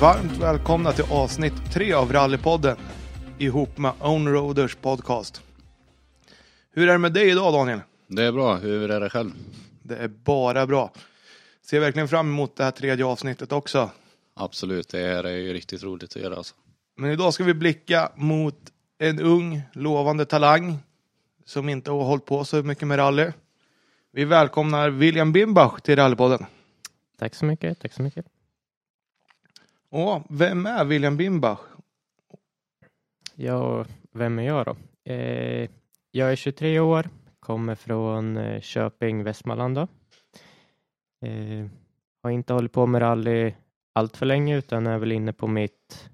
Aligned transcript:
Varmt 0.00 0.36
välkomna 0.36 0.92
till 0.92 1.04
avsnitt 1.10 1.72
tre 1.72 1.92
av 1.92 2.12
Rallypodden 2.12 2.76
ihop 3.38 3.78
med 3.78 3.92
Ownroaders 4.00 4.74
podcast. 4.74 5.42
Hur 6.72 6.88
är 6.88 6.92
det 6.92 6.98
med 6.98 7.12
dig 7.12 7.30
idag 7.30 7.52
Daniel? 7.52 7.80
Det 8.06 8.24
är 8.24 8.32
bra. 8.32 8.56
Hur 8.56 8.90
är 8.90 9.00
det 9.00 9.10
själv? 9.10 9.30
Det 9.82 9.96
är 9.96 10.08
bara 10.08 10.66
bra. 10.66 10.92
Ser 11.62 11.80
verkligen 11.80 12.08
fram 12.08 12.28
emot 12.28 12.56
det 12.56 12.64
här 12.64 12.70
tredje 12.70 13.04
avsnittet 13.04 13.52
också. 13.52 13.90
Absolut, 14.34 14.88
det 14.88 15.00
är 15.00 15.28
ju 15.28 15.52
riktigt 15.52 15.82
roligt 15.82 16.16
att 16.16 16.22
göra 16.22 16.36
alltså. 16.36 16.54
Men 16.96 17.10
idag 17.10 17.34
ska 17.34 17.44
vi 17.44 17.54
blicka 17.54 18.12
mot 18.16 18.58
en 18.98 19.20
ung, 19.20 19.62
lovande 19.72 20.24
talang 20.24 20.78
som 21.44 21.68
inte 21.68 21.90
har 21.90 22.04
hållit 22.04 22.24
på 22.24 22.44
så 22.44 22.62
mycket 22.62 22.88
med 22.88 22.98
rally. 22.98 23.30
Vi 24.12 24.24
välkomnar 24.24 24.90
William 24.90 25.32
Bimbach 25.32 25.80
till 25.80 25.96
Rallypodden. 25.96 26.46
Tack 27.18 27.34
så 27.34 27.44
mycket, 27.44 27.80
tack 27.80 27.92
så 27.92 28.02
mycket. 28.02 28.26
Ja, 29.92 30.22
vem 30.28 30.66
är 30.66 30.84
William 30.84 31.16
Bimbach? 31.16 31.60
Ja, 33.34 33.84
vem 34.12 34.38
är 34.38 34.42
jag 34.42 34.66
då? 34.66 34.76
Eh, 35.12 35.70
jag 36.10 36.32
är 36.32 36.36
23 36.36 36.80
år, 36.80 37.08
kommer 37.40 37.74
från 37.74 38.36
eh, 38.36 38.60
Köping, 38.60 39.24
Västmanland 39.24 39.74
då. 39.74 39.88
Eh, 41.26 41.66
har 42.22 42.30
inte 42.30 42.52
hållit 42.52 42.72
på 42.72 42.86
med 42.86 43.02
rally 43.02 43.54
allt 43.92 44.16
för 44.16 44.26
länge 44.26 44.56
utan 44.56 44.86
är 44.86 44.98
väl 44.98 45.12
inne 45.12 45.32
på 45.32 45.46
mitt, 45.46 46.10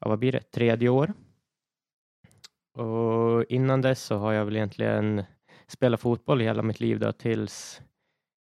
ja 0.00 0.08
vad 0.08 0.18
blir 0.18 0.32
det, 0.32 0.50
tredje 0.50 0.88
år. 0.88 1.12
Och 2.78 3.44
innan 3.44 3.80
dess 3.80 4.02
så 4.02 4.16
har 4.16 4.32
jag 4.32 4.44
väl 4.44 4.56
egentligen 4.56 5.24
spelat 5.66 6.00
fotboll 6.00 6.42
i 6.42 6.44
hela 6.44 6.62
mitt 6.62 6.80
liv 6.80 6.98
då 6.98 7.12
tills, 7.12 7.82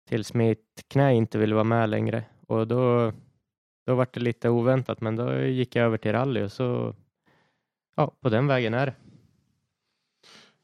tills 0.08 0.34
mitt 0.34 0.84
knä 0.88 1.14
inte 1.14 1.38
ville 1.38 1.54
vara 1.54 1.64
med 1.64 1.88
längre 1.88 2.24
och 2.46 2.68
då, 2.68 3.12
då 3.86 3.94
var 3.94 4.08
det 4.12 4.20
lite 4.20 4.48
oväntat 4.48 5.00
men 5.00 5.16
då 5.16 5.42
gick 5.42 5.76
jag 5.76 5.84
över 5.84 5.98
till 5.98 6.12
rally 6.12 6.42
och 6.42 6.52
så 6.52 6.94
ja, 7.96 8.12
på 8.20 8.28
den 8.28 8.46
vägen 8.46 8.74
är 8.74 8.86
det. 8.86 8.94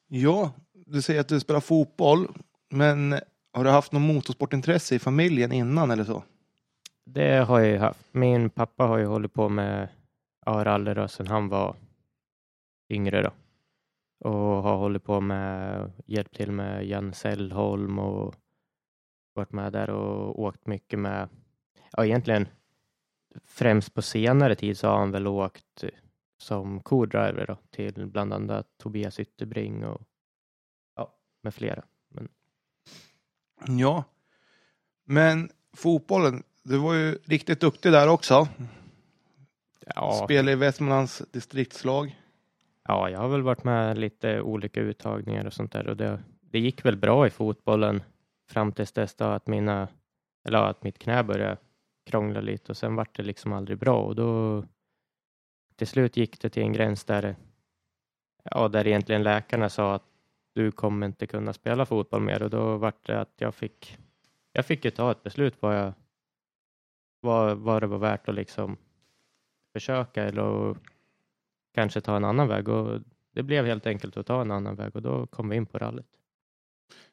Ja, 0.06 0.52
du 0.72 1.02
säger 1.02 1.20
att 1.20 1.28
du 1.28 1.40
spelar 1.40 1.60
fotboll, 1.60 2.28
men 2.70 3.20
har 3.52 3.64
du 3.64 3.70
haft 3.70 3.92
något 3.92 4.02
motorsportintresse 4.02 4.94
i 4.94 4.98
familjen 4.98 5.52
innan 5.52 5.90
eller 5.90 6.04
så? 6.04 6.22
Det 7.04 7.36
har 7.36 7.60
jag 7.60 7.68
ju 7.68 7.78
haft. 7.78 8.08
Min 8.12 8.50
pappa 8.50 8.84
har 8.84 8.98
ju 8.98 9.06
hållit 9.06 9.32
på 9.32 9.48
med 9.48 9.88
ja, 10.46 10.64
rally 10.64 10.94
då, 10.94 11.08
sedan 11.08 11.26
han 11.26 11.48
var 11.48 11.76
yngre 12.90 13.22
då. 13.22 13.30
Och 14.28 14.62
har 14.62 14.76
hållit 14.76 15.04
på 15.04 15.20
med, 15.20 15.92
hjälpt 16.06 16.36
till 16.36 16.52
med 16.52 16.86
Jan 16.86 17.12
Sällholm 17.12 17.98
och 17.98 18.34
varit 19.34 19.52
med 19.52 19.72
där 19.72 19.90
och 19.90 20.42
åkt 20.42 20.66
mycket 20.66 20.98
med, 20.98 21.28
ja 21.92 22.04
egentligen 22.04 22.48
främst 23.44 23.94
på 23.94 24.02
senare 24.02 24.54
tid 24.54 24.78
så 24.78 24.88
har 24.88 24.98
han 24.98 25.10
väl 25.10 25.26
åkt 25.26 25.84
som 26.38 26.80
co-driver 26.80 27.46
då, 27.46 27.56
till 27.70 28.06
bland 28.06 28.32
annat 28.32 28.66
Tobias 28.78 29.20
Ytterbring 29.20 29.84
och 29.84 30.02
ja, 30.96 31.14
med 31.42 31.54
flera. 31.54 31.82
Men... 32.08 32.28
Ja, 33.78 34.04
men 35.04 35.50
fotbollen, 35.76 36.42
du 36.62 36.78
var 36.78 36.94
ju 36.94 37.18
riktigt 37.24 37.60
duktig 37.60 37.92
där 37.92 38.08
också. 38.08 38.48
Ja, 39.94 40.20
Spelade 40.24 40.52
i 40.52 40.54
Västmanlands 40.54 41.22
distriktslag. 41.32 42.20
ja, 42.84 43.10
jag 43.10 43.18
har 43.18 43.28
väl 43.28 43.42
varit 43.42 43.64
med 43.64 43.98
lite 43.98 44.40
olika 44.40 44.80
uttagningar 44.80 45.44
och 45.44 45.52
sånt 45.52 45.72
där 45.72 45.88
och 45.88 45.96
det, 45.96 46.22
det 46.40 46.58
gick 46.58 46.84
väl 46.84 46.96
bra 46.96 47.26
i 47.26 47.30
fotbollen 47.30 48.02
fram 48.48 48.72
tills 48.72 48.92
dess 48.92 49.14
då 49.14 49.24
att 49.24 49.46
mina, 49.46 49.88
eller 50.44 50.58
att 50.58 50.82
mitt 50.82 50.98
knä 50.98 51.22
började 51.22 51.56
krångla 52.08 52.40
lite 52.40 52.72
och 52.72 52.76
sen 52.76 52.96
vart 52.96 53.16
det 53.16 53.22
liksom 53.22 53.52
aldrig 53.52 53.78
bra. 53.78 54.02
Och 54.02 54.14
då 54.14 54.64
till 55.76 55.86
slut 55.86 56.16
gick 56.16 56.40
det 56.40 56.50
till 56.50 56.62
en 56.62 56.72
gräns 56.72 57.04
där, 57.04 57.36
ja, 58.42 58.68
där 58.68 58.86
egentligen 58.86 59.22
läkarna 59.22 59.68
sa 59.68 59.94
att 59.94 60.04
du 60.52 60.70
kommer 60.70 61.06
inte 61.06 61.26
kunna 61.26 61.52
spela 61.52 61.86
fotboll 61.86 62.22
mer. 62.22 62.42
Och 62.42 62.50
då 62.50 62.76
vart 62.76 63.06
det 63.06 63.20
att 63.20 63.34
jag 63.36 63.54
fick, 63.54 63.98
jag 64.52 64.66
fick 64.66 64.84
ju 64.84 64.90
ta 64.90 65.10
ett 65.10 65.22
beslut 65.22 65.54
vad 65.60 65.76
jag, 65.76 65.92
vad, 67.20 67.58
vad 67.58 67.82
det 67.82 67.86
var 67.86 67.98
värt 67.98 68.28
att 68.28 68.34
liksom 68.34 68.76
försöka 69.72 70.22
eller 70.22 70.76
kanske 71.74 72.00
ta 72.00 72.16
en 72.16 72.24
annan 72.24 72.48
väg. 72.48 72.68
Och 72.68 73.00
det 73.32 73.42
blev 73.42 73.66
helt 73.66 73.86
enkelt 73.86 74.16
att 74.16 74.26
ta 74.26 74.40
en 74.40 74.50
annan 74.50 74.76
väg 74.76 74.96
och 74.96 75.02
då 75.02 75.26
kom 75.26 75.48
vi 75.48 75.56
in 75.56 75.66
på 75.66 75.78
rallyt. 75.78 76.18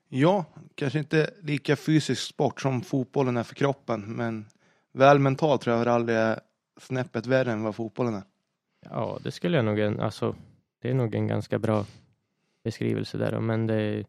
Ja, 0.08 0.46
kanske 0.76 1.00
inte 1.00 1.34
lika 1.42 1.76
fysisk 1.76 2.22
sport 2.22 2.62
som 2.62 2.82
fotbollen 2.82 3.38
är 3.38 3.44
för 3.44 3.56
kroppen, 3.56 4.02
men 4.02 4.46
väl 4.96 5.20
mentalt 5.20 5.62
tror 5.62 5.78
jag 5.78 5.88
rally 5.88 6.14
är 6.14 6.40
snäppet 6.80 7.26
värre 7.26 7.52
än 7.52 7.64
vad 7.64 7.76
fotbollen 7.76 8.14
är. 8.14 8.24
Ja, 8.90 9.20
det 9.24 9.32
skulle 9.32 9.58
jag 9.58 9.66
nog, 9.66 9.80
alltså, 10.02 10.36
det 10.82 10.90
är 10.90 10.94
nog 10.94 11.16
en 11.16 11.28
ganska 11.28 11.60
bra 11.60 11.86
beskrivelse 12.64 13.18
där, 13.18 13.40
men 13.40 13.68
det, 13.68 14.06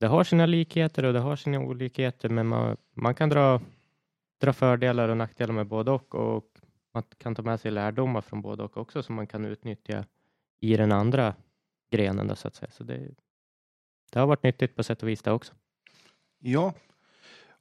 det 0.00 0.06
har 0.06 0.24
sina 0.24 0.46
likheter 0.46 1.04
och 1.04 1.12
det 1.12 1.20
har 1.20 1.36
sina 1.36 1.60
olikheter, 1.60 2.28
men 2.28 2.46
man, 2.46 2.76
man 2.94 3.14
kan 3.14 3.28
dra, 3.28 3.60
dra 4.40 4.52
fördelar 4.52 5.08
och 5.08 5.16
nackdelar 5.16 5.54
med 5.54 5.66
både 5.66 5.90
och 5.90 6.14
och 6.14 6.44
man 6.92 7.02
kan 7.18 7.34
ta 7.34 7.42
med 7.42 7.60
sig 7.60 7.70
lärdomar 7.70 8.20
från 8.20 8.42
både 8.42 8.62
och 8.62 8.76
också 8.76 9.02
som 9.02 9.14
man 9.14 9.26
kan 9.26 9.44
utnyttja 9.44 10.04
i 10.60 10.76
den 10.76 10.92
andra 10.92 11.34
grenen 11.90 12.28
då, 12.28 12.36
så 12.36 12.48
att 12.48 12.54
säga. 12.54 12.70
Så 12.70 12.84
det, 12.84 13.08
det 14.12 14.18
har 14.18 14.26
varit 14.26 14.42
nyttigt 14.42 14.76
på 14.76 14.82
sätt 14.82 15.02
och 15.02 15.08
vis 15.08 15.22
det 15.22 15.32
också. 15.32 15.52
Ja, 16.38 16.74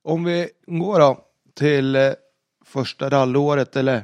om 0.02 0.24
vi 0.24 0.50
går 0.66 1.00
då 1.00 1.26
till 1.54 1.96
eh, 1.96 2.14
första 2.70 3.10
rallyåret 3.10 3.76
eller 3.76 4.04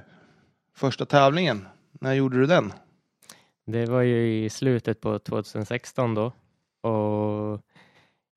första 0.73 1.05
tävlingen. 1.05 1.67
När 1.91 2.13
gjorde 2.13 2.37
du 2.37 2.45
den? 2.45 2.73
Det 3.65 3.85
var 3.85 4.01
ju 4.01 4.45
i 4.45 4.49
slutet 4.49 5.01
på 5.01 5.19
2016 5.19 6.15
då 6.15 6.25
och 6.89 7.61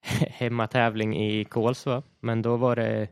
hemmatävling 0.30 1.16
i 1.16 1.44
Kolsva, 1.44 2.02
men 2.20 2.42
då 2.42 2.56
var 2.56 2.76
det 2.76 3.08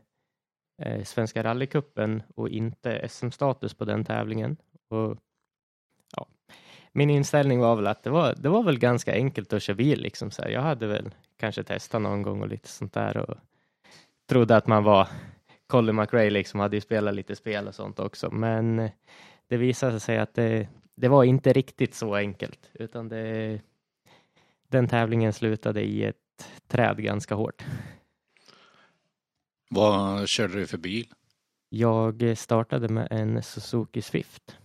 eh, 0.81 1.03
Svenska 1.03 1.43
rallycupen 1.43 2.23
och 2.35 2.49
inte 2.49 3.09
SM-status 3.09 3.73
på 3.73 3.85
den 3.85 4.05
tävlingen. 4.05 4.57
Och, 4.89 5.17
ja, 6.15 6.27
min 6.91 7.09
inställning 7.09 7.59
var 7.59 7.75
väl 7.75 7.87
att 7.87 8.03
det 8.03 8.09
var, 8.09 8.35
det 8.37 8.49
var 8.49 8.63
väl 8.63 8.79
ganska 8.79 9.13
enkelt 9.13 9.53
att 9.53 9.63
köra 9.63 9.75
bil. 9.75 10.01
Liksom 10.01 10.31
så 10.31 10.41
här. 10.41 10.49
Jag 10.49 10.61
hade 10.61 10.87
väl 10.87 11.09
kanske 11.37 11.63
testat 11.63 12.01
någon 12.01 12.21
gång 12.21 12.41
och 12.41 12.47
lite 12.47 12.69
sånt 12.69 12.93
där 12.93 13.17
och 13.17 13.37
trodde 14.29 14.55
att 14.55 14.67
man 14.67 14.83
var 14.83 15.07
Colin 15.67 15.95
McRae, 15.95 16.29
liksom 16.29 16.59
hade 16.59 16.77
ju 16.77 16.81
spelat 16.81 17.15
lite 17.15 17.35
spel 17.35 17.67
och 17.67 17.75
sånt 17.75 17.99
också, 17.99 18.31
men 18.31 18.79
eh, 18.79 18.91
det 19.47 19.57
visade 19.57 19.99
sig 19.99 20.17
att 20.17 20.33
det, 20.33 20.67
det 20.95 21.07
var 21.07 21.23
inte 21.23 21.53
riktigt 21.53 21.95
så 21.95 22.15
enkelt, 22.15 22.69
utan 22.73 23.09
det, 23.09 23.61
den 24.67 24.87
tävlingen 24.87 25.33
slutade 25.33 25.81
i 25.81 26.03
ett 26.03 26.49
träd 26.67 27.03
ganska 27.03 27.35
hårt. 27.35 27.65
Vad 29.69 30.27
körde 30.29 30.53
du 30.53 30.67
för 30.67 30.77
bil? 30.77 31.13
Jag 31.69 32.37
startade 32.37 32.89
med 32.89 33.07
en 33.11 33.43
Suzuki 33.43 34.01
Swift. 34.01 34.57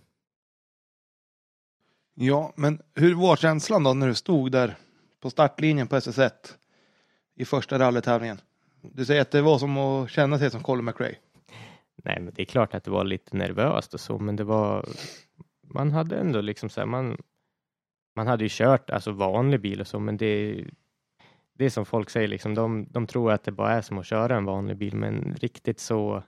Ja, 2.13 2.53
men 2.55 2.81
hur 2.95 3.15
var 3.15 3.35
känslan 3.35 3.83
då 3.83 3.93
när 3.93 4.07
du 4.07 4.15
stod 4.15 4.51
där 4.51 4.77
på 5.19 5.29
startlinjen 5.29 5.87
på 5.87 5.95
SS1 5.95 6.31
i 7.35 7.45
första 7.45 7.79
rallytävlingen? 7.79 8.41
Du 8.91 9.05
säger 9.05 9.21
att 9.21 9.31
det 9.31 9.41
var 9.41 9.57
som 9.57 9.77
att 9.77 10.09
känna 10.09 10.39
sig 10.39 10.51
som 10.51 10.63
Colin 10.63 10.85
McRae. 10.85 11.15
Nej, 11.95 12.19
men 12.19 12.33
det 12.33 12.41
är 12.41 12.45
klart 12.45 12.73
att 12.73 12.83
det 12.83 12.91
var 12.91 13.03
lite 13.03 13.37
nervöst 13.37 13.93
och 13.93 13.99
så, 13.99 14.19
men 14.19 14.35
det 14.35 14.43
var, 14.43 14.85
man 15.61 15.91
hade 15.91 16.17
ändå 16.17 16.41
liksom 16.41 16.69
så 16.69 16.81
här, 16.81 16.87
man, 16.87 17.17
man 18.15 18.27
hade 18.27 18.43
ju 18.43 18.49
kört 18.51 18.89
alltså 18.89 19.11
vanlig 19.11 19.61
bil 19.61 19.81
och 19.81 19.87
så, 19.87 19.99
men 19.99 20.17
det, 20.17 20.63
det 21.53 21.65
är 21.65 21.69
som 21.69 21.85
folk 21.85 22.09
säger, 22.09 22.27
liksom, 22.27 22.55
de, 22.55 22.87
de 22.89 23.07
tror 23.07 23.31
att 23.31 23.43
det 23.43 23.51
bara 23.51 23.71
är 23.71 23.81
som 23.81 23.97
att 23.97 24.05
köra 24.05 24.37
en 24.37 24.45
vanlig 24.45 24.77
bil, 24.77 24.95
men 24.95 25.35
riktigt 25.35 25.79
så 25.79 26.23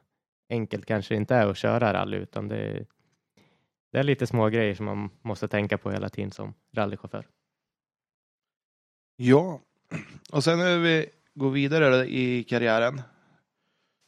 enkelt 0.50 0.86
kanske 0.86 1.14
det 1.14 1.18
inte 1.18 1.36
är 1.36 1.48
att 1.48 1.58
köra 1.58 1.94
rally, 1.94 2.18
utan 2.18 2.48
det, 2.48 2.86
det 3.92 4.00
är 4.00 4.04
lite 4.04 4.28
små 4.28 4.50
grejer 4.50 4.76
som 4.76 4.86
man 4.86 5.10
måste 5.22 5.48
tänka 5.48 5.78
på 5.78 5.92
hela 5.92 6.10
tiden 6.10 6.32
som 6.32 6.54
rallychaufför. 6.74 7.28
Ja, 9.16 9.62
och 10.32 10.44
sen 10.44 10.60
när 10.60 10.80
vi 10.80 11.10
gå 11.36 11.50
vidare 11.50 12.06
i 12.06 12.44
karriären. 12.44 13.02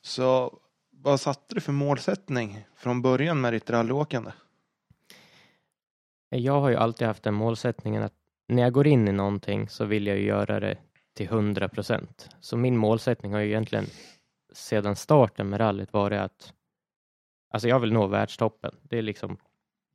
Så 0.01 0.59
vad 0.91 1.19
satte 1.19 1.55
du 1.55 1.61
för 1.61 1.71
målsättning 1.71 2.65
från 2.75 3.01
början 3.01 3.41
med 3.41 3.53
ditt 3.53 3.69
rallyåkande? 3.69 4.31
Jag 6.29 6.61
har 6.61 6.69
ju 6.69 6.75
alltid 6.75 7.07
haft 7.07 7.23
den 7.23 7.33
målsättningen 7.33 8.03
att 8.03 8.13
när 8.47 8.63
jag 8.63 8.73
går 8.73 8.87
in 8.87 9.07
i 9.07 9.11
någonting 9.11 9.69
så 9.69 9.85
vill 9.85 10.07
jag 10.07 10.17
ju 10.17 10.25
göra 10.25 10.59
det 10.59 10.77
till 11.13 11.25
100 11.25 11.69
procent. 11.69 12.29
Så 12.39 12.57
min 12.57 12.77
målsättning 12.77 13.33
har 13.33 13.39
ju 13.39 13.47
egentligen 13.47 13.85
sedan 14.53 14.95
starten 14.95 15.49
med 15.49 15.59
rallyt 15.59 15.93
varit 15.93 16.19
att 16.19 16.53
alltså 17.49 17.67
jag 17.67 17.79
vill 17.79 17.93
nå 17.93 18.07
världstoppen. 18.07 18.75
Det 18.81 18.97
är 18.97 19.01
liksom, 19.01 19.37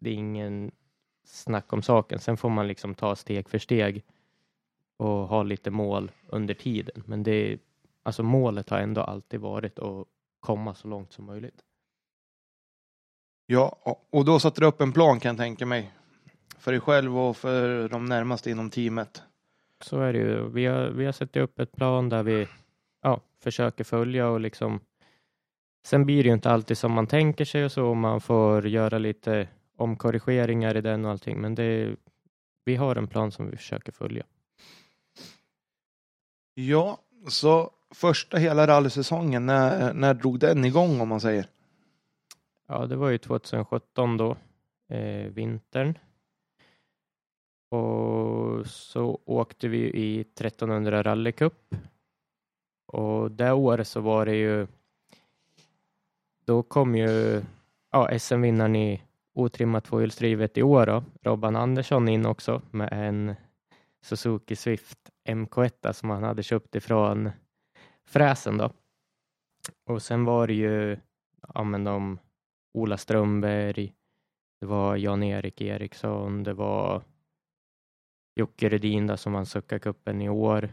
det 0.01 0.11
är 0.11 0.15
ingen 0.15 0.73
snack 1.25 1.73
om 1.73 1.83
saken. 1.83 2.19
Sen 2.19 2.37
får 2.37 2.49
man 2.49 2.69
liksom 2.69 2.95
ta 2.95 3.17
steg 3.17 3.49
för 3.49 3.59
steg 3.59 4.05
och 4.97 5.29
ha 5.29 5.43
lite 5.43 5.71
mål 5.71 6.11
under 6.29 6.55
tiden. 6.55 7.03
Men 7.07 7.23
det, 7.23 7.59
alltså 8.03 8.23
målet 8.23 8.71
har 8.71 8.79
ändå 8.79 9.01
alltid 9.01 9.41
varit 9.41 9.79
att 9.79 10.07
komma 10.41 10.75
så 10.75 10.89
långt 10.89 11.13
som 11.13 11.25
möjligt. 11.25 11.65
Ja, 13.47 13.79
och- 14.11 14.25
då 14.25 14.41
satte 14.41 14.61
du 14.61 14.67
upp 14.67 14.81
en 14.81 14.93
plan 14.93 15.21
kan 15.21 15.29
jag 15.29 15.39
tänka 15.39 15.67
mig. 15.67 15.93
För 16.59 16.73
dig 16.73 16.81
själv 16.81 17.19
och 17.19 17.37
för 17.37 17.89
de 17.89 18.05
närmaste 18.05 18.51
inom 18.51 18.71
teamet. 18.71 19.23
Så 19.81 20.01
är 20.01 20.13
det 20.13 20.19
ju. 20.19 20.49
Vi 20.49 20.67
har, 20.67 20.89
vi 20.89 21.05
har 21.05 21.13
satt 21.13 21.37
upp 21.37 21.59
ett 21.59 21.73
plan 21.73 22.09
där 22.09 22.23
vi 22.23 22.49
ja, 23.03 23.21
försöker 23.41 23.85
följa 23.85 24.29
och 24.29 24.41
liksom 24.41 24.81
Sen 25.85 26.07
blir 26.07 26.23
det 26.23 26.29
ju 26.29 26.35
inte 26.35 26.51
alltid 26.51 26.79
som 26.79 26.93
man 26.93 27.07
tänker 27.07 27.45
sig 27.45 27.65
och 27.65 27.73
så. 27.73 27.95
Man 27.95 28.21
får 28.21 28.67
göra 28.69 28.99
lite 28.99 29.49
omkorrigeringar 29.77 30.77
i 30.77 30.81
den 30.81 31.05
och 31.05 31.11
allting. 31.11 31.41
Men 31.41 31.55
det, 31.55 31.97
vi 32.65 32.77
har 32.77 32.97
en 32.97 33.09
plan 33.09 33.33
som 33.33 33.51
vi 33.51 33.57
försöker 33.57 33.93
följa. 33.93 34.25
Ja, 36.55 36.99
så 37.29 37.71
första 37.91 38.37
hela 38.37 38.67
rallysäsongen, 38.67 39.47
när, 39.47 39.95
när 39.95 40.15
drog 40.15 40.39
den 40.39 40.65
igång 40.65 41.01
om 41.01 41.09
man 41.09 41.21
säger? 41.21 41.47
Ja, 42.67 42.87
det 42.87 42.97
var 42.97 43.11
ju 43.11 43.19
2017 43.19 44.17
då, 44.17 44.37
eh, 44.89 45.27
vintern. 45.27 45.99
Och 47.71 48.67
så 48.67 49.21
åkte 49.25 49.69
vi 49.69 49.79
i 49.79 50.21
1300 50.21 51.03
rallycup. 51.03 51.75
Och 52.87 53.31
det 53.31 53.53
året 53.53 53.89
så 53.89 54.01
var 54.01 54.27
det 54.27 54.37
ju, 54.37 54.67
då 56.45 56.63
kom 56.63 56.95
ju 56.95 57.43
ja, 57.91 58.19
SM-vinnaren 58.19 58.77
i 58.77 59.03
otrimmat 59.35 59.85
tvåhjulsdrivet 59.85 60.59
i 60.59 60.63
år 60.63 60.87
då, 60.87 61.05
Robban 61.23 61.57
Andersson 61.57 62.09
in 62.09 62.27
också 62.27 62.63
med 62.71 62.89
en 62.93 63.35
Suzuki 64.03 64.57
Swift 64.57 65.12
MK1 65.29 65.93
som 65.93 66.11
han 66.11 66.23
hade 66.23 66.43
köpt 66.43 66.75
ifrån 66.75 67.31
Fräsen 68.05 68.59
då. 68.59 68.73
Och 69.87 70.03
sen 70.03 70.25
var 70.25 70.47
det 70.47 70.55
ju, 70.55 70.99
ja 71.55 71.65
men 71.65 71.85
de 71.85 72.19
Ola 72.75 72.97
Strömberg, 72.97 73.95
det 74.61 74.67
var 74.67 74.97
Jan-Erik 74.97 75.61
Eriksson, 75.61 76.43
det 76.43 76.53
var 76.55 77.03
Jocke 78.35 78.69
Rudin 78.69 79.07
där 79.07 79.17
som 79.17 79.33
vann 79.33 79.45
Succa-cupen 79.45 80.23
i 80.23 80.29
år. 80.29 80.69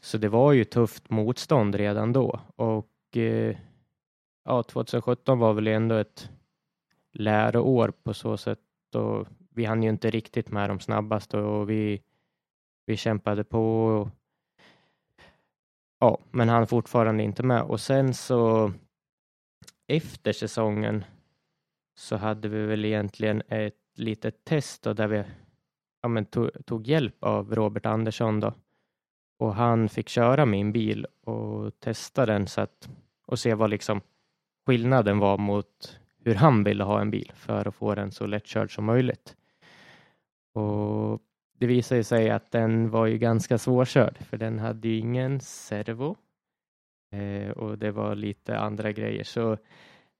Så 0.00 0.18
det 0.18 0.28
var 0.28 0.52
ju 0.52 0.64
tufft 0.64 1.10
motstånd 1.10 1.74
redan 1.74 2.12
då 2.12 2.40
och 2.56 3.16
eh, 3.16 3.56
ja, 4.44 4.62
2017 4.62 5.38
var 5.38 5.52
väl 5.52 5.66
ändå 5.66 5.94
ett 5.94 6.30
läroår 7.12 7.92
på 8.02 8.14
så 8.14 8.36
sätt 8.36 8.94
och 8.94 9.26
vi 9.50 9.64
hann 9.64 9.82
ju 9.82 9.88
inte 9.88 10.10
riktigt 10.10 10.50
med 10.50 10.70
de 10.70 10.80
snabbaste 10.80 11.38
och 11.38 11.70
vi, 11.70 12.02
vi 12.88 12.96
kämpade 12.96 13.44
på. 13.44 13.86
Och, 13.86 14.08
ja, 16.00 16.18
men 16.30 16.48
han 16.48 16.66
fortfarande 16.66 17.22
inte 17.22 17.42
med 17.42 17.62
och 17.62 17.80
sen 17.80 18.14
så 18.14 18.72
efter 19.86 20.32
säsongen 20.32 21.04
så 21.96 22.16
hade 22.16 22.48
vi 22.48 22.66
väl 22.66 22.84
egentligen 22.84 23.42
ett 23.48 23.74
litet 23.94 24.44
test 24.44 24.82
då, 24.82 24.92
där 24.92 25.08
vi 25.08 25.24
ja, 26.02 26.08
men 26.08 26.24
tog, 26.24 26.50
tog 26.66 26.86
hjälp 26.86 27.24
av 27.24 27.54
Robert 27.54 27.86
Andersson 27.86 28.40
då. 28.40 28.52
Och 29.38 29.54
han 29.54 29.88
fick 29.88 30.08
köra 30.08 30.46
min 30.46 30.72
bil 30.72 31.06
och 31.24 31.80
testa 31.80 32.26
den 32.26 32.46
så 32.46 32.60
att, 32.60 32.88
och 33.26 33.38
se 33.38 33.54
vad 33.54 33.70
liksom 33.70 34.00
skillnaden 34.66 35.18
var 35.18 35.38
mot 35.38 35.98
hur 36.24 36.34
han 36.34 36.64
ville 36.64 36.84
ha 36.84 37.00
en 37.00 37.10
bil 37.10 37.32
för 37.34 37.68
att 37.68 37.74
få 37.74 37.94
den 37.94 38.12
så 38.12 38.26
lättkörd 38.26 38.74
som 38.74 38.84
möjligt. 38.84 39.36
Och 40.52 41.22
det 41.58 41.66
visade 41.66 42.04
sig 42.04 42.30
att 42.30 42.50
den 42.50 42.90
var 42.90 43.06
ju 43.06 43.18
ganska 43.18 43.58
svårkörd 43.58 44.18
för 44.18 44.36
den 44.36 44.58
hade 44.58 44.88
ju 44.88 44.98
ingen 44.98 45.40
servo 45.40 46.16
eh, 47.12 47.50
och 47.50 47.78
det 47.78 47.90
var 47.90 48.14
lite 48.14 48.58
andra 48.58 48.92
grejer. 48.92 49.24
Så 49.24 49.58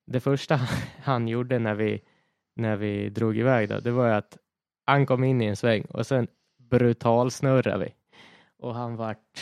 det 0.06 0.20
första 0.20 0.56
han 1.02 1.29
gjorde 1.29 1.58
när 1.58 1.75
vi, 1.75 2.02
när 2.56 2.76
vi 2.76 3.11
drog 3.11 3.38
iväg 3.38 3.69
då, 3.69 3.81
det 3.81 3.90
var 3.90 4.06
ju 4.06 4.12
att 4.12 4.38
han 4.87 5.06
kom 5.06 5.25
in 5.25 5.43
i 5.43 5.44
en 5.44 5.56
sväng 5.56 5.85
och 5.85 6.06
sen 6.06 6.29
brutalsnurrade 6.58 7.85
vi. 7.85 7.94
Och 8.58 8.75
han 8.75 8.96
vart, 8.96 9.40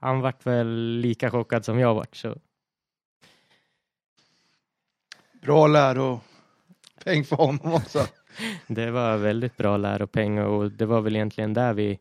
han 0.00 0.20
vart 0.20 0.46
väl 0.46 0.98
lika 1.00 1.30
chockad 1.30 1.64
som 1.64 1.78
jag 1.78 1.94
vart. 1.94 2.16
Så 2.16 2.36
Bra 5.42 5.66
läropeng 7.04 7.24
för 7.24 7.36
honom 7.36 7.74
också. 7.74 8.06
det 8.66 8.90
var 8.90 9.16
väldigt 9.16 9.56
bra 9.56 9.76
läropeng 9.76 10.38
och 10.38 10.72
det 10.72 10.86
var 10.86 11.00
väl 11.00 11.16
egentligen 11.16 11.54
där 11.54 11.74
vi, 11.74 11.98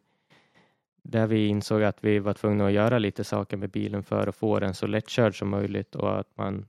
där 1.03 1.27
vi 1.27 1.47
insåg 1.47 1.83
att 1.83 1.97
vi 2.03 2.19
var 2.19 2.33
tvungna 2.33 2.65
att 2.65 2.71
göra 2.71 2.99
lite 2.99 3.23
saker 3.23 3.57
med 3.57 3.69
bilen 3.69 4.03
för 4.03 4.27
att 4.27 4.35
få 4.35 4.59
den 4.59 4.73
så 4.73 4.87
lättkörd 4.87 5.39
som 5.39 5.49
möjligt 5.49 5.95
och 5.95 6.19
att 6.19 6.37
man 6.37 6.65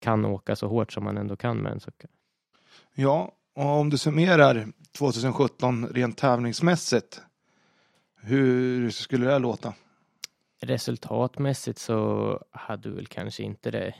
kan 0.00 0.24
åka 0.24 0.56
så 0.56 0.68
hårt 0.68 0.92
som 0.92 1.04
man 1.04 1.16
ändå 1.16 1.36
kan 1.36 1.58
med 1.58 1.72
en 1.72 1.80
Succa. 1.80 2.08
Ja, 2.94 3.32
och 3.54 3.66
om 3.66 3.90
du 3.90 3.98
summerar 3.98 4.66
2017 4.98 5.86
rent 5.86 6.18
tävlingsmässigt. 6.18 7.20
Hur 8.24 8.90
skulle 8.90 9.26
det 9.26 9.38
låta? 9.38 9.74
Resultatmässigt 10.60 11.78
så 11.78 12.38
hade 12.50 12.88
vi 12.88 12.94
väl 12.94 13.06
kanske 13.06 13.42
inte 13.42 13.70
det, 13.70 13.94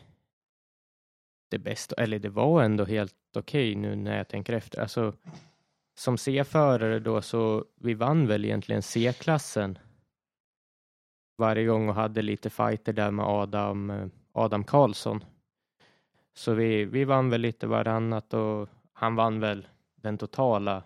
det 1.53 1.59
bästa, 1.59 1.95
eller 1.95 2.19
det 2.19 2.29
var 2.29 2.63
ändå 2.63 2.85
helt 2.85 3.15
okej 3.37 3.75
nu 3.75 3.97
när 3.97 4.17
jag 4.17 4.29
tänker 4.29 4.53
efter. 4.53 4.81
Alltså, 4.81 5.13
som 5.95 6.19
C-förare 6.19 6.99
då 6.99 7.23
så 7.23 7.65
vi 7.77 7.95
vann 7.95 8.27
väl 8.27 8.45
egentligen 8.45 8.83
C-klassen 8.83 9.79
varje 11.39 11.67
gång 11.67 11.89
och 11.89 11.95
hade 11.95 12.23
lite 12.23 12.51
fighter 12.51 12.93
där 12.93 13.11
med 13.11 13.27
Adam, 13.27 13.91
eh, 13.91 14.07
Adam 14.33 14.65
Karlsson. 14.65 15.25
Så 16.35 16.55
vi, 16.55 16.85
vi 16.85 17.05
vann 17.05 17.31
väl 17.31 17.41
lite 17.41 17.67
varannat 17.67 18.35
och 18.35 18.69
han 18.93 19.15
vann 19.15 19.41
väl 19.41 19.67
den 19.95 20.19
totala 20.19 20.83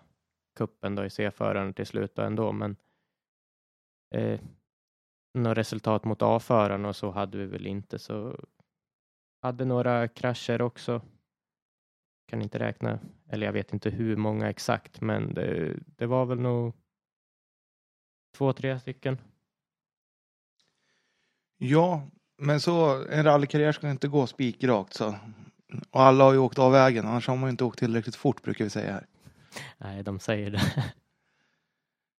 kuppen 0.55 0.95
då 0.95 1.05
i 1.05 1.09
C-föraren 1.09 1.73
till 1.73 1.85
slut 1.85 2.15
då 2.15 2.21
ändå, 2.21 2.51
men 2.51 2.75
eh, 4.11 4.39
något 5.33 5.57
resultat 5.57 6.03
mot 6.03 6.21
A-föraren 6.21 6.85
och 6.85 6.95
så 6.95 7.11
hade 7.11 7.37
vi 7.37 7.45
väl 7.45 7.67
inte 7.67 7.99
så 7.99 8.35
hade 9.47 9.65
några 9.65 10.07
krascher 10.07 10.61
också. 10.61 11.01
Kan 12.29 12.41
inte 12.41 12.59
räkna, 12.59 12.99
eller 13.29 13.45
jag 13.45 13.53
vet 13.53 13.73
inte 13.73 13.89
hur 13.89 14.15
många 14.15 14.49
exakt, 14.49 15.01
men 15.01 15.33
det, 15.33 15.73
det 15.85 16.05
var 16.05 16.25
väl 16.25 16.39
nog 16.39 16.73
två, 18.37 18.53
tre 18.53 18.79
stycken. 18.79 19.17
Ja, 21.57 22.01
men 22.37 22.59
så 22.59 23.05
en 23.09 23.23
rallykarriär 23.23 23.71
ska 23.71 23.89
inte 23.89 24.07
gå 24.07 24.27
spikrakt 24.27 24.93
så. 24.93 25.15
Och 25.91 26.01
alla 26.01 26.23
har 26.23 26.33
ju 26.33 26.39
åkt 26.39 26.59
av 26.59 26.71
vägen, 26.71 27.05
annars 27.05 27.27
har 27.27 27.35
man 27.35 27.47
ju 27.47 27.51
inte 27.51 27.63
åkt 27.63 27.79
tillräckligt 27.79 28.15
fort 28.15 28.41
brukar 28.41 28.63
vi 28.63 28.69
säga 28.69 28.91
här. 28.91 29.05
Nej, 29.77 30.03
de 30.03 30.19
säger 30.19 30.51
det. 30.51 30.61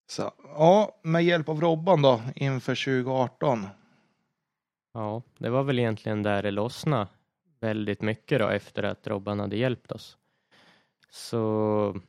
Så, 0.07 0.31
ja, 0.43 0.99
med 1.03 1.23
hjälp 1.23 1.49
av 1.49 1.61
Robban 1.61 2.01
då 2.01 2.21
inför 2.35 3.01
2018. 3.03 3.67
Ja, 4.93 5.21
det 5.37 5.49
var 5.49 5.63
väl 5.63 5.79
egentligen 5.79 6.23
där 6.23 6.43
det 6.43 6.51
lossnade 6.51 7.07
väldigt 7.59 8.01
mycket 8.01 8.39
då 8.39 8.47
efter 8.47 8.83
att 8.83 9.07
Robban 9.07 9.39
hade 9.39 9.57
hjälpt 9.57 9.91
oss. 9.91 10.17
Så 11.09 12.01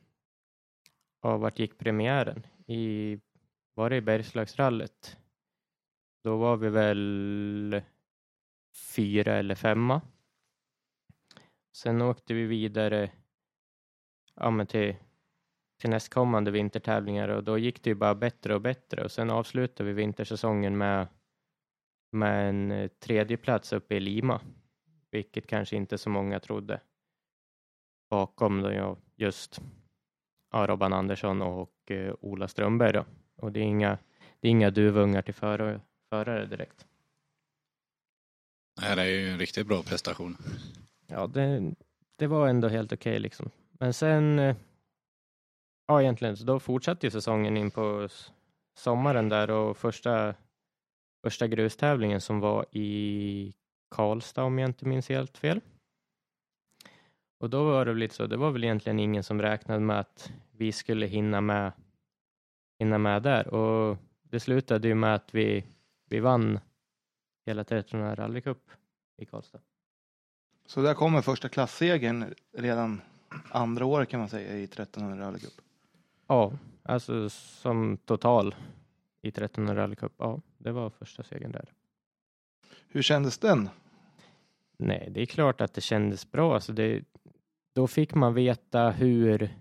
ja, 1.21 1.37
vart 1.37 1.59
gick 1.59 1.77
premiären? 1.77 2.47
I, 2.67 3.19
var 3.73 3.89
det 3.89 3.95
i 3.95 4.01
Bergslagsrallet? 4.01 5.17
Då 6.23 6.37
var 6.37 6.57
vi 6.57 6.69
väl 6.69 7.81
fyra 8.95 9.33
eller 9.33 9.55
femma. 9.55 10.01
Sen 11.75 12.01
åkte 12.01 12.33
vi 12.33 12.45
vidare 12.45 13.11
ja, 14.35 14.51
men 14.51 14.67
till, 14.67 14.95
till 15.81 15.89
nästkommande 15.89 16.51
vintertävlingar 16.51 17.27
och 17.27 17.43
då 17.43 17.57
gick 17.57 17.83
det 17.83 17.89
ju 17.89 17.95
bara 17.95 18.15
bättre 18.15 18.55
och 18.55 18.61
bättre 18.61 19.03
och 19.03 19.11
sen 19.11 19.29
avslutade 19.29 19.87
vi 19.87 19.93
vintersäsongen 19.93 20.77
med 20.77 21.07
med 22.11 22.49
en 22.49 22.71
eh, 22.71 22.87
tredje 22.87 23.37
plats 23.37 23.73
uppe 23.73 23.95
i 23.95 23.99
Lima, 23.99 24.41
vilket 25.11 25.47
kanske 25.47 25.75
inte 25.75 25.97
så 25.97 26.09
många 26.09 26.39
trodde. 26.39 26.81
Bakom 28.09 28.61
då 28.61 28.97
just 29.15 29.61
ja, 30.51 30.67
Robban 30.67 30.93
Andersson 30.93 31.41
och 31.41 31.91
eh, 31.91 32.13
Ola 32.19 32.47
Strömberg 32.47 32.93
då. 32.93 33.05
Och 33.35 33.51
det 33.51 33.59
är 33.59 33.63
inga, 33.63 33.97
det 34.39 34.47
är 34.47 34.51
inga 34.51 34.71
duvungar 34.71 35.21
till 35.21 35.33
förare, 35.33 35.81
förare 36.09 36.45
direkt. 36.45 36.87
Nej, 38.81 38.95
det 38.95 39.01
är 39.01 39.05
ju 39.05 39.29
en 39.29 39.39
riktigt 39.39 39.67
bra 39.67 39.83
prestation. 39.83 40.37
Ja, 41.07 41.27
det, 41.27 41.73
det 42.15 42.27
var 42.27 42.47
ändå 42.47 42.67
helt 42.67 42.93
okej 42.93 43.19
liksom. 43.19 43.49
Men 43.71 43.93
sen, 43.93 44.39
eh, 44.39 44.55
ja 45.87 46.01
egentligen, 46.01 46.37
så 46.37 46.43
då 46.43 46.59
fortsatte 46.59 47.07
ju 47.07 47.11
säsongen 47.11 47.57
in 47.57 47.71
på 47.71 48.07
sommaren 48.77 49.29
där 49.29 49.51
och 49.51 49.77
första, 49.77 50.35
första 51.23 51.47
grustävlingen 51.47 52.21
som 52.21 52.39
var 52.39 52.65
i 52.71 53.53
Karlstad 53.91 54.43
om 54.43 54.59
jag 54.59 54.69
inte 54.69 54.85
minns 54.85 55.09
helt 55.09 55.37
fel. 55.37 55.61
Och 57.39 57.49
då 57.49 57.63
var 57.63 57.85
det 57.85 57.91
väl 57.91 57.99
lite 57.99 58.15
så, 58.15 58.27
det 58.27 58.37
var 58.37 58.51
väl 58.51 58.63
egentligen 58.63 58.99
ingen 58.99 59.23
som 59.23 59.41
räknade 59.41 59.79
med 59.79 59.99
att 59.99 60.31
vi 60.51 60.71
skulle 60.71 61.05
hinna 61.05 61.41
med, 61.41 61.71
hinna 62.79 62.97
med 62.97 63.23
där 63.23 63.47
och 63.47 63.97
det 64.23 64.39
slutade 64.39 64.87
ju 64.87 64.95
med 64.95 65.15
att 65.15 65.35
vi, 65.35 65.65
vi 66.05 66.19
vann 66.19 66.59
hela 67.45 67.61
1300 67.61 68.15
rallycup 68.15 68.71
i 69.17 69.25
Karlstad. 69.25 69.59
Så 70.65 70.81
där 70.81 70.93
kommer 70.93 71.21
första 71.21 71.49
klassegern 71.49 72.33
redan 72.57 73.01
andra 73.49 73.85
året 73.85 74.09
kan 74.09 74.19
man 74.19 74.29
säga 74.29 74.57
i 74.57 74.63
1300 74.63 75.25
rallycup. 75.25 75.53
Ja, 76.27 76.53
alltså 76.83 77.29
som 77.29 77.97
total 77.97 78.55
i 79.21 79.27
1300 79.27 79.83
rallycup. 79.83 80.13
Ja, 80.17 80.41
det 80.57 80.71
var 80.71 80.89
första 80.89 81.23
segern 81.23 81.51
där. 81.51 81.73
Hur 82.93 83.01
kändes 83.01 83.37
den? 83.37 83.69
Nej, 84.77 85.07
det 85.11 85.21
är 85.21 85.25
klart 85.25 85.61
att 85.61 85.73
det 85.73 85.81
kändes 85.81 86.31
bra. 86.31 86.53
Alltså 86.53 86.73
det, 86.73 87.03
då 87.75 87.87
fick 87.87 88.13
man 88.13 88.33
veta 88.33 88.89
hur, 88.89 89.55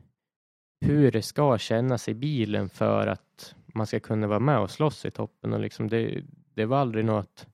hur 0.81 1.13
det 1.13 1.23
ska 1.23 1.59
kännas 1.59 2.09
i 2.09 2.15
bilen 2.15 2.69
för 2.69 3.07
att 3.07 3.55
man 3.67 3.87
ska 3.87 4.01
kunna 4.01 4.27
vara 4.27 4.41
med 4.41 4.59
och 4.59 4.71
slåss 4.71 5.05
i 5.05 5.11
toppen. 5.11 5.53
Och 5.53 5.61
liksom 5.61 5.89
det, 5.89 6.25
det 6.55 6.65
var 6.65 6.79
aldrig 6.79 7.05
något 7.05 7.47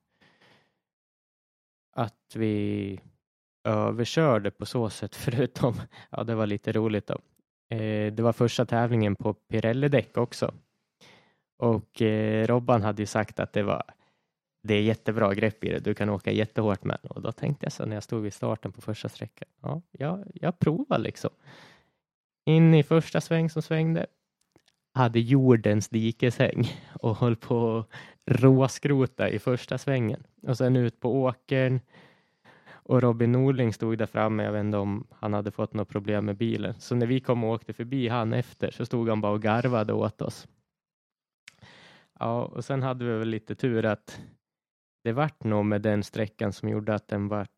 att 1.95 2.35
vi 2.35 2.99
överkörde 3.63 4.51
på 4.51 4.65
så 4.65 4.89
sätt, 4.89 5.15
förutom, 5.15 5.73
ja 6.09 6.23
det 6.23 6.35
var 6.35 6.45
lite 6.45 6.71
roligt 6.71 7.07
då. 7.07 7.19
Eh, 7.75 8.13
det 8.13 8.19
var 8.19 8.33
första 8.33 8.65
tävlingen 8.65 9.15
på 9.15 9.33
Pirelli-däck 9.33 10.17
också. 10.17 10.53
Och 11.57 12.01
eh, 12.01 12.47
Robban 12.47 12.81
hade 12.81 13.01
ju 13.01 13.05
sagt 13.05 13.39
att 13.39 13.53
det 13.53 13.63
var 13.63 13.83
det 14.61 14.73
är 14.73 14.81
jättebra 14.81 15.33
grepp 15.33 15.63
i 15.63 15.69
det, 15.69 15.79
du 15.79 15.93
kan 15.93 16.09
åka 16.09 16.31
jättehårt 16.31 16.83
med 16.83 16.99
Och 17.09 17.21
då 17.21 17.31
tänkte 17.31 17.65
jag 17.65 17.73
så 17.73 17.85
när 17.85 17.95
jag 17.95 18.03
stod 18.03 18.23
vid 18.23 18.33
starten 18.33 18.71
på 18.71 18.81
första 18.81 19.09
sträckan, 19.09 19.47
ja, 19.61 19.81
jag, 19.91 20.31
jag 20.33 20.59
provar 20.59 20.97
liksom. 20.97 21.29
In 22.45 22.73
i 22.73 22.83
första 22.83 23.21
sväng 23.21 23.49
som 23.49 23.61
svängde, 23.61 24.05
hade 24.93 25.19
jordens 25.19 25.89
dikeshäng 25.89 26.67
och 26.93 27.17
höll 27.17 27.35
på 27.35 27.77
att 27.77 27.87
råskrota 28.25 29.29
i 29.29 29.39
första 29.39 29.77
svängen. 29.77 30.23
Och 30.41 30.57
sen 30.57 30.75
ut 30.75 30.99
på 30.99 31.21
åkern 31.21 31.79
och 32.69 33.01
Robin 33.01 33.31
Norling 33.31 33.73
stod 33.73 33.97
där 33.97 34.05
framme, 34.05 34.43
jag 34.43 34.51
vet 34.51 34.59
inte 34.59 34.77
om 34.77 35.07
han 35.11 35.33
hade 35.33 35.51
fått 35.51 35.73
något 35.73 35.89
problem 35.89 36.25
med 36.25 36.37
bilen. 36.37 36.73
Så 36.79 36.95
när 36.95 37.07
vi 37.07 37.19
kom 37.19 37.43
och 37.43 37.49
åkte 37.49 37.73
förbi 37.73 38.07
han 38.07 38.33
efter 38.33 38.71
så 38.71 38.85
stod 38.85 39.09
han 39.09 39.21
bara 39.21 39.31
och 39.31 39.41
garvade 39.41 39.93
åt 39.93 40.21
oss. 40.21 40.47
Ja, 42.19 42.45
och 42.45 42.65
sen 42.65 42.83
hade 42.83 43.05
vi 43.05 43.11
väl 43.11 43.29
lite 43.29 43.55
tur 43.55 43.85
att 43.85 44.21
det 45.07 45.13
vart 45.13 45.43
nog 45.43 45.65
med 45.65 45.81
den 45.81 46.03
sträckan 46.03 46.53
som 46.53 46.69
gjorde 46.69 46.95
att 46.95 47.07
den 47.07 47.27
vart 47.27 47.49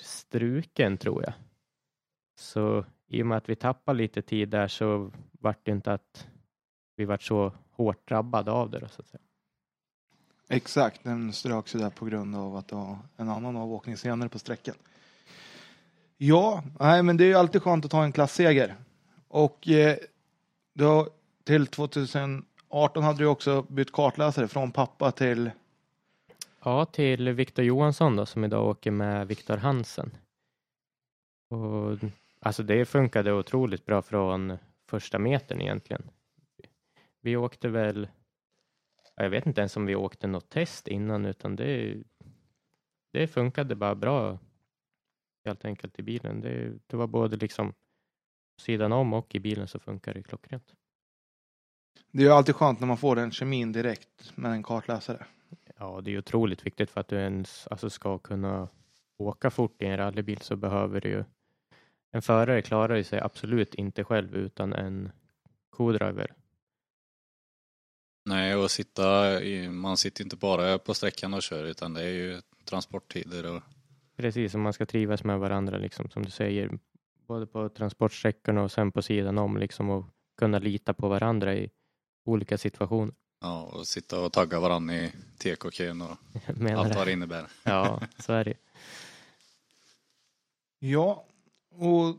struken 0.00 0.98
tror 0.98 1.22
jag. 1.22 1.32
Så 2.38 2.84
i 3.06 3.22
och 3.22 3.26
med 3.26 3.38
att 3.38 3.48
vi 3.48 3.56
tappade 3.56 3.98
lite 3.98 4.22
tid 4.22 4.48
där 4.48 4.68
så 4.68 5.12
vart 5.32 5.58
det 5.64 5.70
inte 5.70 5.92
att 5.92 6.26
vi 6.96 7.04
vart 7.04 7.22
så 7.22 7.52
hårt 7.70 8.08
drabbade 8.08 8.50
av 8.50 8.70
det. 8.70 8.78
Då, 8.78 8.88
så 8.88 9.02
att 9.02 9.08
säga. 9.08 9.20
Exakt, 10.48 11.04
den 11.04 11.32
ströks 11.32 11.74
ju 11.74 11.78
där 11.78 11.90
på 11.90 12.04
grund 12.04 12.36
av 12.36 12.56
att 12.56 12.68
det 12.68 12.74
var 12.74 12.98
en 13.16 13.28
annan 13.28 13.56
avåkning 13.56 13.96
senare 13.96 14.28
på 14.28 14.38
sträckan. 14.38 14.74
Ja, 16.16 16.62
nej, 16.80 17.02
men 17.02 17.16
det 17.16 17.24
är 17.24 17.28
ju 17.28 17.34
alltid 17.34 17.62
skönt 17.62 17.84
att 17.84 17.90
ta 17.90 18.04
en 18.04 18.12
klassseger. 18.12 18.76
Och 19.28 19.68
eh, 19.68 19.96
då, 20.74 21.08
till 21.44 21.66
2018 21.66 23.02
hade 23.04 23.18
du 23.18 23.26
också 23.26 23.62
bytt 23.62 23.92
kartläsare 23.92 24.48
från 24.48 24.72
pappa 24.72 25.10
till 25.10 25.50
Ja, 26.64 26.84
till 26.84 27.32
Viktor 27.32 27.64
Johansson 27.64 28.16
då, 28.16 28.26
som 28.26 28.44
idag 28.44 28.68
åker 28.68 28.90
med 28.90 29.28
Viktor 29.28 29.56
Hansen. 29.56 30.10
Och, 31.50 31.98
alltså 32.40 32.62
det 32.62 32.84
funkade 32.84 33.32
otroligt 33.32 33.86
bra 33.86 34.02
från 34.02 34.58
första 34.86 35.18
metern 35.18 35.60
egentligen. 35.60 36.10
Vi 37.20 37.36
åkte 37.36 37.68
väl, 37.68 38.08
jag 39.14 39.30
vet 39.30 39.46
inte 39.46 39.60
ens 39.60 39.76
om 39.76 39.86
vi 39.86 39.94
åkte 39.94 40.26
något 40.26 40.48
test 40.48 40.88
innan, 40.88 41.26
utan 41.26 41.56
det, 41.56 42.02
det 43.12 43.26
funkade 43.26 43.74
bara 43.74 43.94
bra 43.94 44.38
helt 45.44 45.64
enkelt 45.64 45.98
i 45.98 46.02
bilen. 46.02 46.40
Det, 46.40 46.78
det 46.86 46.96
var 46.96 47.06
både 47.06 47.36
liksom 47.36 47.74
sidan 48.60 48.92
om 48.92 49.12
och 49.12 49.34
i 49.34 49.40
bilen 49.40 49.68
så 49.68 49.78
funkar 49.78 50.14
det 50.14 50.22
klockrent. 50.22 50.74
Det 52.10 52.22
är 52.22 52.26
ju 52.26 52.32
alltid 52.32 52.54
skönt 52.54 52.80
när 52.80 52.86
man 52.86 52.96
får 52.96 53.16
den 53.16 53.30
kemin 53.30 53.72
direkt 53.72 54.32
med 54.36 54.52
en 54.52 54.62
kartläsare. 54.62 55.26
Ja, 55.78 56.00
det 56.00 56.10
är 56.14 56.18
otroligt 56.18 56.66
viktigt 56.66 56.90
för 56.90 57.00
att 57.00 57.08
du 57.08 57.16
ens 57.16 57.66
alltså, 57.66 57.90
ska 57.90 58.18
kunna 58.18 58.68
åka 59.18 59.50
fort 59.50 59.82
i 59.82 59.86
en 59.86 59.96
rallybil 59.96 60.40
så 60.40 60.56
behöver 60.56 61.00
du 61.00 61.08
ju 61.08 61.24
en 62.10 62.22
förare 62.22 62.62
klarar 62.62 62.96
ju 62.96 63.04
sig 63.04 63.20
absolut 63.20 63.74
inte 63.74 64.04
själv 64.04 64.34
utan 64.34 64.72
en 64.72 65.10
co-driver. 65.70 66.34
Nej, 68.24 68.56
och 68.56 68.70
sitta 68.70 69.40
i, 69.42 69.68
man 69.68 69.96
sitter 69.96 70.24
inte 70.24 70.36
bara 70.36 70.78
på 70.78 70.94
sträckan 70.94 71.34
och 71.34 71.42
kör 71.42 71.64
utan 71.64 71.94
det 71.94 72.02
är 72.02 72.12
ju 72.12 72.40
transporttider 72.64 73.56
och 73.56 73.62
Precis, 74.16 74.52
som 74.52 74.60
man 74.60 74.72
ska 74.72 74.86
trivas 74.86 75.24
med 75.24 75.38
varandra 75.38 75.78
liksom 75.78 76.10
som 76.10 76.24
du 76.24 76.30
säger, 76.30 76.78
både 77.26 77.46
på 77.46 77.68
transportsträckorna 77.68 78.62
och 78.62 78.72
sen 78.72 78.92
på 78.92 79.02
sidan 79.02 79.38
om 79.38 79.56
liksom 79.56 79.90
och 79.90 80.04
kunna 80.36 80.58
lita 80.58 80.94
på 80.94 81.08
varandra 81.08 81.54
i 81.54 81.70
olika 82.24 82.58
situationer. 82.58 83.14
Ja, 83.40 83.62
och 83.62 83.86
sitta 83.86 84.20
och 84.20 84.32
tagga 84.32 84.60
varandra 84.60 84.94
i 84.94 85.12
TK-kön 85.38 86.02
och 86.02 86.16
Menar 86.56 86.80
allt 86.80 86.92
det. 86.92 86.98
vad 86.98 87.06
det 87.06 87.12
innebär. 87.12 87.46
Ja, 87.64 88.00
så 88.18 88.32
är 88.32 88.44
det. 88.44 88.54
Ja, 90.78 91.24
och 91.70 92.16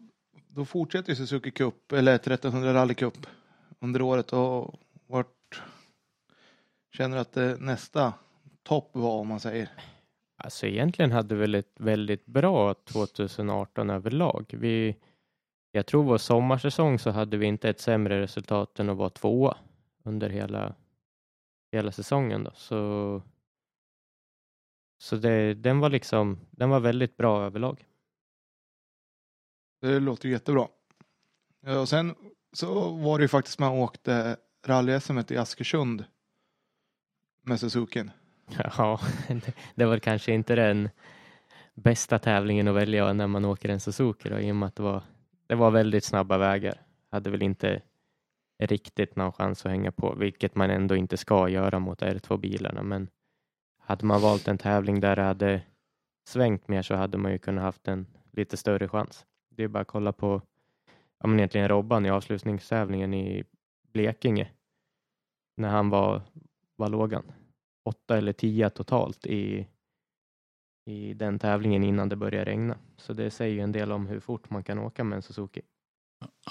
då 0.47 0.65
fortsätter 0.65 1.09
ju 1.09 1.15
Suzuki 1.15 1.51
Cup, 1.51 1.91
eller 1.91 2.15
1300 2.15 2.73
Rally 2.73 2.93
Cup 2.93 3.27
under 3.79 4.01
året 4.01 4.33
och 4.33 4.73
vart 5.07 5.61
känner 6.97 7.15
du 7.15 7.21
att 7.21 7.33
det 7.33 7.57
nästa 7.61 8.13
topp 8.63 8.89
var 8.93 9.19
om 9.19 9.27
man 9.27 9.39
säger? 9.39 9.69
Alltså 10.37 10.65
egentligen 10.67 11.11
hade 11.11 11.35
vi 11.35 11.41
väl 11.41 11.55
ett 11.55 11.73
väldigt 11.79 12.25
bra 12.25 12.73
2018 12.73 13.89
överlag. 13.89 14.45
Vi, 14.57 14.95
jag 15.71 15.85
tror 15.85 16.03
vår 16.03 16.17
sommarsäsong 16.17 16.99
så 16.99 17.09
hade 17.11 17.37
vi 17.37 17.45
inte 17.45 17.69
ett 17.69 17.79
sämre 17.79 18.21
resultat 18.21 18.79
än 18.79 18.89
att 18.89 18.97
vara 18.97 19.09
tvåa 19.09 19.57
under 20.03 20.29
hela, 20.29 20.75
hela 21.71 21.91
säsongen. 21.91 22.43
Då. 22.43 22.51
Så, 22.55 23.21
så 24.97 25.15
det, 25.15 25.53
den 25.53 25.79
var 25.79 25.89
liksom, 25.89 26.39
den 26.51 26.69
var 26.69 26.79
väldigt 26.79 27.17
bra 27.17 27.45
överlag. 27.45 27.85
Det 29.81 29.99
låter 29.99 30.29
jättebra. 30.29 30.67
Ja, 31.61 31.79
Och 31.79 31.89
sen 31.89 32.15
så 32.53 32.89
var 32.89 33.17
det 33.17 33.23
ju 33.23 33.27
faktiskt 33.27 33.59
man 33.59 33.71
åkte 33.71 34.37
rally-SM 34.65 35.33
i 35.33 35.37
Askersund 35.37 36.05
med 37.41 37.59
Suzukin. 37.59 38.11
Ja, 38.77 38.99
det, 39.27 39.53
det 39.75 39.85
var 39.85 39.99
kanske 39.99 40.33
inte 40.33 40.55
den 40.55 40.89
bästa 41.73 42.19
tävlingen 42.19 42.67
att 42.67 42.75
välja 42.75 43.13
när 43.13 43.27
man 43.27 43.45
åker 43.45 43.69
en 43.69 43.79
Suzuki 43.79 44.29
då, 44.29 44.39
i 44.39 44.51
och 44.51 44.55
med 44.55 44.67
att 44.67 44.75
det 44.75 44.83
var, 44.83 45.03
det 45.47 45.55
var 45.55 45.71
väldigt 45.71 46.03
snabba 46.03 46.37
vägar. 46.37 46.81
Hade 47.11 47.29
väl 47.29 47.41
inte 47.41 47.81
riktigt 48.59 49.15
någon 49.15 49.31
chans 49.31 49.65
att 49.65 49.71
hänga 49.71 49.91
på, 49.91 50.15
vilket 50.15 50.55
man 50.55 50.69
ändå 50.69 50.95
inte 50.95 51.17
ska 51.17 51.49
göra 51.49 51.79
mot 51.79 52.01
R2-bilarna. 52.01 52.83
Men 52.83 53.09
hade 53.77 54.05
man 54.05 54.21
valt 54.21 54.47
en 54.47 54.57
tävling 54.57 54.99
där 54.99 55.15
det 55.15 55.21
hade 55.21 55.61
svängt 56.27 56.67
mer 56.67 56.81
så 56.81 56.95
hade 56.95 57.17
man 57.17 57.31
ju 57.31 57.37
kunnat 57.37 57.63
haft 57.63 57.87
en 57.87 58.07
lite 58.31 58.57
större 58.57 58.87
chans. 58.87 59.25
Det 59.49 59.63
är 59.63 59.67
bara 59.67 59.81
att 59.81 59.87
kolla 59.87 60.13
på 60.13 60.41
ja, 61.19 61.27
men 61.27 61.39
egentligen 61.39 61.67
Robban 61.67 62.05
i 62.05 62.09
avslutningstävlingen 62.09 63.13
i 63.13 63.43
Blekinge. 63.93 64.49
När 65.57 65.69
han 65.69 65.89
var, 65.89 66.21
vad 66.75 66.91
låg 66.91 67.13
han? 67.13 67.31
Åtta 67.83 68.17
eller 68.17 68.33
tio 68.33 68.69
totalt 68.69 69.25
i, 69.25 69.67
i 70.85 71.13
den 71.13 71.39
tävlingen 71.39 71.83
innan 71.83 72.09
det 72.09 72.15
började 72.15 72.51
regna. 72.51 72.77
Så 72.97 73.13
det 73.13 73.31
säger 73.31 73.55
ju 73.55 73.61
en 73.61 73.71
del 73.71 73.91
om 73.91 74.07
hur 74.07 74.19
fort 74.19 74.49
man 74.49 74.63
kan 74.63 74.79
åka 74.79 75.03
med 75.03 75.15
en 75.15 75.21
Suzuki. 75.21 75.61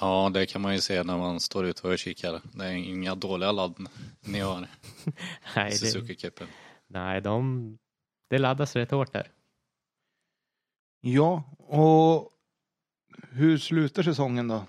Ja, 0.00 0.30
det 0.34 0.46
kan 0.46 0.60
man 0.62 0.74
ju 0.74 0.80
se 0.80 1.02
när 1.02 1.18
man 1.18 1.40
står 1.40 1.66
ute 1.66 1.88
och 1.88 1.98
kikar. 1.98 2.40
Det 2.54 2.64
är 2.64 2.72
inga 2.72 3.14
dåliga 3.14 3.52
ladd 3.52 3.74
ni 4.20 4.40
har 4.40 4.60
Nej, 5.56 5.66
i 5.74 5.78
det, 5.78 5.86
Suzuki-cupen. 5.86 6.46
nej 6.86 7.20
de, 7.20 7.78
det 8.28 8.38
laddas 8.38 8.76
rätt 8.76 8.90
hårt 8.90 9.12
där. 9.12 9.30
Ja, 11.00 11.42
och 11.58 12.30
hur 13.30 13.58
slutar 13.58 14.02
säsongen 14.02 14.48
då? 14.48 14.64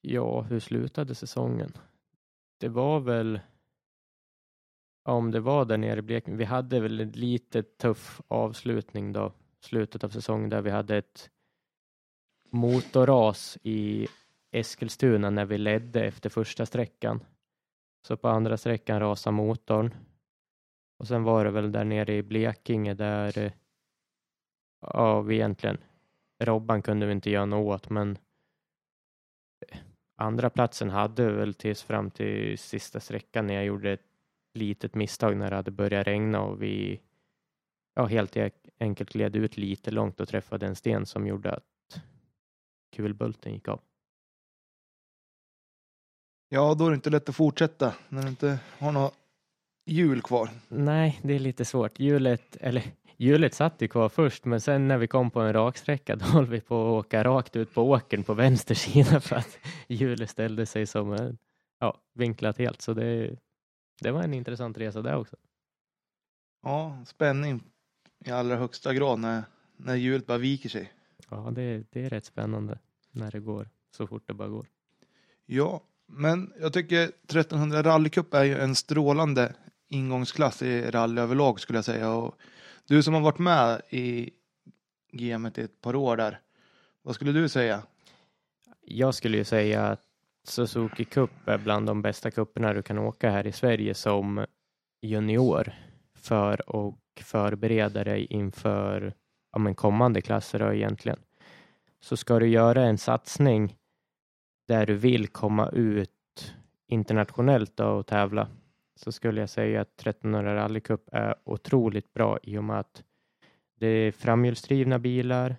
Ja, 0.00 0.40
hur 0.42 0.60
slutade 0.60 1.14
säsongen? 1.14 1.72
Det 2.58 2.68
var 2.68 3.00
väl 3.00 3.40
ja, 5.04 5.12
om 5.12 5.30
det 5.30 5.40
var 5.40 5.64
där 5.64 5.76
nere 5.78 5.98
i 5.98 6.02
Blekinge. 6.02 6.36
Vi 6.36 6.44
hade 6.44 6.80
väl 6.80 7.00
en 7.00 7.10
lite 7.10 7.62
tuff 7.62 8.20
avslutning 8.28 9.12
då, 9.12 9.32
slutet 9.60 10.04
av 10.04 10.08
säsongen 10.08 10.50
där 10.50 10.62
vi 10.62 10.70
hade 10.70 10.96
ett 10.96 11.30
motorras 12.50 13.58
i 13.62 14.08
Eskilstuna 14.50 15.30
när 15.30 15.44
vi 15.44 15.58
ledde 15.58 16.04
efter 16.04 16.30
första 16.30 16.66
sträckan. 16.66 17.24
Så 18.06 18.16
på 18.16 18.28
andra 18.28 18.56
sträckan 18.56 19.00
rasade 19.00 19.36
motorn. 19.36 19.94
Och 20.98 21.08
sen 21.08 21.22
var 21.22 21.44
det 21.44 21.50
väl 21.50 21.72
där 21.72 21.84
nere 21.84 22.16
i 22.16 22.22
Blekinge 22.22 22.94
där 22.94 23.38
eh, 23.38 23.52
ja, 24.80 25.20
vi 25.20 25.34
egentligen 25.34 25.78
Robban 26.42 26.82
kunde 26.82 27.06
vi 27.06 27.12
inte 27.12 27.30
göra 27.30 27.46
något 27.46 27.74
åt, 27.74 27.90
men 27.90 28.18
eh, 29.68 29.78
andra 30.16 30.50
platsen 30.50 30.90
hade 30.90 31.26
vi 31.26 31.32
väl 31.32 31.54
tills 31.54 31.82
fram 31.82 32.10
till 32.10 32.58
sista 32.58 33.00
sträckan 33.00 33.46
när 33.46 33.54
jag 33.54 33.64
gjorde 33.64 33.92
ett 33.92 34.06
litet 34.54 34.94
misstag 34.94 35.36
när 35.36 35.50
det 35.50 35.56
hade 35.56 35.70
börjat 35.70 36.06
regna 36.06 36.42
och 36.42 36.62
vi 36.62 37.00
ja, 37.94 38.06
helt 38.06 38.36
e-, 38.36 38.50
enkelt 38.80 39.12
gled 39.12 39.36
ut 39.36 39.56
lite 39.56 39.90
långt 39.90 40.20
och 40.20 40.28
träffade 40.28 40.66
en 40.66 40.76
sten 40.76 41.06
som 41.06 41.26
gjorde 41.26 41.50
att 41.52 41.64
kulbulten 42.90 43.52
gick 43.52 43.68
av. 43.68 43.80
Ja, 46.48 46.74
då 46.74 46.86
är 46.86 46.90
det 46.90 46.94
inte 46.94 47.10
lätt 47.10 47.28
att 47.28 47.36
fortsätta 47.36 47.94
när 48.08 48.22
du 48.22 48.28
inte 48.28 48.58
har 48.78 48.92
något 48.92 49.14
hjul 49.86 50.22
kvar. 50.22 50.50
Nej, 50.68 51.20
det 51.22 51.34
är 51.34 51.38
lite 51.38 51.64
svårt. 51.64 52.00
Hjulet, 52.00 52.56
eller 52.60 52.82
hjulet 53.16 53.54
satt 53.54 53.82
ju 53.82 53.88
kvar 53.88 54.08
först, 54.08 54.44
men 54.44 54.60
sen 54.60 54.88
när 54.88 54.98
vi 54.98 55.06
kom 55.06 55.30
på 55.30 55.40
en 55.40 55.52
raksträcka 55.52 56.16
då 56.16 56.24
höll 56.24 56.46
vi 56.46 56.60
på 56.60 56.74
att 56.74 57.06
åka 57.06 57.24
rakt 57.24 57.56
ut 57.56 57.74
på 57.74 57.90
åkern 57.90 58.22
på 58.22 58.34
vänster 58.34 58.74
sida 58.74 59.20
för 59.20 59.36
att 59.36 59.58
hjulet 59.88 60.30
ställde 60.30 60.66
sig 60.66 60.86
som 60.86 61.12
en, 61.12 61.38
ja, 61.78 62.00
vinklat 62.14 62.58
helt. 62.58 62.82
Så 62.82 62.94
det, 62.94 63.36
det 64.00 64.10
var 64.10 64.22
en 64.22 64.34
intressant 64.34 64.78
resa 64.78 65.02
där 65.02 65.16
också. 65.16 65.36
Ja, 66.62 67.02
spänning 67.06 67.62
i 68.24 68.30
allra 68.30 68.56
högsta 68.56 68.94
grad 68.94 69.18
när, 69.18 69.42
när 69.76 69.94
hjulet 69.94 70.26
bara 70.26 70.38
viker 70.38 70.68
sig. 70.68 70.92
Ja, 71.28 71.50
det, 71.52 71.84
det 71.90 72.04
är 72.04 72.10
rätt 72.10 72.24
spännande 72.24 72.78
när 73.10 73.30
det 73.30 73.40
går 73.40 73.68
så 73.96 74.06
fort 74.06 74.22
det 74.26 74.34
bara 74.34 74.48
går. 74.48 74.66
Ja, 75.46 75.82
men 76.06 76.52
jag 76.60 76.72
tycker 76.72 77.02
1300 77.02 77.82
rallycup 77.82 78.34
är 78.34 78.44
ju 78.44 78.58
en 78.58 78.74
strålande 78.74 79.54
ingångsklass 79.88 80.62
i 80.62 80.90
rally 80.90 81.20
överlag 81.20 81.60
skulle 81.60 81.78
jag 81.78 81.84
säga. 81.84 82.12
Och 82.12 82.34
du 82.86 83.02
som 83.02 83.14
har 83.14 83.20
varit 83.20 83.38
med 83.38 83.82
i 83.90 84.30
gamet 85.12 85.58
i 85.58 85.62
ett 85.62 85.80
par 85.80 85.96
år 85.96 86.16
där, 86.16 86.40
vad 87.02 87.14
skulle 87.14 87.32
du 87.32 87.48
säga? 87.48 87.82
Jag 88.80 89.14
skulle 89.14 89.36
ju 89.36 89.44
säga 89.44 89.86
att 89.86 90.00
Suzuki 90.44 91.04
Cup 91.04 91.30
är 91.46 91.58
bland 91.58 91.86
de 91.86 92.02
bästa 92.02 92.30
cuperna 92.30 92.72
du 92.72 92.82
kan 92.82 92.98
åka 92.98 93.30
här 93.30 93.46
i 93.46 93.52
Sverige 93.52 93.94
som 93.94 94.46
junior 95.02 95.72
för 96.14 96.52
att 96.52 97.24
förbereda 97.24 98.04
dig 98.04 98.24
inför 98.24 99.14
ja, 99.52 99.58
men 99.58 99.74
kommande 99.74 100.20
klasser 100.20 100.58
då 100.58 100.74
egentligen. 100.74 101.18
Så 102.00 102.16
ska 102.16 102.38
du 102.38 102.48
göra 102.48 102.82
en 102.82 102.98
satsning 102.98 103.76
där 104.68 104.86
du 104.86 104.94
vill 104.94 105.28
komma 105.28 105.68
ut 105.68 106.54
internationellt 106.86 107.76
då 107.76 107.86
och 107.86 108.06
tävla 108.06 108.48
så 108.94 109.12
skulle 109.12 109.40
jag 109.40 109.50
säga 109.50 109.80
att 109.80 110.00
1300 110.00 110.54
Rally 110.54 110.80
Cup 110.80 111.08
är 111.12 111.34
otroligt 111.44 112.12
bra 112.12 112.38
i 112.42 112.58
och 112.58 112.64
med 112.64 112.80
att 112.80 113.04
det 113.74 113.86
är 113.86 114.12
framhjulsdrivna 114.12 114.98
bilar. 114.98 115.56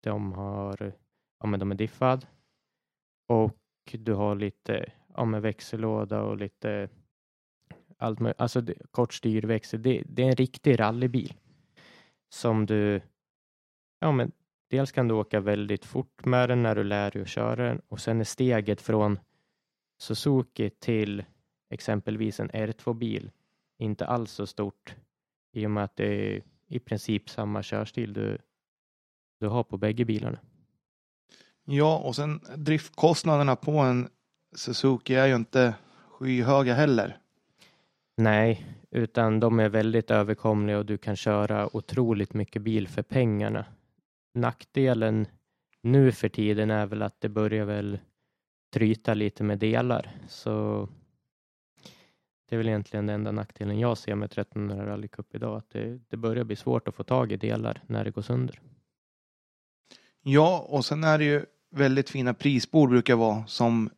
De 0.00 0.32
har, 0.32 0.92
ja 1.40 1.46
men 1.46 1.60
de 1.60 1.70
är 1.70 1.74
diffad 1.74 2.26
och 3.26 3.58
du 3.92 4.12
har 4.12 4.34
lite, 4.34 4.92
ja 5.14 5.24
men 5.24 5.42
växellåda 5.42 6.22
och 6.22 6.36
lite 6.36 6.88
allt 7.98 8.20
möjligt, 8.20 8.40
alltså 8.40 8.62
kort 8.90 9.14
styrväxel. 9.14 9.82
Det, 9.82 10.02
det 10.06 10.22
är 10.22 10.26
en 10.26 10.36
riktig 10.36 10.80
rallybil 10.80 11.34
som 12.28 12.66
du, 12.66 13.00
ja 14.04 14.12
men 14.12 14.32
dels 14.70 14.92
kan 14.92 15.08
du 15.08 15.14
åka 15.14 15.40
väldigt 15.40 15.84
fort 15.84 16.24
med 16.24 16.48
den 16.48 16.62
när 16.62 16.74
du 16.74 16.84
lär 16.84 17.10
dig 17.10 17.22
att 17.22 17.28
köra 17.28 17.68
den 17.68 17.80
och 17.88 18.00
sen 18.00 18.20
är 18.20 18.24
steget 18.24 18.80
från 18.80 19.18
Suzuki 19.98 20.70
till 20.70 21.24
exempelvis 21.70 22.40
en 22.40 22.50
R2-bil 22.50 23.30
inte 23.78 24.06
alls 24.06 24.30
så 24.32 24.46
stort 24.46 24.94
i 25.52 25.66
och 25.66 25.70
med 25.70 25.84
att 25.84 25.96
det 25.96 26.06
är 26.06 26.42
i 26.68 26.78
princip 26.78 27.30
samma 27.30 27.62
körstil 27.62 28.12
du, 28.12 28.38
du 29.40 29.46
har 29.46 29.64
på 29.64 29.76
bägge 29.76 30.04
bilarna. 30.04 30.38
Ja, 31.64 31.98
och 31.98 32.16
sen 32.16 32.40
driftkostnaderna 32.56 33.56
på 33.56 33.72
en 33.72 34.08
Suzuki 34.56 35.14
är 35.14 35.26
ju 35.26 35.34
inte 35.34 35.74
skyhöga 36.08 36.74
heller. 36.74 37.18
Nej, 38.16 38.66
utan 38.90 39.40
de 39.40 39.60
är 39.60 39.68
väldigt 39.68 40.10
överkomliga 40.10 40.78
och 40.78 40.86
du 40.86 40.98
kan 40.98 41.16
köra 41.16 41.76
otroligt 41.76 42.34
mycket 42.34 42.62
bil 42.62 42.88
för 42.88 43.02
pengarna. 43.02 43.64
Nackdelen 44.34 45.26
nu 45.80 46.12
för 46.12 46.28
tiden 46.28 46.70
är 46.70 46.86
väl 46.86 47.02
att 47.02 47.20
det 47.20 47.28
börjar 47.28 47.64
väl 47.64 47.98
tryta 48.72 49.14
lite 49.14 49.44
med 49.44 49.58
delar, 49.58 50.10
så 50.28 50.88
det 52.48 52.56
är 52.56 52.58
väl 52.58 52.68
egentligen 52.68 53.06
den 53.06 53.14
enda 53.14 53.32
nackdelen 53.32 53.78
jag 53.78 53.98
ser 53.98 54.14
med 54.14 54.26
1300 54.26 54.86
Rally 54.86 55.08
Cup 55.08 55.34
idag, 55.34 55.56
att 55.56 55.70
det, 55.70 56.00
det 56.08 56.16
börjar 56.16 56.44
bli 56.44 56.56
svårt 56.56 56.88
att 56.88 56.94
få 56.94 57.02
tag 57.04 57.32
i 57.32 57.36
delar 57.36 57.82
när 57.86 58.04
det 58.04 58.10
går 58.10 58.22
sönder. 58.22 58.60
Ja, 60.22 60.66
och 60.68 60.84
sen 60.84 61.04
är 61.04 61.18
det 61.18 61.24
ju 61.24 61.44
väldigt 61.70 62.10
fina 62.10 62.34
prisbord 62.34 62.90
brukar 62.90 63.16
vara 63.16 63.46
som 63.46 63.90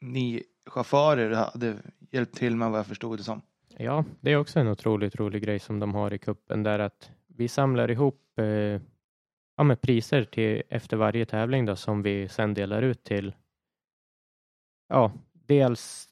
ni 0.00 0.42
chaufförer 0.66 1.30
hade 1.30 1.76
hjälpt 2.10 2.36
till 2.36 2.56
med 2.56 2.70
vad 2.70 2.78
jag 2.78 2.86
förstod 2.86 3.18
det 3.18 3.22
som. 3.22 3.42
Ja, 3.76 4.04
det 4.20 4.32
är 4.32 4.36
också 4.36 4.60
en 4.60 4.68
otroligt 4.68 5.16
rolig 5.16 5.42
grej 5.42 5.58
som 5.58 5.78
de 5.78 5.94
har 5.94 6.12
i 6.12 6.18
kuppen 6.18 6.62
där 6.62 6.78
att 6.78 7.10
vi 7.26 7.48
samlar 7.48 7.90
ihop 7.90 8.38
eh, 8.38 8.80
ja, 9.56 9.64
med 9.64 9.80
priser 9.80 10.24
till, 10.24 10.62
efter 10.68 10.96
varje 10.96 11.26
tävling 11.26 11.66
då, 11.66 11.76
som 11.76 12.02
vi 12.02 12.28
sen 12.28 12.54
delar 12.54 12.82
ut 12.82 13.04
till 13.04 13.34
ja, 14.88 15.12
dels 15.32 16.08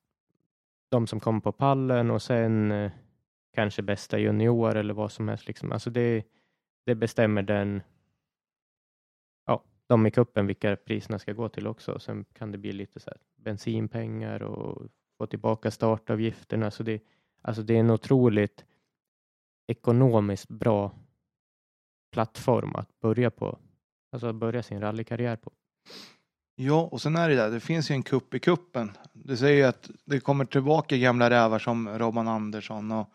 de 0.88 1.06
som 1.06 1.20
kommer 1.20 1.40
på 1.40 1.52
pallen 1.52 2.10
och 2.10 2.22
sen 2.22 2.72
eh, 2.72 2.92
kanske 3.52 3.82
bästa 3.82 4.18
junior 4.18 4.76
eller 4.76 4.94
vad 4.94 5.12
som 5.12 5.28
helst. 5.28 5.46
Liksom. 5.46 5.72
Alltså 5.72 5.90
det, 5.90 6.24
det 6.86 6.94
bestämmer 6.94 7.42
den, 7.42 7.82
ja, 9.46 9.64
de 9.86 10.06
i 10.06 10.10
kuppen 10.10 10.46
vilka 10.46 10.76
priserna 10.76 11.18
ska 11.18 11.32
gå 11.32 11.48
till 11.48 11.66
också. 11.66 11.98
Sen 11.98 12.24
kan 12.24 12.52
det 12.52 12.58
bli 12.58 12.72
lite 12.72 13.00
så 13.00 13.10
här 13.10 13.18
bensinpengar 13.36 14.42
och 14.42 14.88
få 15.18 15.26
tillbaka 15.26 15.70
startavgifterna. 15.70 16.70
Så 16.70 16.82
det, 16.82 17.02
alltså 17.42 17.62
det 17.62 17.74
är 17.74 17.80
en 17.80 17.90
otroligt 17.90 18.64
ekonomiskt 19.66 20.48
bra 20.48 20.92
plattform 22.12 22.76
att 22.76 23.00
börja 23.00 23.30
på. 23.30 23.58
Alltså 24.12 24.26
att 24.26 24.34
börja 24.34 24.62
sin 24.62 24.80
rallykarriär 24.80 25.36
på. 25.36 25.52
Ja, 26.54 26.88
och 26.92 27.02
sen 27.02 27.16
är 27.16 27.28
det 27.28 27.34
där, 27.34 27.50
det 27.50 27.60
finns 27.60 27.90
ju 27.90 27.92
en 27.92 28.02
kupp 28.02 28.34
i 28.34 28.38
kuppen. 28.38 28.90
Det 29.12 29.36
säger 29.36 29.56
ju 29.56 29.62
att 29.62 29.90
det 30.04 30.20
kommer 30.20 30.44
tillbaka 30.44 30.96
gamla 30.96 31.30
rävar 31.30 31.58
som 31.58 31.88
Robban 31.88 32.28
Andersson 32.28 32.92
och 32.92 33.08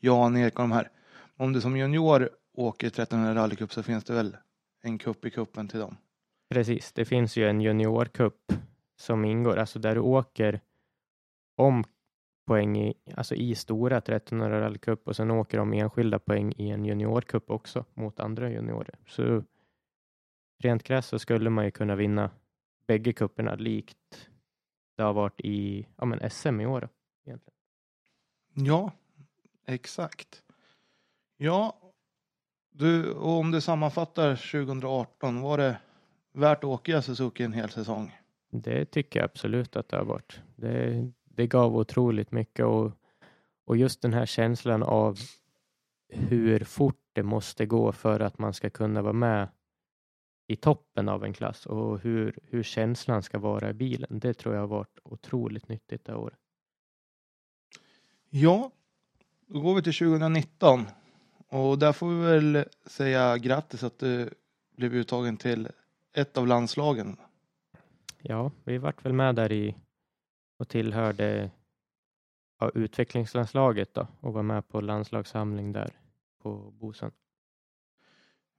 Jan-Erik 0.00 0.54
och 0.54 0.62
de 0.62 0.72
här. 0.72 0.90
Om 1.36 1.52
du 1.52 1.60
som 1.60 1.76
junior 1.76 2.30
åker 2.52 2.86
1300 2.86 3.34
rallycup 3.34 3.72
så 3.72 3.82
finns 3.82 4.04
det 4.04 4.12
väl 4.12 4.36
en 4.82 4.98
kupp 4.98 5.24
i 5.24 5.30
kuppen 5.30 5.68
till 5.68 5.80
dem. 5.80 5.96
Precis, 6.50 6.92
det 6.92 7.04
finns 7.04 7.36
ju 7.36 7.48
en 7.48 7.60
juniorcup 7.60 8.52
som 8.96 9.24
ingår, 9.24 9.56
alltså 9.56 9.78
där 9.78 9.94
du 9.94 10.00
åker 10.00 10.60
om 11.56 11.84
poäng 12.44 12.78
i, 12.78 12.94
alltså 13.16 13.34
i 13.34 13.54
stora 13.54 13.96
1300 13.96 14.60
rallycup 14.60 15.08
och 15.08 15.16
sen 15.16 15.30
åker 15.30 15.58
de 15.58 15.72
enskilda 15.72 16.18
poäng 16.18 16.54
i 16.56 16.70
en 16.70 16.84
juniorcup 16.84 17.50
också 17.50 17.84
mot 17.94 18.20
andra 18.20 18.50
juniorer. 18.50 18.94
Så 19.06 19.42
rent 20.62 20.82
krasst 20.82 21.08
så 21.08 21.18
skulle 21.18 21.50
man 21.50 21.64
ju 21.64 21.70
kunna 21.70 21.96
vinna 21.96 22.30
bägge 22.86 23.12
kupperna 23.12 23.54
likt 23.54 24.28
det 24.96 25.02
har 25.02 25.12
varit 25.12 25.40
i 25.40 25.86
ja, 25.96 26.04
men 26.04 26.30
SM 26.30 26.60
i 26.60 26.66
år. 26.66 26.88
Egentligen. 27.26 27.56
Ja, 28.54 28.92
exakt. 29.66 30.42
Ja, 31.36 31.78
du, 32.70 33.12
och 33.12 33.38
om 33.38 33.50
du 33.50 33.60
sammanfattar 33.60 34.36
2018, 34.36 35.40
var 35.40 35.58
det 35.58 35.78
värt 36.32 36.58
att 36.58 36.64
åka 36.64 37.02
Suzuki 37.02 37.42
en 37.42 37.52
hel 37.52 37.70
säsong? 37.70 38.18
Det 38.50 38.84
tycker 38.84 39.20
jag 39.20 39.24
absolut 39.24 39.76
att 39.76 39.88
det 39.88 39.96
har 39.96 40.04
varit. 40.04 40.40
Det, 40.56 41.12
det 41.36 41.46
gav 41.46 41.76
otroligt 41.76 42.32
mycket 42.32 42.64
och, 42.64 42.92
och 43.64 43.76
just 43.76 44.02
den 44.02 44.12
här 44.12 44.26
känslan 44.26 44.82
av 44.82 45.18
hur 46.08 46.64
fort 46.64 47.00
det 47.12 47.22
måste 47.22 47.66
gå 47.66 47.92
för 47.92 48.20
att 48.20 48.38
man 48.38 48.54
ska 48.54 48.70
kunna 48.70 49.02
vara 49.02 49.12
med 49.12 49.48
i 50.46 50.56
toppen 50.56 51.08
av 51.08 51.24
en 51.24 51.32
klass 51.32 51.66
och 51.66 52.00
hur, 52.00 52.38
hur 52.42 52.62
känslan 52.62 53.22
ska 53.22 53.38
vara 53.38 53.70
i 53.70 53.72
bilen. 53.72 54.18
Det 54.18 54.34
tror 54.34 54.54
jag 54.54 54.62
har 54.62 54.68
varit 54.68 54.98
otroligt 55.02 55.68
nyttigt 55.68 56.04
det 56.04 56.12
här 56.12 56.18
året. 56.18 56.38
Ja, 58.30 58.70
då 59.46 59.60
går 59.60 59.74
vi 59.74 59.82
till 59.82 59.94
2019 59.94 60.86
och 61.48 61.78
där 61.78 61.92
får 61.92 62.08
vi 62.08 62.22
väl 62.22 62.64
säga 62.86 63.38
grattis 63.38 63.82
att 63.82 63.98
du 63.98 64.30
blev 64.76 64.94
uttagen 64.94 65.36
till 65.36 65.68
ett 66.12 66.38
av 66.38 66.46
landslagen. 66.46 67.16
Ja, 68.22 68.50
vi 68.64 68.78
vart 68.78 69.04
väl 69.04 69.12
med 69.12 69.34
där 69.34 69.52
i 69.52 69.76
och 70.56 70.68
tillhörde 70.68 71.50
ja, 72.60 72.70
utvecklingslandslaget 72.74 73.94
då 73.94 74.06
och 74.20 74.32
var 74.32 74.42
med 74.42 74.68
på 74.68 74.80
landslagssamling 74.80 75.72
där 75.72 75.90
på 76.42 76.70
Bosön. 76.70 77.12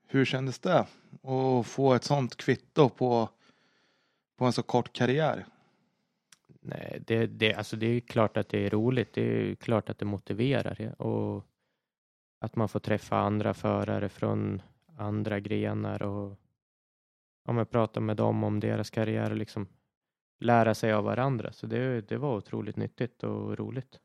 Hur 0.08 0.26
kändes 0.26 0.60
det 0.60 0.80
att 1.24 1.68
få 1.68 1.94
ett 1.94 2.04
sånt 2.04 2.38
kvitto 2.38 2.90
på, 2.90 3.30
på 4.38 4.46
en 4.46 4.54
så 4.54 4.64
kort 4.64 4.94
karriär? 4.94 5.46
Nej, 6.62 7.04
det, 7.08 7.26
det, 7.28 7.54
alltså 7.54 7.76
det 7.76 7.86
är 7.86 8.00
klart 8.00 8.38
att 8.38 8.50
det 8.50 8.66
är 8.66 8.70
roligt. 8.70 9.14
Det 9.14 9.22
är 9.22 9.56
klart 9.56 9.90
att 9.90 9.98
det 9.98 10.06
motiverar 10.06 11.02
och 11.02 11.46
att 12.40 12.56
man 12.56 12.70
får 12.70 12.80
träffa 12.80 13.18
andra 13.18 13.54
förare 13.54 14.10
från 14.10 14.62
andra 14.98 15.40
grenar 15.40 16.02
och 16.04 16.40
ja, 17.46 17.66
prata 17.66 18.00
med 18.00 18.18
dem 18.18 18.44
om 18.44 18.60
deras 18.60 18.90
karriär 18.90 19.32
och 19.32 19.38
liksom 19.38 19.68
lära 20.40 20.76
sig 20.76 20.94
av 20.94 21.04
varandra. 21.04 21.52
Så 21.52 21.68
det, 21.68 22.02
det 22.02 22.18
var 22.18 22.38
otroligt 22.38 22.76
nyttigt 22.76 23.24
och 23.24 23.58
roligt. 23.58 24.00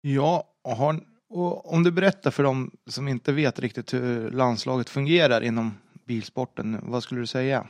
Ja, 0.00 0.54
och 0.62 0.76
har, 0.76 1.00
Och 1.28 1.72
om 1.72 1.82
du 1.82 1.92
berättar 1.92 2.30
för 2.30 2.42
dem 2.42 2.70
som 2.86 3.08
inte 3.08 3.32
vet 3.32 3.58
riktigt 3.58 3.94
hur 3.94 4.30
landslaget 4.30 4.90
fungerar 4.90 5.40
inom 5.40 5.74
bilsporten, 6.04 6.80
vad 6.82 7.02
skulle 7.02 7.20
du 7.20 7.26
säga? 7.26 7.68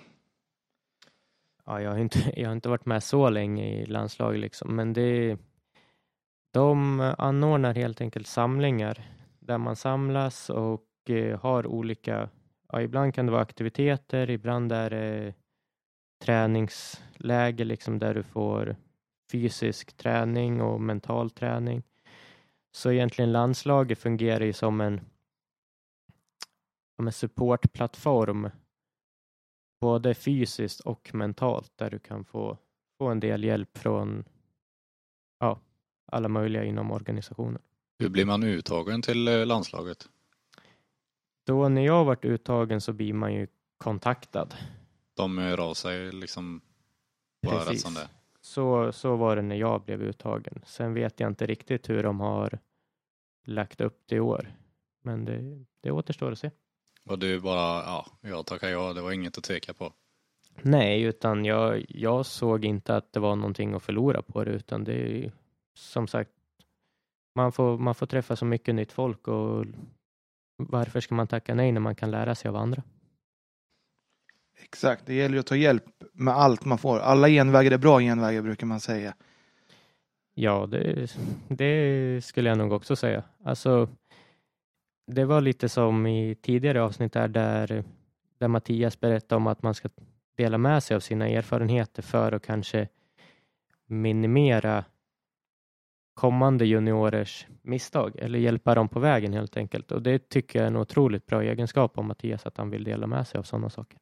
Ja, 1.65 1.81
jag 1.81 1.91
har 1.91 1.99
inte, 1.99 2.33
jag 2.41 2.49
har 2.49 2.53
inte 2.53 2.69
varit 2.69 2.87
med 2.87 3.03
så 3.03 3.31
länge 3.31 3.83
i 3.83 3.87
landslaget 3.87 4.41
liksom, 4.41 4.77
men 4.77 4.93
det 4.93 5.39
de 6.53 7.01
anordnar 7.19 7.75
helt 7.75 8.01
enkelt 8.01 8.27
samlingar 8.27 9.05
där 9.41 9.59
man 9.59 9.77
samlas 9.77 10.51
och 10.51 10.87
eh, 11.09 11.41
har 11.41 11.67
olika, 11.67 12.29
ja, 12.73 12.81
ibland 12.83 13.15
kan 13.15 13.27
det 13.27 13.33
vara 13.33 13.43
aktiviteter, 13.43 14.31
ibland 14.31 14.73
är 14.73 14.91
det 14.91 15.35
träningsläger 16.23 17.65
liksom 17.65 17.99
där 17.99 18.15
du 18.15 18.23
får 18.23 18.77
fysisk 19.33 19.97
träning 19.97 20.61
och 20.61 20.81
mental 20.81 21.31
träning. 21.31 21.83
Så 22.73 22.93
egentligen 22.93 23.33
landslaget 23.33 23.99
fungerar 23.99 24.45
ju 24.45 24.53
som 24.53 24.81
en, 24.81 25.01
som 26.97 27.07
en 27.07 27.13
supportplattform 27.13 28.51
både 29.81 30.15
fysiskt 30.15 30.81
och 30.81 31.15
mentalt 31.15 31.73
där 31.77 31.91
du 31.91 31.99
kan 31.99 32.25
få, 32.25 32.59
få 32.99 33.09
en 33.09 33.21
del 33.21 33.45
hjälp 33.45 33.79
från 33.79 34.25
ja, 35.41 35.61
alla 36.13 36.29
möjliga 36.29 36.65
inom 36.65 36.91
organisationen. 36.91 37.63
Hur 37.99 38.09
blir 38.09 38.25
man 38.25 38.43
uttagen 38.43 39.03
till 39.03 39.29
eh, 39.29 39.47
landslaget? 39.47 40.09
Då 41.47 41.69
när 41.69 41.83
jag 41.83 42.05
varit 42.05 42.25
uttagen 42.25 42.81
så 42.81 42.93
blir 42.93 43.13
man 43.13 43.35
ju 43.35 43.47
kontaktad. 43.79 44.49
De 45.15 45.39
hör 45.39 45.61
av 45.61 45.75
sig 45.75 46.13
liksom 46.13 46.61
bara 47.43 47.65
Precis. 47.65 47.83
som 47.83 47.95
det. 47.95 48.09
Så, 48.41 48.93
så 48.93 49.17
var 49.17 49.37
det 49.37 49.43
när 49.43 49.57
jag 49.57 49.83
blev 49.83 50.03
uttagen. 50.03 50.63
Sen 50.67 50.95
vet 50.95 51.21
jag 51.21 51.31
inte 51.31 51.47
riktigt 51.47 51.89
hur 51.89 52.03
de 52.03 52.21
har 52.21 52.59
lagt 53.45 53.81
upp 53.81 54.03
det 54.07 54.17
i 54.17 54.21
år. 54.21 54.53
Men 55.03 55.25
det, 55.25 55.65
det 55.81 55.91
återstår 55.91 56.33
att 56.33 56.39
se. 56.39 56.51
Och 57.07 57.19
du 57.19 57.41
bara, 57.41 57.85
ja, 57.85 58.07
jag 58.21 58.47
tackar 58.47 58.69
ja, 58.69 58.93
det 58.93 59.01
var 59.01 59.13
inget 59.13 59.39
att 59.39 59.45
tveka 59.45 59.75
på. 59.75 59.93
Nej, 60.63 61.03
utan 61.03 61.45
jag, 61.45 61.85
jag 61.89 62.27
såg 62.27 62.65
inte 62.65 62.97
att 62.97 63.13
det 63.13 63.21
var 63.21 63.37
någonting 63.37 63.75
att 63.75 63.83
förlora 63.83 64.23
på 64.23 64.45
det, 64.45 64.51
utan 64.51 64.85
det 64.85 64.93
är 64.93 65.09
ju 65.09 65.31
som 65.75 66.07
sagt, 66.07 66.31
man 67.35 67.53
får, 67.53 67.79
man 67.79 67.95
får 67.95 68.07
träffa 68.07 68.37
så 68.37 68.45
mycket 68.45 68.75
nytt 68.75 68.93
folk 68.93 69.29
och 69.29 69.67
varför 70.57 71.01
ska 71.01 71.15
man 71.15 71.27
tacka 71.27 71.55
nej 71.55 71.73
när 71.73 71.81
man 71.81 71.95
kan 71.95 72.11
lära 72.11 72.35
sig 72.35 72.49
av 72.49 72.57
andra? 72.57 72.83
Exakt, 74.63 75.07
det 75.07 75.15
gäller 75.15 75.39
att 75.39 75.47
ta 75.47 75.57
hjälp 75.57 75.85
med 76.13 76.35
allt 76.35 76.65
man 76.65 76.79
får. 76.79 76.99
Alla 76.99 77.29
genvägar 77.29 77.71
är 77.71 77.79
bra 77.79 78.01
genvägar 78.01 78.43
brukar 78.43 78.67
man 78.67 78.81
säga. 78.81 79.15
Ja, 80.35 80.67
det, 80.67 81.17
det 81.49 82.25
skulle 82.25 82.49
jag 82.49 82.59
nog 82.59 82.73
också 82.73 82.97
säga. 82.97 83.23
Alltså, 83.45 83.89
det 85.07 85.25
var 85.25 85.41
lite 85.41 85.69
som 85.69 86.07
i 86.07 86.35
tidigare 86.35 86.83
avsnitt 86.83 87.13
där, 87.13 87.29
där, 87.29 87.85
där 88.39 88.49
Mattias 88.49 89.01
berättade 89.01 89.37
om 89.37 89.47
att 89.47 89.63
man 89.63 89.75
ska 89.75 89.89
dela 90.37 90.59
med 90.59 90.83
sig 90.83 90.95
av 90.97 91.01
sina 91.01 91.29
erfarenheter 91.29 92.03
för 92.03 92.33
att 92.33 92.47
kanske 92.47 92.89
minimera 93.87 94.85
kommande 96.15 96.67
juniorers 96.67 97.47
misstag 97.63 98.17
eller 98.19 98.39
hjälpa 98.39 98.75
dem 98.75 98.89
på 98.89 99.01
vägen 99.01 99.33
helt 99.33 99.57
enkelt. 99.57 99.93
Och 99.93 100.03
det 100.03 100.29
tycker 100.29 100.59
jag 100.59 100.65
är 100.65 100.71
en 100.71 100.77
otroligt 100.77 101.27
bra 101.27 101.43
egenskap 101.43 101.99
av 101.99 102.05
Mattias 102.05 102.47
att 102.47 102.57
han 102.57 102.71
vill 102.71 102.85
dela 102.85 103.07
med 103.07 103.27
sig 103.27 103.39
av 103.39 103.43
sådana 103.43 103.71
saker. 103.71 103.99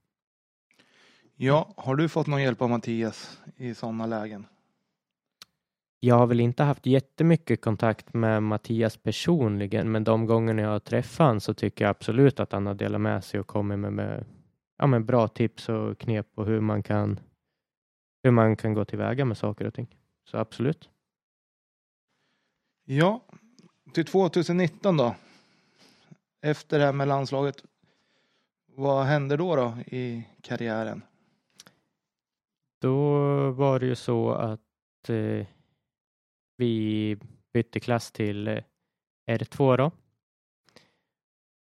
Ja, 1.43 1.75
har 1.77 1.97
du 1.97 2.09
fått 2.09 2.27
någon 2.27 2.43
hjälp 2.43 2.63
av 2.63 2.71
Mattias 2.71 3.41
i 3.57 3.75
sådana 3.75 4.07
lägen? 4.07 4.47
Jag 6.01 6.15
har 6.15 6.27
väl 6.27 6.41
inte 6.41 6.63
haft 6.63 6.87
jättemycket 6.87 7.61
kontakt 7.61 8.15
med 8.15 8.43
Mattias 8.43 8.97
personligen, 8.97 9.93
men 9.93 10.05
de 10.05 10.27
gångerna 10.27 10.63
jag 10.63 10.69
har 10.69 10.79
träffat 10.79 11.27
honom 11.27 11.41
så 11.41 11.55
tycker 11.55 11.85
jag 11.85 11.91
absolut 11.91 12.41
att 12.41 12.53
han 12.53 12.67
har 12.67 12.75
delat 12.75 13.01
med 13.01 13.25
sig 13.25 13.41
och 13.41 13.47
kommit 13.47 13.79
med, 13.79 13.93
med, 13.93 14.25
ja, 14.79 14.87
med 14.87 15.05
bra 15.05 15.29
tips 15.29 15.69
och 15.69 15.99
knep 15.99 16.35
på 16.35 16.45
hur 16.45 16.61
man 16.61 16.83
kan 16.83 17.21
hur 18.23 18.31
man 18.31 18.57
kan 18.57 18.75
gå 18.75 18.85
tillväga 18.85 19.25
med 19.25 19.39
saker 19.39 19.65
och 19.65 19.75
ting. 19.75 19.97
Så 20.31 20.37
absolut. 20.37 20.89
Ja, 22.85 23.21
till 23.93 24.05
2019 24.05 24.97
då. 24.97 25.15
Efter 26.43 26.79
det 26.79 26.85
här 26.85 26.93
med 26.93 27.09
landslaget. 27.09 27.65
Vad 28.67 29.05
hände 29.05 29.37
då 29.37 29.57
då 29.57 29.77
i 29.87 30.25
karriären? 30.43 31.03
Då 32.81 33.51
var 33.51 33.81
det 33.81 33.87
ju 33.87 33.95
så 33.95 34.31
att 34.31 35.09
eh, 35.09 35.47
vi 36.57 37.17
bytte 37.53 37.81
klass 37.81 38.13
till 38.13 38.49
eh, 38.49 38.63
R2 39.31 39.77
då. 39.77 39.91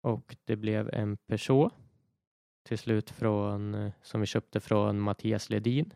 Och 0.02 0.36
det 0.44 0.56
blev 0.56 0.90
en 0.94 1.16
Peugeot 1.16 1.72
till 2.66 2.78
slut 2.78 3.10
från, 3.10 3.74
eh, 3.74 3.92
som 4.02 4.20
vi 4.20 4.26
köpte 4.26 4.60
från 4.60 5.00
Mattias 5.00 5.50
Ledin. 5.50 5.94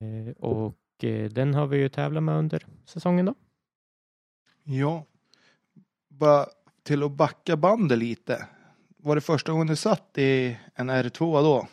Eh, 0.00 0.32
och 0.36 1.04
eh, 1.04 1.30
den 1.30 1.54
har 1.54 1.66
vi 1.66 1.78
ju 1.78 1.88
tävlat 1.88 2.22
med 2.22 2.38
under 2.38 2.66
säsongen 2.84 3.26
då. 3.26 3.34
Ja, 4.62 5.04
bara 6.08 6.46
till 6.82 7.02
att 7.02 7.12
backa 7.12 7.56
bandet 7.56 7.98
lite. 7.98 8.48
Var 8.96 9.14
det 9.14 9.20
första 9.20 9.52
gången 9.52 9.66
du 9.66 9.76
satt 9.76 10.18
i 10.18 10.58
en 10.74 10.90
R2 10.90 11.42
då? 11.42 11.68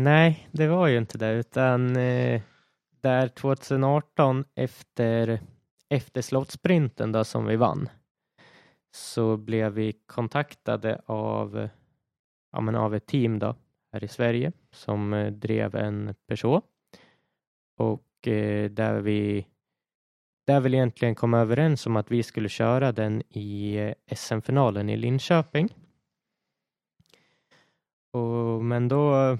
Nej, 0.00 0.48
det 0.52 0.68
var 0.68 0.86
ju 0.86 0.98
inte 0.98 1.18
det, 1.18 1.32
utan 1.32 1.96
eh, 1.96 2.42
där 3.00 3.28
2018 3.28 4.44
efter, 4.54 5.40
efter 5.88 6.22
slottsprinten 6.22 7.12
då 7.12 7.24
som 7.24 7.46
vi 7.46 7.56
vann 7.56 7.88
så 8.90 9.36
blev 9.36 9.72
vi 9.72 9.92
kontaktade 10.06 11.00
av, 11.06 11.68
ja, 12.52 12.60
men 12.60 12.74
av 12.74 12.94
ett 12.94 13.06
team 13.06 13.38
då 13.38 13.56
här 13.92 14.04
i 14.04 14.08
Sverige 14.08 14.52
som 14.72 15.12
eh, 15.12 15.32
drev 15.32 15.74
en 15.76 16.14
Peugeot 16.28 16.64
och 17.76 18.28
eh, 18.28 18.70
där 18.70 19.00
vi 19.00 19.46
där 20.46 20.60
vi 20.60 20.74
egentligen 20.74 21.14
kom 21.14 21.34
överens 21.34 21.86
om 21.86 21.96
att 21.96 22.10
vi 22.10 22.22
skulle 22.22 22.48
köra 22.48 22.92
den 22.92 23.22
i 23.28 23.76
eh, 23.76 24.16
SM-finalen 24.16 24.88
i 24.90 24.96
Linköping. 24.96 25.68
Och, 28.12 28.64
men 28.64 28.88
då 28.88 29.38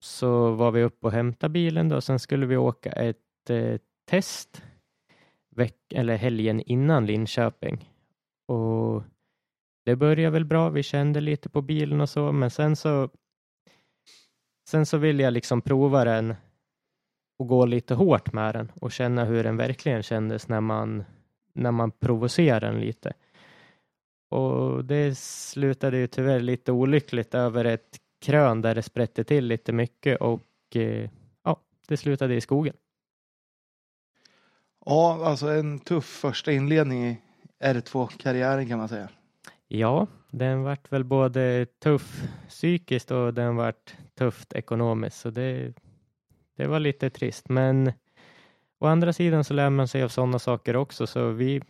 så 0.00 0.50
var 0.50 0.70
vi 0.70 0.82
uppe 0.82 1.06
och 1.06 1.12
hämtade 1.12 1.52
bilen 1.52 1.88
då. 1.88 2.00
Sen 2.00 2.18
skulle 2.18 2.46
vi 2.46 2.56
åka 2.56 2.90
ett 2.92 3.50
eh, 3.50 3.80
test 4.04 4.62
veck 5.50 5.92
eller 5.92 6.16
helgen 6.16 6.60
innan 6.60 7.06
Linköping. 7.06 7.90
Och 8.48 9.02
det 9.84 9.96
började 9.96 10.30
väl 10.30 10.44
bra. 10.44 10.68
Vi 10.68 10.82
kände 10.82 11.20
lite 11.20 11.48
på 11.48 11.62
bilen 11.62 12.00
och 12.00 12.08
så, 12.08 12.32
men 12.32 12.50
sen 12.50 12.76
så 12.76 13.08
Sen 14.68 14.86
så 14.86 14.98
ville 14.98 15.22
jag 15.22 15.32
liksom 15.32 15.62
prova 15.62 16.04
den 16.04 16.34
och 17.38 17.48
gå 17.48 17.66
lite 17.66 17.94
hårt 17.94 18.32
med 18.32 18.54
den 18.54 18.72
och 18.80 18.92
känna 18.92 19.24
hur 19.24 19.44
den 19.44 19.56
verkligen 19.56 20.02
kändes 20.02 20.48
när 20.48 20.60
man 20.60 21.04
när 21.52 21.70
man 21.70 21.90
provocerar 21.90 22.60
den 22.60 22.80
lite. 22.80 23.12
Och 24.30 24.84
det 24.84 25.18
slutade 25.18 25.98
ju 25.98 26.06
tyvärr 26.06 26.40
lite 26.40 26.72
olyckligt 26.72 27.34
över 27.34 27.64
ett 27.64 27.98
krön 28.26 28.62
där 28.62 28.74
det 28.74 28.82
sprätte 28.82 29.24
till 29.24 29.46
lite 29.46 29.72
mycket 29.72 30.20
och 30.20 30.42
eh, 30.74 31.10
ja, 31.44 31.60
det 31.88 31.96
slutade 31.96 32.34
i 32.34 32.40
skogen. 32.40 32.74
Ja, 34.84 35.26
alltså 35.26 35.48
en 35.48 35.78
tuff 35.78 36.04
första 36.04 36.52
inledning 36.52 37.06
i 37.06 37.18
R2-karriären 37.64 38.68
kan 38.68 38.78
man 38.78 38.88
säga. 38.88 39.08
Ja, 39.68 40.06
den 40.30 40.62
vart 40.62 40.92
väl 40.92 41.04
både 41.04 41.66
tuff 41.82 42.22
psykiskt 42.48 43.10
och 43.10 43.34
den 43.34 43.56
vart 43.56 43.94
tufft 44.14 44.52
ekonomiskt, 44.52 45.20
så 45.20 45.30
det, 45.30 45.72
det 46.56 46.66
var 46.66 46.80
lite 46.80 47.10
trist. 47.10 47.48
Men 47.48 47.92
å 48.78 48.86
andra 48.86 49.12
sidan 49.12 49.44
så 49.44 49.54
lär 49.54 49.70
man 49.70 49.88
sig 49.88 50.02
av 50.02 50.08
sådana 50.08 50.38
saker 50.38 50.76
också, 50.76 51.06
så 51.06 51.30
vi, 51.30 51.62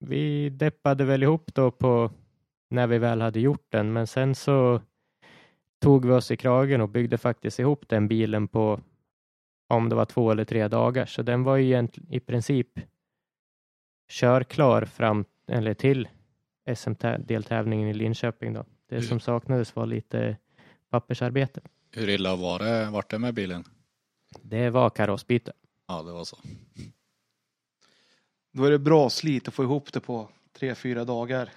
vi 0.00 0.50
deppade 0.50 1.04
väl 1.04 1.22
ihop 1.22 1.54
då 1.54 1.70
på 1.70 2.10
när 2.70 2.86
vi 2.86 2.98
väl 2.98 3.20
hade 3.20 3.40
gjort 3.40 3.66
den, 3.68 3.92
men 3.92 4.06
sen 4.06 4.34
så 4.34 4.80
tog 5.82 6.06
vi 6.06 6.12
oss 6.12 6.30
i 6.30 6.36
kragen 6.36 6.80
och 6.80 6.88
byggde 6.88 7.18
faktiskt 7.18 7.58
ihop 7.58 7.88
den 7.88 8.08
bilen 8.08 8.48
på 8.48 8.80
om 9.68 9.88
det 9.88 9.94
var 9.94 10.04
två 10.04 10.30
eller 10.30 10.44
tre 10.44 10.68
dagar, 10.68 11.06
så 11.06 11.22
den 11.22 11.42
var 11.44 11.56
ju 11.56 11.88
i 12.10 12.20
princip 12.20 12.68
körklar 14.10 14.84
fram 14.84 15.24
eller 15.46 15.74
till 15.74 16.08
SM-deltävlingen 16.74 17.88
i 17.88 17.94
Linköping. 17.94 18.52
Då. 18.52 18.64
Det 18.88 18.94
Mm. 18.96 19.08
som 19.08 19.20
saknades 19.20 19.76
var 19.76 19.86
lite 19.86 20.36
pappersarbete. 20.90 21.60
Hur 21.90 22.08
illa 22.08 22.36
var 22.36 22.58
det, 22.58 22.90
vart 22.90 23.10
det 23.10 23.18
med 23.18 23.34
bilen? 23.34 23.64
Det 24.42 24.70
var 24.70 24.90
karossbyte. 24.90 25.52
Ja, 25.88 26.02
det 26.02 26.12
var 26.12 26.24
så. 26.24 26.36
Då 28.52 28.64
är 28.64 28.70
det 28.70 28.78
bra 28.78 29.10
slit 29.10 29.48
att 29.48 29.54
få 29.54 29.62
ihop 29.62 29.92
det 29.92 30.00
på 30.00 30.28
tre, 30.52 30.74
fyra 30.74 31.04
dagar. 31.04 31.48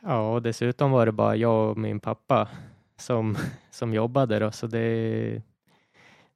Ja, 0.00 0.32
och 0.34 0.42
dessutom 0.42 0.90
var 0.90 1.06
det 1.06 1.12
bara 1.12 1.36
jag 1.36 1.70
och 1.70 1.78
min 1.78 2.00
pappa 2.00 2.48
som, 3.04 3.36
som 3.70 3.94
jobbade 3.94 4.38
då, 4.38 4.52
så 4.52 4.66
det, 4.66 5.42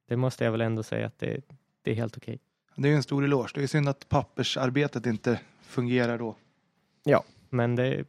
det 0.07 0.16
måste 0.16 0.44
jag 0.44 0.52
väl 0.52 0.61
ändå 0.61 0.83
säga 0.83 1.07
att 1.07 1.18
det, 1.18 1.40
det 1.83 1.90
är 1.90 1.94
helt 1.94 2.16
okej. 2.16 2.38
Det 2.76 2.88
är 2.88 2.90
ju 2.90 2.96
en 2.96 3.02
stor 3.02 3.24
eloge. 3.24 3.50
Det 3.54 3.62
är 3.62 3.66
synd 3.66 3.88
att 3.88 4.09
pappersarbetet 4.09 5.07
inte 5.07 5.40
fungerar 5.62 6.18
då. 6.18 6.37
Ja, 7.04 7.24
men 7.48 7.76
det, 7.76 8.04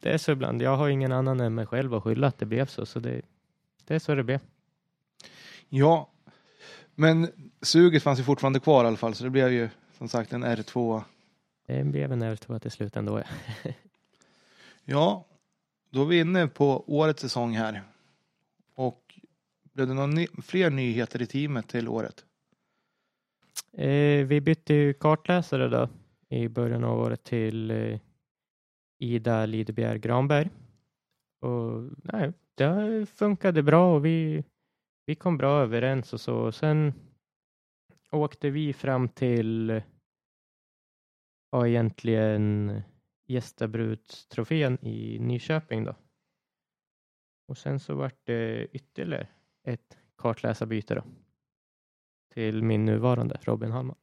det 0.00 0.12
är 0.12 0.18
så 0.18 0.32
ibland. 0.32 0.62
Jag 0.62 0.76
har 0.76 0.88
ingen 0.88 1.12
annan 1.12 1.40
än 1.40 1.54
mig 1.54 1.66
själv 1.66 1.94
att 1.94 2.02
skylla 2.02 2.26
att 2.26 2.38
det 2.38 2.46
blev 2.46 2.66
så, 2.66 2.86
så 2.86 3.00
det, 3.00 3.22
det 3.84 3.94
är 3.94 3.98
så 3.98 4.14
det 4.14 4.22
blev. 4.22 4.40
Ja, 5.68 6.10
men 6.94 7.28
suget 7.62 8.02
fanns 8.02 8.20
ju 8.20 8.24
fortfarande 8.24 8.60
kvar 8.60 8.84
i 8.84 8.86
alla 8.86 8.96
fall, 8.96 9.14
så 9.14 9.24
det 9.24 9.30
blev 9.30 9.52
ju 9.52 9.68
som 9.98 10.08
sagt 10.08 10.32
en 10.32 10.44
R2. 10.44 11.02
Det 11.66 11.84
blev 11.84 12.12
en 12.12 12.22
R2 12.22 12.58
till 12.58 12.70
slut 12.70 12.96
ändå. 12.96 13.18
Ja. 13.18 13.72
Ja, 14.88 15.24
då 15.90 16.02
är 16.02 16.06
vi 16.06 16.20
inne 16.20 16.46
på 16.46 16.84
årets 16.86 17.22
säsong 17.22 17.56
här. 17.56 17.82
Och 18.76 19.20
blev 19.72 19.88
det 19.88 19.94
några 19.94 20.06
ny 20.06 20.26
fler 20.42 20.70
nyheter 20.70 21.22
i 21.22 21.26
teamet 21.26 21.68
till 21.68 21.88
året? 21.88 22.24
Eh, 23.72 24.26
vi 24.26 24.40
bytte 24.40 24.74
ju 24.74 24.94
kartläsare 24.94 25.68
då 25.68 25.88
i 26.28 26.48
början 26.48 26.84
av 26.84 27.00
året 27.00 27.24
till 27.24 27.70
eh, 27.70 28.00
Ida 28.98 29.46
Lidebjer 29.46 29.96
Granberg. 29.96 30.50
Och 31.40 31.82
nej, 32.02 32.32
det 32.54 33.06
funkade 33.06 33.62
bra 33.62 33.94
och 33.94 34.04
vi, 34.04 34.44
vi 35.06 35.14
kom 35.14 35.36
bra 35.36 35.62
överens 35.62 36.12
och 36.12 36.20
så. 36.20 36.52
Sen 36.52 36.92
åkte 38.10 38.50
vi 38.50 38.72
fram 38.72 39.08
till 39.08 39.82
ja, 41.50 41.66
egentligen 41.68 42.82
Gästabrudstrofén 43.26 44.78
i 44.86 45.18
Nyköping 45.18 45.84
då. 45.84 45.94
Och 47.46 47.58
sen 47.58 47.80
så 47.80 47.94
vart 47.94 48.20
det 48.24 48.66
ytterligare 48.72 49.26
ett 49.64 49.98
kartläsarbyte 50.16 50.94
då. 50.94 51.02
Till 52.34 52.62
min 52.62 52.84
nuvarande 52.84 53.38
Robin 53.42 53.70
Hallman. 53.70 53.96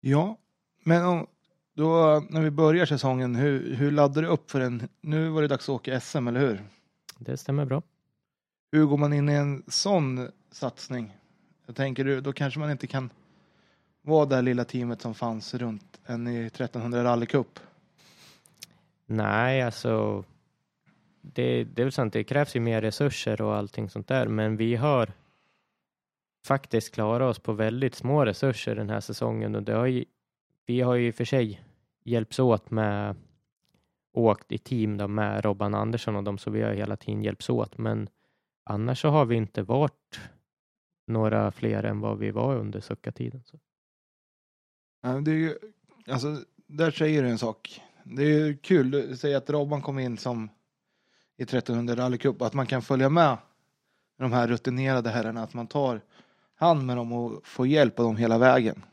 Ja, 0.00 0.36
men 0.84 1.04
om, 1.04 1.26
då 1.74 2.22
när 2.30 2.42
vi 2.42 2.50
börjar 2.50 2.86
säsongen, 2.86 3.34
hur, 3.34 3.74
hur 3.74 3.90
laddar 3.90 4.22
du 4.22 4.28
upp 4.28 4.50
för 4.50 4.60
en? 4.60 4.88
Nu 5.00 5.28
var 5.28 5.42
det 5.42 5.48
dags 5.48 5.64
att 5.64 5.74
åka 5.74 6.00
SM, 6.00 6.28
eller 6.28 6.40
hur? 6.40 6.64
Det 7.18 7.36
stämmer 7.36 7.64
bra. 7.64 7.82
Hur 8.72 8.84
går 8.84 8.96
man 8.96 9.12
in 9.12 9.28
i 9.28 9.32
en 9.32 9.62
sån 9.66 10.28
satsning? 10.50 11.16
Jag 11.66 11.76
tänker, 11.76 12.04
du, 12.04 12.20
då 12.20 12.32
kanske 12.32 12.60
man 12.60 12.70
inte 12.70 12.86
kan 12.86 13.10
vara 14.02 14.26
det 14.26 14.34
här 14.34 14.42
lilla 14.42 14.64
teamet 14.64 15.00
som 15.00 15.14
fanns 15.14 15.54
runt 15.54 16.00
en 16.06 16.28
i 16.28 16.46
1300 16.46 17.04
rallycup. 17.04 17.60
Nej, 19.06 19.62
alltså. 19.62 20.24
Det, 21.34 21.64
det 21.64 21.82
är 21.82 21.84
väl 21.84 21.92
sant, 21.92 22.12
det 22.12 22.24
krävs 22.24 22.56
ju 22.56 22.60
mer 22.60 22.80
resurser 22.80 23.40
och 23.40 23.56
allting 23.56 23.90
sånt 23.90 24.08
där, 24.08 24.28
men 24.28 24.56
vi 24.56 24.76
har 24.76 25.12
faktiskt 26.46 26.94
klarat 26.94 27.30
oss 27.30 27.38
på 27.38 27.52
väldigt 27.52 27.94
små 27.94 28.24
resurser 28.24 28.74
den 28.74 28.90
här 28.90 29.00
säsongen 29.00 29.54
och 29.54 29.62
det 29.62 29.72
har 29.72 29.86
ju, 29.86 30.04
vi 30.66 30.80
har 30.80 30.94
ju 30.94 31.06
i 31.06 31.10
och 31.10 31.14
för 31.14 31.24
sig 31.24 31.62
hjälpts 32.04 32.38
åt 32.38 32.70
med 32.70 33.16
åkt 34.12 34.52
i 34.52 34.58
team 34.58 34.96
då 34.96 35.08
med 35.08 35.44
Robban 35.44 35.74
Andersson 35.74 36.16
och 36.16 36.24
dem, 36.24 36.38
så 36.38 36.50
vi 36.50 36.62
har 36.62 36.72
hela 36.72 36.96
tiden 36.96 37.22
hjälpts 37.22 37.50
åt, 37.50 37.78
men 37.78 38.08
annars 38.64 39.00
så 39.00 39.08
har 39.08 39.24
vi 39.24 39.36
inte 39.36 39.62
varit 39.62 40.20
några 41.06 41.52
fler 41.52 41.82
än 41.82 42.00
vad 42.00 42.18
vi 42.18 42.30
var 42.30 42.56
under 42.56 42.80
suckatiden. 42.80 43.42
Så. 43.44 43.58
Ja, 45.02 45.08
Det 45.08 45.30
är 45.30 45.34
ju, 45.34 45.58
alltså, 46.06 46.36
där 46.66 46.90
säger 46.90 47.22
du 47.22 47.28
en 47.28 47.38
sak. 47.38 47.80
Det 48.04 48.22
är 48.22 48.46
ju 48.46 48.56
kul, 48.56 48.90
du 48.90 49.16
säger 49.16 49.36
att 49.36 49.50
Robban 49.50 49.82
kom 49.82 49.98
in 49.98 50.16
som 50.16 50.48
i 51.38 51.42
1300 51.42 51.96
rallycup, 51.96 52.42
att 52.42 52.54
man 52.54 52.66
kan 52.66 52.82
följa 52.82 53.08
med 53.08 53.36
de 54.16 54.32
här 54.32 54.48
rutinerade 54.48 55.10
herrarna, 55.10 55.42
att 55.42 55.54
man 55.54 55.66
tar 55.66 56.00
hand 56.54 56.86
med 56.86 56.96
dem 56.96 57.12
och 57.12 57.46
får 57.46 57.66
hjälp 57.66 57.98
av 57.98 58.04
dem 58.04 58.16
hela 58.16 58.38
vägen. 58.38 58.84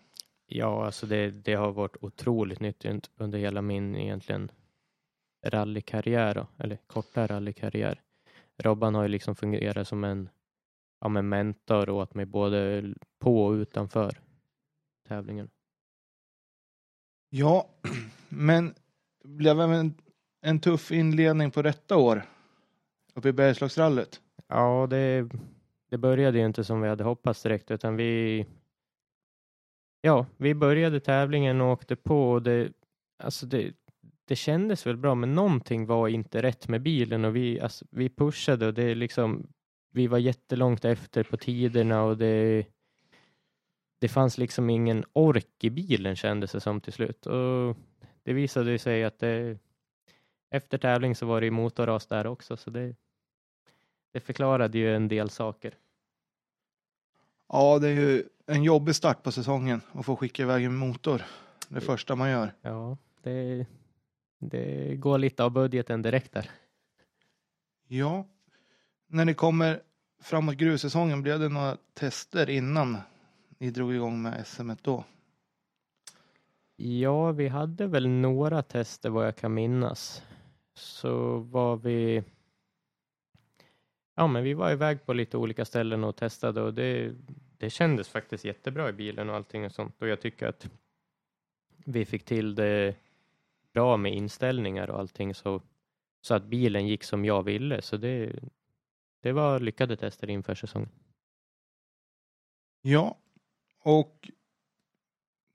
Ja, 0.47 0.85
alltså 0.85 1.05
det, 1.05 1.31
det 1.31 1.53
har 1.53 1.71
varit 1.71 1.97
otroligt 2.01 2.59
nyttigt 2.59 3.09
under 3.17 3.39
hela 3.39 3.61
min 3.61 3.95
egentligen 3.95 4.51
rallykarriär, 5.45 6.47
eller 6.57 6.77
korta 6.87 7.27
rallykarriär. 7.27 8.01
Robban 8.57 8.95
har 8.95 9.03
ju 9.03 9.09
liksom 9.09 9.35
fungerat 9.35 9.87
som 9.87 10.03
en 10.03 10.29
ja, 11.01 11.07
men 11.07 11.29
mentor 11.29 11.89
åt 11.89 12.13
mig 12.13 12.25
både 12.25 12.83
på 13.19 13.45
och 13.45 13.51
utanför 13.51 14.21
tävlingen. 15.07 15.49
Ja, 17.29 17.69
men 18.29 18.75
blev 19.23 19.59
en, 19.61 19.93
en 20.41 20.59
tuff 20.59 20.91
inledning 20.91 21.51
på 21.51 21.61
detta 21.61 21.97
år 21.97 22.23
uppe 23.15 23.29
i 23.29 23.33
Bergslagsrallyt. 23.33 24.21
Ja, 24.47 24.87
det, 24.89 25.29
det 25.89 25.97
började 25.97 26.39
ju 26.39 26.45
inte 26.45 26.63
som 26.63 26.81
vi 26.81 26.89
hade 26.89 27.03
hoppats 27.03 27.43
direkt, 27.43 27.71
utan 27.71 27.95
vi 27.95 28.45
Ja, 30.05 30.25
vi 30.37 30.55
började 30.55 30.99
tävlingen 30.99 31.61
och 31.61 31.71
åkte 31.71 31.95
på 31.95 32.31
och 32.31 32.41
det, 32.41 32.73
alltså 33.23 33.45
det, 33.45 33.73
det 34.25 34.35
kändes 34.35 34.87
väl 34.87 34.97
bra, 34.97 35.15
men 35.15 35.33
någonting 35.33 35.85
var 35.85 36.07
inte 36.07 36.41
rätt 36.41 36.67
med 36.67 36.81
bilen 36.81 37.25
och 37.25 37.35
vi, 37.35 37.59
alltså, 37.59 37.85
vi 37.91 38.09
pushade 38.09 38.67
och 38.67 38.73
det 38.73 38.95
liksom, 38.95 39.47
vi 39.91 40.07
var 40.07 40.17
jättelångt 40.17 40.85
efter 40.85 41.23
på 41.23 41.37
tiderna 41.37 42.03
och 42.03 42.17
det, 42.17 42.65
det 44.01 44.07
fanns 44.07 44.37
liksom 44.37 44.69
ingen 44.69 45.05
ork 45.13 45.63
i 45.63 45.69
bilen 45.69 46.15
kändes 46.15 46.51
det 46.51 46.59
som 46.59 46.81
till 46.81 46.93
slut 46.93 47.25
och 47.25 47.77
det 48.23 48.33
visade 48.33 48.79
sig 48.79 49.03
att 49.03 49.19
det, 49.19 49.57
efter 50.51 50.77
tävling 50.77 51.15
så 51.15 51.25
var 51.25 51.41
det 51.41 51.45
ju 51.45 51.51
motorras 51.51 52.07
där 52.07 52.27
också, 52.27 52.57
så 52.57 52.69
det, 52.69 52.95
det 54.15 54.21
förklarade 54.21 54.77
ju 54.77 54.95
en 54.95 55.07
del 55.07 55.29
saker. 55.29 55.73
Ja, 57.49 57.79
det 57.79 57.87
är 57.87 57.93
ju 57.93 58.23
en 58.45 58.63
jobbig 58.63 58.95
start 58.95 59.23
på 59.23 59.31
säsongen 59.31 59.81
att 59.91 60.05
få 60.05 60.15
skicka 60.15 60.43
iväg 60.43 60.63
en 60.63 60.75
motor. 60.75 61.21
Det 61.69 61.81
första 61.81 62.15
man 62.15 62.29
gör. 62.29 62.53
Ja, 62.61 62.97
det, 63.23 63.65
det 64.39 64.95
går 64.95 65.17
lite 65.17 65.43
av 65.43 65.51
budgeten 65.51 66.01
direkt 66.01 66.31
där. 66.31 66.49
Ja, 67.87 68.25
när 69.07 69.25
ni 69.25 69.33
kommer 69.33 69.81
framåt 70.21 70.55
grussäsongen, 70.55 71.21
blev 71.21 71.39
det 71.39 71.49
några 71.49 71.77
tester 71.93 72.49
innan 72.49 72.97
ni 73.57 73.71
drog 73.71 73.93
igång 73.93 74.21
med 74.21 74.47
SM 74.47 74.71
då? 74.81 75.03
Ja, 76.75 77.31
vi 77.31 77.47
hade 77.47 77.87
väl 77.87 78.07
några 78.07 78.61
tester 78.61 79.09
vad 79.09 79.27
jag 79.27 79.35
kan 79.35 79.53
minnas. 79.53 80.23
Så 80.73 81.37
var 81.37 81.77
vi 81.77 82.23
Ja, 84.15 84.27
men 84.27 84.43
vi 84.43 84.53
var 84.53 84.71
iväg 84.71 85.05
på 85.05 85.13
lite 85.13 85.37
olika 85.37 85.65
ställen 85.65 86.03
och 86.03 86.15
testade 86.15 86.61
och 86.61 86.73
det, 86.73 87.15
det 87.57 87.69
kändes 87.69 88.09
faktiskt 88.09 88.45
jättebra 88.45 88.89
i 88.89 88.93
bilen 88.93 89.29
och 89.29 89.35
allting 89.35 89.65
och 89.65 89.71
sånt 89.71 90.01
och 90.01 90.07
jag 90.07 90.21
tycker 90.21 90.47
att 90.47 90.69
vi 91.85 92.05
fick 92.05 92.25
till 92.25 92.55
det 92.55 92.95
bra 93.73 93.97
med 93.97 94.13
inställningar 94.13 94.89
och 94.89 94.99
allting 94.99 95.33
så, 95.35 95.61
så 96.21 96.33
att 96.33 96.43
bilen 96.43 96.87
gick 96.87 97.03
som 97.03 97.25
jag 97.25 97.43
ville 97.43 97.81
så 97.81 97.97
det, 97.97 98.39
det 99.21 99.31
var 99.31 99.59
lyckade 99.59 99.95
tester 99.97 100.29
inför 100.29 100.55
säsongen. 100.55 100.89
Ja, 102.81 103.17
och 103.83 104.31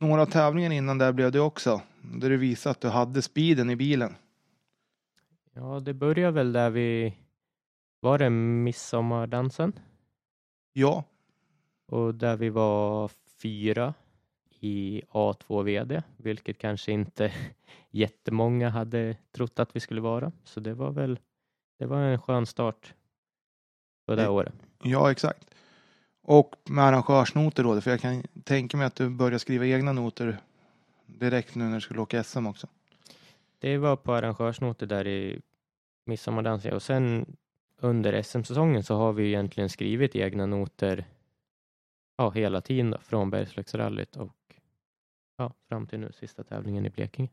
några 0.00 0.26
tävlingar 0.26 0.70
innan 0.70 0.98
där 0.98 1.12
blev 1.12 1.32
det 1.32 1.40
också. 1.40 1.82
Där 2.02 2.30
du 2.30 2.36
visade 2.36 2.70
att 2.70 2.80
du 2.80 2.88
hade 2.88 3.22
speeden 3.22 3.70
i 3.70 3.76
bilen. 3.76 4.14
Ja, 5.52 5.80
det 5.80 5.94
började 5.94 6.32
väl 6.32 6.52
där 6.52 6.70
vi 6.70 7.14
var 8.00 8.18
det 8.18 8.30
midsommardansen 8.30 9.72
Ja, 10.72 11.04
och 11.86 12.14
där 12.14 12.36
vi 12.36 12.50
var 12.50 13.10
fyra 13.42 13.94
i 14.60 15.02
A2 15.10 15.62
VD, 15.62 16.02
vilket 16.16 16.58
kanske 16.58 16.92
inte 16.92 17.32
jättemånga 17.90 18.68
hade 18.68 19.16
trott 19.32 19.58
att 19.58 19.76
vi 19.76 19.80
skulle 19.80 20.00
vara. 20.00 20.32
Så 20.44 20.60
det 20.60 20.74
var 20.74 20.90
väl, 20.90 21.18
det 21.78 21.86
var 21.86 22.00
en 22.00 22.20
skön 22.20 22.46
start 22.46 22.94
på 24.06 24.14
det 24.14 24.22
här 24.22 24.30
året. 24.30 24.54
ja 24.82 25.10
exakt. 25.10 25.54
Och 26.22 26.56
med 26.64 26.84
arrangörsnoter 26.84 27.62
då, 27.62 27.80
för 27.80 27.90
jag 27.90 28.00
kan 28.00 28.22
tänka 28.44 28.76
mig 28.76 28.86
att 28.86 28.94
du 28.94 29.08
börjar 29.08 29.38
skriva 29.38 29.66
egna 29.66 29.92
noter 29.92 30.38
direkt 31.06 31.54
nu 31.54 31.64
när 31.64 31.74
du 31.74 31.80
skulle 31.80 32.00
åka 32.00 32.24
SM 32.24 32.46
också. 32.46 32.66
Det 33.58 33.78
var 33.78 33.96
på 33.96 34.12
arrangörsnoter 34.12 34.86
där 34.86 35.06
i 35.06 35.40
midsommardansen 36.06 36.72
och 36.72 36.82
sen 36.82 37.36
under 37.80 38.22
SM-säsongen 38.22 38.82
så 38.82 38.96
har 38.96 39.12
vi 39.12 39.26
egentligen 39.26 39.68
skrivit 39.68 40.16
egna 40.16 40.46
noter 40.46 41.04
ja, 42.16 42.30
hela 42.30 42.60
tiden 42.60 42.90
då, 42.90 42.98
från 42.98 43.30
Bergslagsrallyt 43.30 44.16
och 44.16 44.36
ja, 45.36 45.52
fram 45.68 45.86
till 45.86 46.00
nu 46.00 46.12
sista 46.12 46.44
tävlingen 46.44 46.86
i 46.86 46.90
Blekinge. 46.90 47.28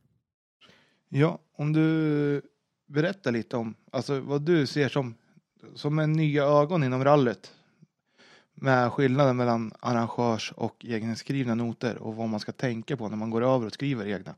Ja, 1.10 1.40
om 1.52 1.74
du 1.74 2.42
berättar 2.86 3.32
lite 3.32 3.58
om 3.58 3.76
alltså, 3.92 4.20
vad 4.20 4.42
du 4.42 4.68
ser 4.68 4.90
som, 4.90 5.16
som 5.76 6.00
en 6.00 6.14
nya 6.14 6.44
ögon 6.44 6.84
inom 6.84 7.04
rallyt. 7.04 7.54
Med 8.54 8.94
skillnaden 8.94 9.38
mellan 9.38 9.74
arrangörs 9.80 10.52
och 10.52 10.86
egenskrivna 10.86 11.56
noter 11.56 11.98
och 11.98 12.16
vad 12.16 12.30
man 12.30 12.40
ska 12.40 12.52
tänka 12.52 12.98
på 12.98 13.10
när 13.10 13.18
man 13.18 13.30
går 13.30 13.44
över 13.44 13.66
och 13.66 13.74
skriver 13.74 14.08
egna. 14.08 14.36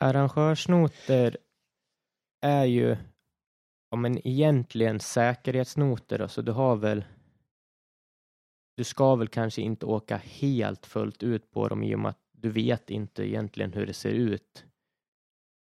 Arrangörsnoter 0.00 1.36
är 2.40 2.64
ju 2.64 2.96
ja, 3.90 3.96
men 3.96 4.26
egentligen 4.26 5.00
säkerhetsnoter. 5.00 6.20
Alltså 6.20 6.42
du 6.42 6.52
har 6.52 6.76
väl 6.76 7.04
du 8.76 8.84
ska 8.84 9.16
väl 9.16 9.28
kanske 9.28 9.62
inte 9.62 9.86
åka 9.86 10.16
helt 10.16 10.86
fullt 10.86 11.22
ut 11.22 11.50
på 11.50 11.68
dem 11.68 11.82
i 11.82 11.94
och 11.94 11.98
med 11.98 12.08
att 12.10 12.22
du 12.32 12.50
vet 12.50 12.90
inte 12.90 13.28
egentligen 13.28 13.72
hur 13.72 13.86
det 13.86 13.92
ser 13.92 14.12
ut. 14.12 14.64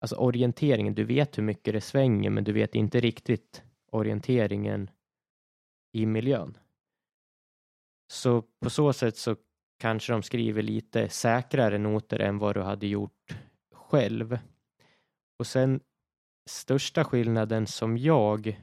Alltså 0.00 0.16
orienteringen, 0.16 0.94
du 0.94 1.04
vet 1.04 1.38
hur 1.38 1.42
mycket 1.42 1.74
det 1.74 1.80
svänger 1.80 2.30
men 2.30 2.44
du 2.44 2.52
vet 2.52 2.74
inte 2.74 3.00
riktigt 3.00 3.62
orienteringen 3.92 4.90
i 5.92 6.06
miljön. 6.06 6.58
Så 8.12 8.42
på 8.42 8.70
så 8.70 8.92
sätt 8.92 9.16
så 9.16 9.36
kanske 9.78 10.12
de 10.12 10.22
skriver 10.22 10.62
lite 10.62 11.08
säkrare 11.08 11.78
noter 11.78 12.18
än 12.18 12.38
vad 12.38 12.56
du 12.56 12.62
hade 12.62 12.86
gjort 12.86 13.36
själv. 13.72 14.38
Och 15.38 15.46
sen 15.46 15.80
största 16.46 17.04
skillnaden 17.04 17.66
som 17.66 17.98
jag 17.98 18.60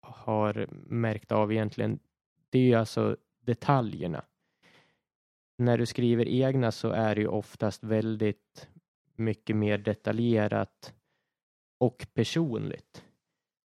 har 0.00 0.66
märkt 0.86 1.32
av 1.32 1.52
egentligen, 1.52 1.98
det 2.50 2.58
är 2.58 2.62
ju 2.62 2.74
alltså 2.74 3.16
detaljerna. 3.40 4.24
När 5.58 5.78
du 5.78 5.86
skriver 5.86 6.28
egna 6.28 6.72
så 6.72 6.88
är 6.88 7.14
det 7.14 7.20
ju 7.20 7.26
oftast 7.26 7.84
väldigt 7.84 8.68
mycket 9.16 9.56
mer 9.56 9.78
detaljerat 9.78 10.94
och 11.78 12.06
personligt. 12.14 13.04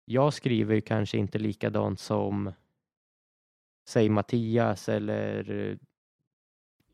Jag 0.06 0.34
skriver 0.34 0.76
ju 0.76 0.82
kanske 0.82 1.18
inte 1.18 1.40
likadant 1.40 2.00
som 2.00 2.54
säg 3.88 4.10
Mattias 4.10 4.90
eller 4.90 5.78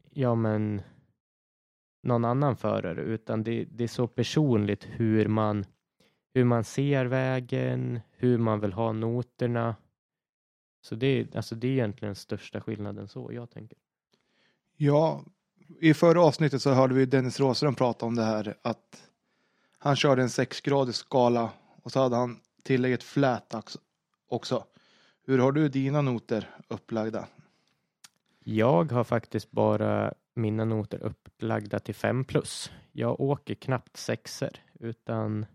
ja 0.10 0.36
men 0.36 0.82
någon 2.04 2.26
annan 2.26 2.56
förare 2.58 3.02
utan 3.02 3.44
det, 3.44 3.66
det 3.66 3.84
är 3.84 3.88
så 3.88 4.08
personligt 4.08 4.86
hur 4.86 5.28
man 5.28 5.66
hur 6.38 6.46
man 6.46 6.64
ser 6.64 7.06
vägen, 7.06 8.00
hur 8.12 8.38
man 8.38 8.60
vill 8.60 8.74
ha 8.74 8.92
noterna. 8.92 9.76
Så 10.82 10.96
det 10.96 11.08
är, 11.08 11.38
alltså 11.38 11.56
det 11.56 11.68
är 11.68 11.72
egentligen 11.72 12.16
största 12.16 12.62
skillnaden 12.62 13.08
så 13.08 13.30
jag 13.34 13.50
tänker. 13.50 13.78
Ja, 14.76 15.24
i 15.80 15.94
förra 15.94 16.22
avsnittet 16.22 16.62
så 16.62 16.72
hörde 16.72 16.94
vi 16.94 17.06
Dennis 17.06 17.40
Råström 17.40 17.76
prata 17.76 18.06
om 18.06 18.16
det 18.16 18.24
här 18.24 18.58
att 18.62 19.10
han 19.78 19.96
körde 19.96 20.22
en 20.22 20.30
sexgradig 20.30 20.96
skala 20.96 21.50
och 21.84 21.92
så 21.92 22.00
hade 22.00 22.16
han 22.16 22.40
tillägget 22.64 23.04
flat 23.04 23.78
också. 24.28 24.66
Hur 25.24 25.40
har 25.40 25.52
du 25.52 25.70
dina 25.70 26.02
noter 26.02 26.56
upplagda? 26.68 27.28
Jag 28.44 28.92
har 28.92 29.04
faktiskt 29.04 29.52
bara 29.52 30.14
mina 30.34 30.66
noter 30.66 31.00
upplagda 31.00 31.80
till 31.80 31.96
5 31.96 32.26
plus. 32.26 32.72
Jag 32.92 33.22
åker 33.22 33.56
knappt 33.56 33.98
sexer 33.98 34.64
utan 34.80 35.46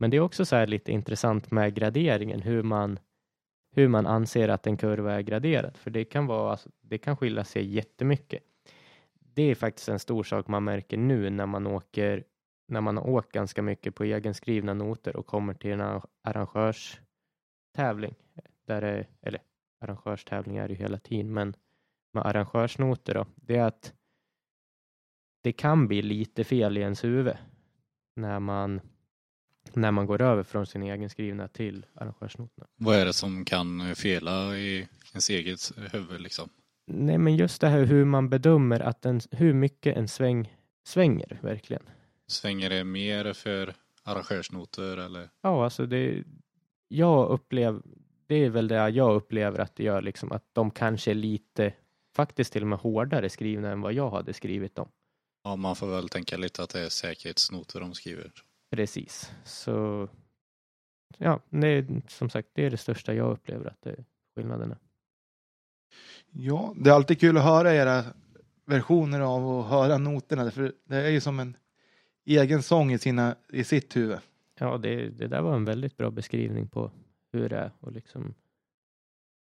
men 0.00 0.10
det 0.10 0.16
är 0.16 0.20
också 0.20 0.44
så 0.44 0.56
här 0.56 0.66
lite 0.66 0.92
intressant 0.92 1.50
med 1.50 1.74
graderingen 1.74 2.42
hur 2.42 2.62
man 2.62 2.98
hur 3.72 3.88
man 3.88 4.06
anser 4.06 4.48
att 4.48 4.66
en 4.66 4.76
kurva 4.76 5.12
är 5.12 5.20
graderad 5.20 5.76
för 5.76 5.90
det 5.90 6.04
kan 6.04 6.26
vara 6.26 6.50
alltså, 6.50 6.70
det 6.80 6.98
kan 6.98 7.16
skilja 7.16 7.44
sig 7.44 7.74
jättemycket. 7.74 8.42
Det 9.34 9.42
är 9.42 9.54
faktiskt 9.54 9.88
en 9.88 9.98
stor 9.98 10.22
sak 10.22 10.48
man 10.48 10.64
märker 10.64 10.96
nu 10.96 11.30
när 11.30 11.46
man 11.46 11.66
åker 11.66 12.24
när 12.68 12.80
man 12.80 12.96
har 12.96 13.08
åkt 13.08 13.32
ganska 13.32 13.62
mycket 13.62 13.94
på 13.94 14.04
egenskrivna 14.04 14.74
noter 14.74 15.16
och 15.16 15.26
kommer 15.26 15.54
till 15.54 15.70
en 15.70 16.00
arrangörstävling 16.22 18.14
där 18.66 18.80
det, 18.80 19.06
eller 19.22 19.40
arrangörstävling 19.80 20.56
är 20.56 20.68
det 20.68 20.74
ju 20.74 20.80
hela 20.80 20.98
tiden, 20.98 21.32
men 21.32 21.54
med 22.12 22.26
arrangörsnoter 22.26 23.14
då, 23.14 23.26
det 23.36 23.56
är 23.56 23.64
att 23.64 23.94
det 25.42 25.52
kan 25.52 25.88
bli 25.88 26.02
lite 26.02 26.44
fel 26.44 26.78
i 26.78 26.80
ens 26.80 27.04
huvud 27.04 27.36
när 28.16 28.40
man 28.40 28.80
när 29.72 29.90
man 29.90 30.06
går 30.06 30.22
över 30.22 30.42
från 30.42 30.66
sin 30.66 30.82
egen 30.82 31.10
skrivna 31.10 31.48
till 31.48 31.86
arrangörsnoterna. 31.94 32.66
Vad 32.76 32.96
är 32.96 33.06
det 33.06 33.12
som 33.12 33.44
kan 33.44 33.94
fela 33.94 34.56
i 34.56 34.88
ens 35.12 35.30
eget 35.30 35.72
huvud 35.92 36.20
liksom? 36.20 36.48
Nej, 36.86 37.18
men 37.18 37.36
just 37.36 37.60
det 37.60 37.68
här 37.68 37.84
hur 37.84 38.04
man 38.04 38.28
bedömer 38.28 38.80
att 38.80 39.06
en, 39.06 39.20
hur 39.30 39.52
mycket 39.52 39.96
en 39.96 40.08
sväng 40.08 40.56
svänger 40.84 41.38
verkligen. 41.42 41.82
Svänger 42.26 42.70
det 42.70 42.84
mer 42.84 43.32
för 43.32 43.74
arrangörsnoter 44.02 44.96
eller? 44.96 45.28
Ja, 45.42 45.64
alltså 45.64 45.86
det, 45.86 46.24
jag 46.88 47.28
upplever, 47.28 47.82
det 48.26 48.34
är 48.34 48.50
väl 48.50 48.68
det 48.68 48.88
jag 48.88 49.14
upplever 49.14 49.58
att 49.58 49.76
det 49.76 49.84
gör 49.84 50.02
liksom 50.02 50.32
att 50.32 50.44
de 50.52 50.70
kanske 50.70 51.10
är 51.10 51.14
lite, 51.14 51.74
faktiskt 52.16 52.52
till 52.52 52.62
och 52.62 52.68
med 52.68 52.78
hårdare 52.78 53.30
skrivna 53.30 53.70
än 53.70 53.80
vad 53.80 53.92
jag 53.92 54.10
hade 54.10 54.32
skrivit 54.32 54.74
dem. 54.74 54.88
Ja, 55.44 55.56
man 55.56 55.76
får 55.76 55.86
väl 55.86 56.08
tänka 56.08 56.36
lite 56.36 56.62
att 56.62 56.70
det 56.70 56.80
är 56.80 56.88
säkerhetsnoter 56.88 57.80
de 57.80 57.94
skriver. 57.94 58.32
Precis, 58.70 59.32
så 59.44 60.08
ja, 61.18 61.40
det 61.50 61.68
är, 61.68 62.02
som 62.08 62.30
sagt, 62.30 62.48
det 62.52 62.66
är 62.66 62.70
det 62.70 62.76
största 62.76 63.14
jag 63.14 63.32
upplever 63.32 63.66
att 63.66 63.82
det 63.82 63.90
är 63.90 64.04
skillnaderna. 64.34 64.76
Ja, 66.30 66.74
det 66.76 66.90
är 66.90 66.94
alltid 66.94 67.20
kul 67.20 67.36
att 67.36 67.44
höra 67.44 67.74
era 67.74 68.04
versioner 68.64 69.20
av 69.20 69.48
att 69.48 69.70
höra 69.70 69.98
noterna, 69.98 70.50
för 70.50 70.72
det 70.84 70.96
är 70.96 71.10
ju 71.10 71.20
som 71.20 71.40
en 71.40 71.56
egen 72.24 72.62
sång 72.62 72.92
i, 72.92 72.98
sina, 72.98 73.36
i 73.52 73.64
sitt 73.64 73.96
huvud. 73.96 74.18
Ja, 74.58 74.78
det, 74.78 75.08
det 75.08 75.26
där 75.26 75.42
var 75.42 75.56
en 75.56 75.64
väldigt 75.64 75.96
bra 75.96 76.10
beskrivning 76.10 76.68
på 76.68 76.90
hur 77.32 77.48
det 77.48 77.56
är 77.56 77.70
och 77.80 77.92
liksom 77.92 78.34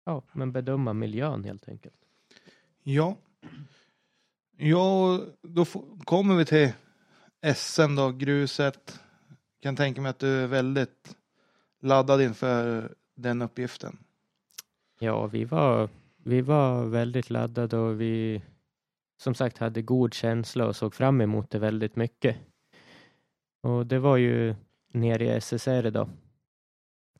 ja, 0.06 0.24
men 0.34 0.52
bedöma 0.52 0.94
miljön 0.94 1.44
helt 1.44 1.70
enkelt. 1.70 1.96
Ja. 2.84 3.16
Ja, 4.58 5.22
då 5.42 5.66
kommer 6.04 6.36
vi 6.36 6.46
till 6.46 6.72
SM 7.56 7.96
då, 7.96 8.12
gruset. 8.12 9.00
Kan 9.62 9.76
tänka 9.76 10.02
mig 10.02 10.10
att 10.10 10.20
du 10.20 10.44
är 10.44 10.48
väldigt 10.48 11.18
laddad 11.82 12.22
inför 12.22 12.90
den 13.16 13.42
uppgiften. 13.42 13.98
Ja, 15.00 15.28
vi 15.28 15.46
var, 15.46 15.90
vi 16.18 16.42
var 16.42 16.86
väldigt 16.86 17.30
laddade 17.30 17.78
och 17.78 18.02
vi 18.02 18.44
som 19.18 19.36
sagt 19.36 19.58
hade 19.58 19.82
god 19.82 20.14
känsla 20.14 20.68
och 20.68 20.76
såg 20.76 20.96
fram 20.96 21.22
emot 21.22 21.50
det 21.50 21.60
väldigt 21.60 21.96
mycket. 21.96 22.38
Och 23.62 23.88
det 23.88 24.00
var 24.00 24.18
ju 24.18 24.56
nere 24.94 25.36
i 25.36 25.42
SSR 25.42 25.92
då, 25.92 26.10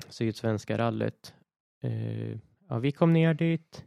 Sydsvenska 0.10 0.78
rallyt. 0.78 1.34
Eh, 1.82 2.38
ja, 2.70 2.80
vi 2.80 2.92
kom 2.92 3.14
ner 3.14 3.34
dit. 3.34 3.86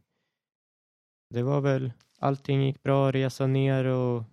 Det 1.31 1.43
var 1.43 1.61
väl, 1.61 1.93
allting 2.19 2.63
gick 2.63 2.83
bra, 2.83 3.13
resa 3.13 3.47
ner 3.47 3.85
och 3.85 4.25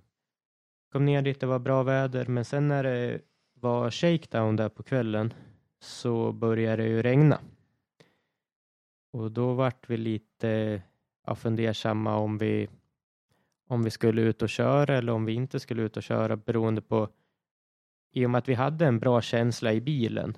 kom 0.92 1.06
ner 1.06 1.22
dit, 1.22 1.40
det 1.40 1.48
var 1.48 1.60
bra 1.60 1.84
väder, 1.84 2.26
men 2.26 2.46
sen 2.46 2.68
när 2.68 2.84
det 2.84 3.22
var 3.62 3.92
shakedown 3.92 4.56
där 4.56 4.70
på 4.70 4.84
kvällen 4.84 5.34
så 5.80 6.32
började 6.32 6.84
det 6.84 6.90
ju 6.90 7.02
regna. 7.02 7.40
Och 9.12 9.32
då 9.32 9.54
vart 9.54 9.90
vi 9.90 9.98
lite 9.98 10.82
ja, 11.26 11.36
fundersamma 11.36 12.16
om 12.16 12.38
vi, 12.38 12.70
om 13.68 13.84
vi 13.84 13.90
skulle 13.90 14.22
ut 14.22 14.42
och 14.42 14.50
köra 14.50 14.98
eller 14.98 15.14
om 15.14 15.26
vi 15.26 15.34
inte 15.34 15.60
skulle 15.60 15.82
ut 15.82 15.98
och 15.98 16.04
köra 16.04 16.38
beroende 16.38 16.82
på 16.82 17.10
i 18.12 18.26
och 18.26 18.30
med 18.30 18.40
att 18.40 18.50
vi 18.50 18.54
hade 18.54 18.86
en 18.86 19.00
bra 19.00 19.22
känsla 19.22 19.74
i 19.74 19.82
bilen 19.82 20.38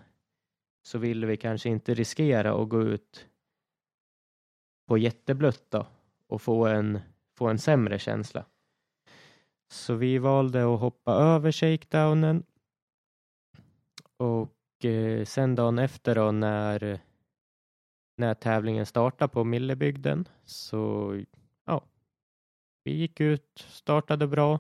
så 0.84 0.97
ville 0.97 1.27
vi 1.27 1.38
kanske 1.38 1.69
inte 1.69 1.93
riskera 1.93 2.62
att 2.62 2.69
gå 2.69 2.81
ut 2.81 3.27
på 4.88 4.97
jätteblött 4.97 5.65
då 5.69 5.88
och 6.27 6.41
få 6.41 6.67
en, 6.67 6.99
få 7.38 7.47
en 7.47 7.60
sämre 7.60 7.99
känsla. 7.99 8.45
Så 9.71 9.93
vi 9.93 10.17
valde 10.17 10.73
att 10.73 10.79
hoppa 10.79 11.13
över 11.13 11.51
shakedownen. 11.51 12.43
Och 14.21 14.86
eh, 14.86 15.25
sen 15.25 15.55
dagen 15.55 15.79
efter 15.79 16.15
då 16.15 16.31
när, 16.31 16.99
när 18.17 18.34
tävlingen 18.34 18.86
startade 18.86 19.34
på 19.34 19.43
Millebygden 19.43 20.27
så 20.45 21.15
ja, 21.65 21.86
vi 22.84 22.91
gick 22.91 23.19
ut, 23.19 23.65
startade 23.69 24.27
bra. 24.27 24.60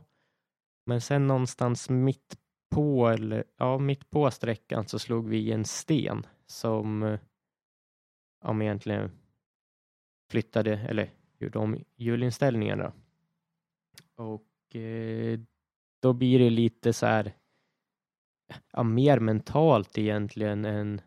Men 0.85 1.01
sen 1.01 1.27
någonstans 1.27 1.89
mitt 1.89 2.37
på, 2.75 3.07
eller 3.07 3.43
ja, 3.57 3.77
mitt 3.77 4.09
på 4.09 4.31
sträckan 4.31 4.87
så 4.87 4.99
slog 4.99 5.29
vi 5.29 5.37
i 5.37 5.51
en 5.51 5.65
sten 5.65 6.25
som 6.45 7.17
ja, 8.43 8.61
egentligen 8.61 9.11
flyttade 10.31 10.77
eller 10.77 11.09
gjorde 11.39 11.59
om 11.59 11.83
hjulinställningarna. 11.95 12.93
Och 14.15 14.47
Eh, 14.75 15.39
då 16.01 16.13
blir 16.13 16.39
det 16.39 16.49
lite 16.49 16.93
så 16.93 17.05
här, 17.05 17.33
ja, 18.71 18.83
mer 18.83 19.19
mentalt 19.19 19.97
egentligen 19.97 20.65
än, 20.65 21.01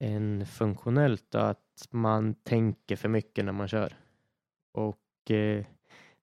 än 0.00 0.46
funktionellt 0.46 1.34
att 1.34 1.88
man 1.90 2.34
tänker 2.34 2.96
för 2.96 3.08
mycket 3.08 3.44
när 3.44 3.52
man 3.52 3.68
kör. 3.68 3.96
Och 4.72 5.30
eh, 5.30 5.64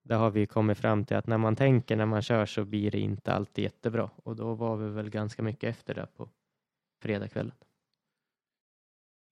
det 0.04 0.16
har 0.16 0.32
vi 0.32 0.46
kommit 0.46 0.78
fram 0.78 1.06
till 1.06 1.18
att 1.18 1.28
när 1.28 1.38
man 1.38 1.56
tänker 1.56 1.96
när 1.96 2.06
man 2.06 2.22
kör 2.22 2.46
så 2.46 2.66
blir 2.66 2.92
det 2.92 3.00
inte 3.00 3.34
alltid 3.34 3.64
jättebra 3.64 4.10
och 4.24 4.36
då 4.36 4.54
var 4.54 4.78
vi 4.78 4.90
väl 4.90 5.10
ganska 5.10 5.44
mycket 5.44 5.70
efter 5.70 5.94
det 5.94 6.08
på 6.18 6.30
fredagskvällen. 7.02 7.56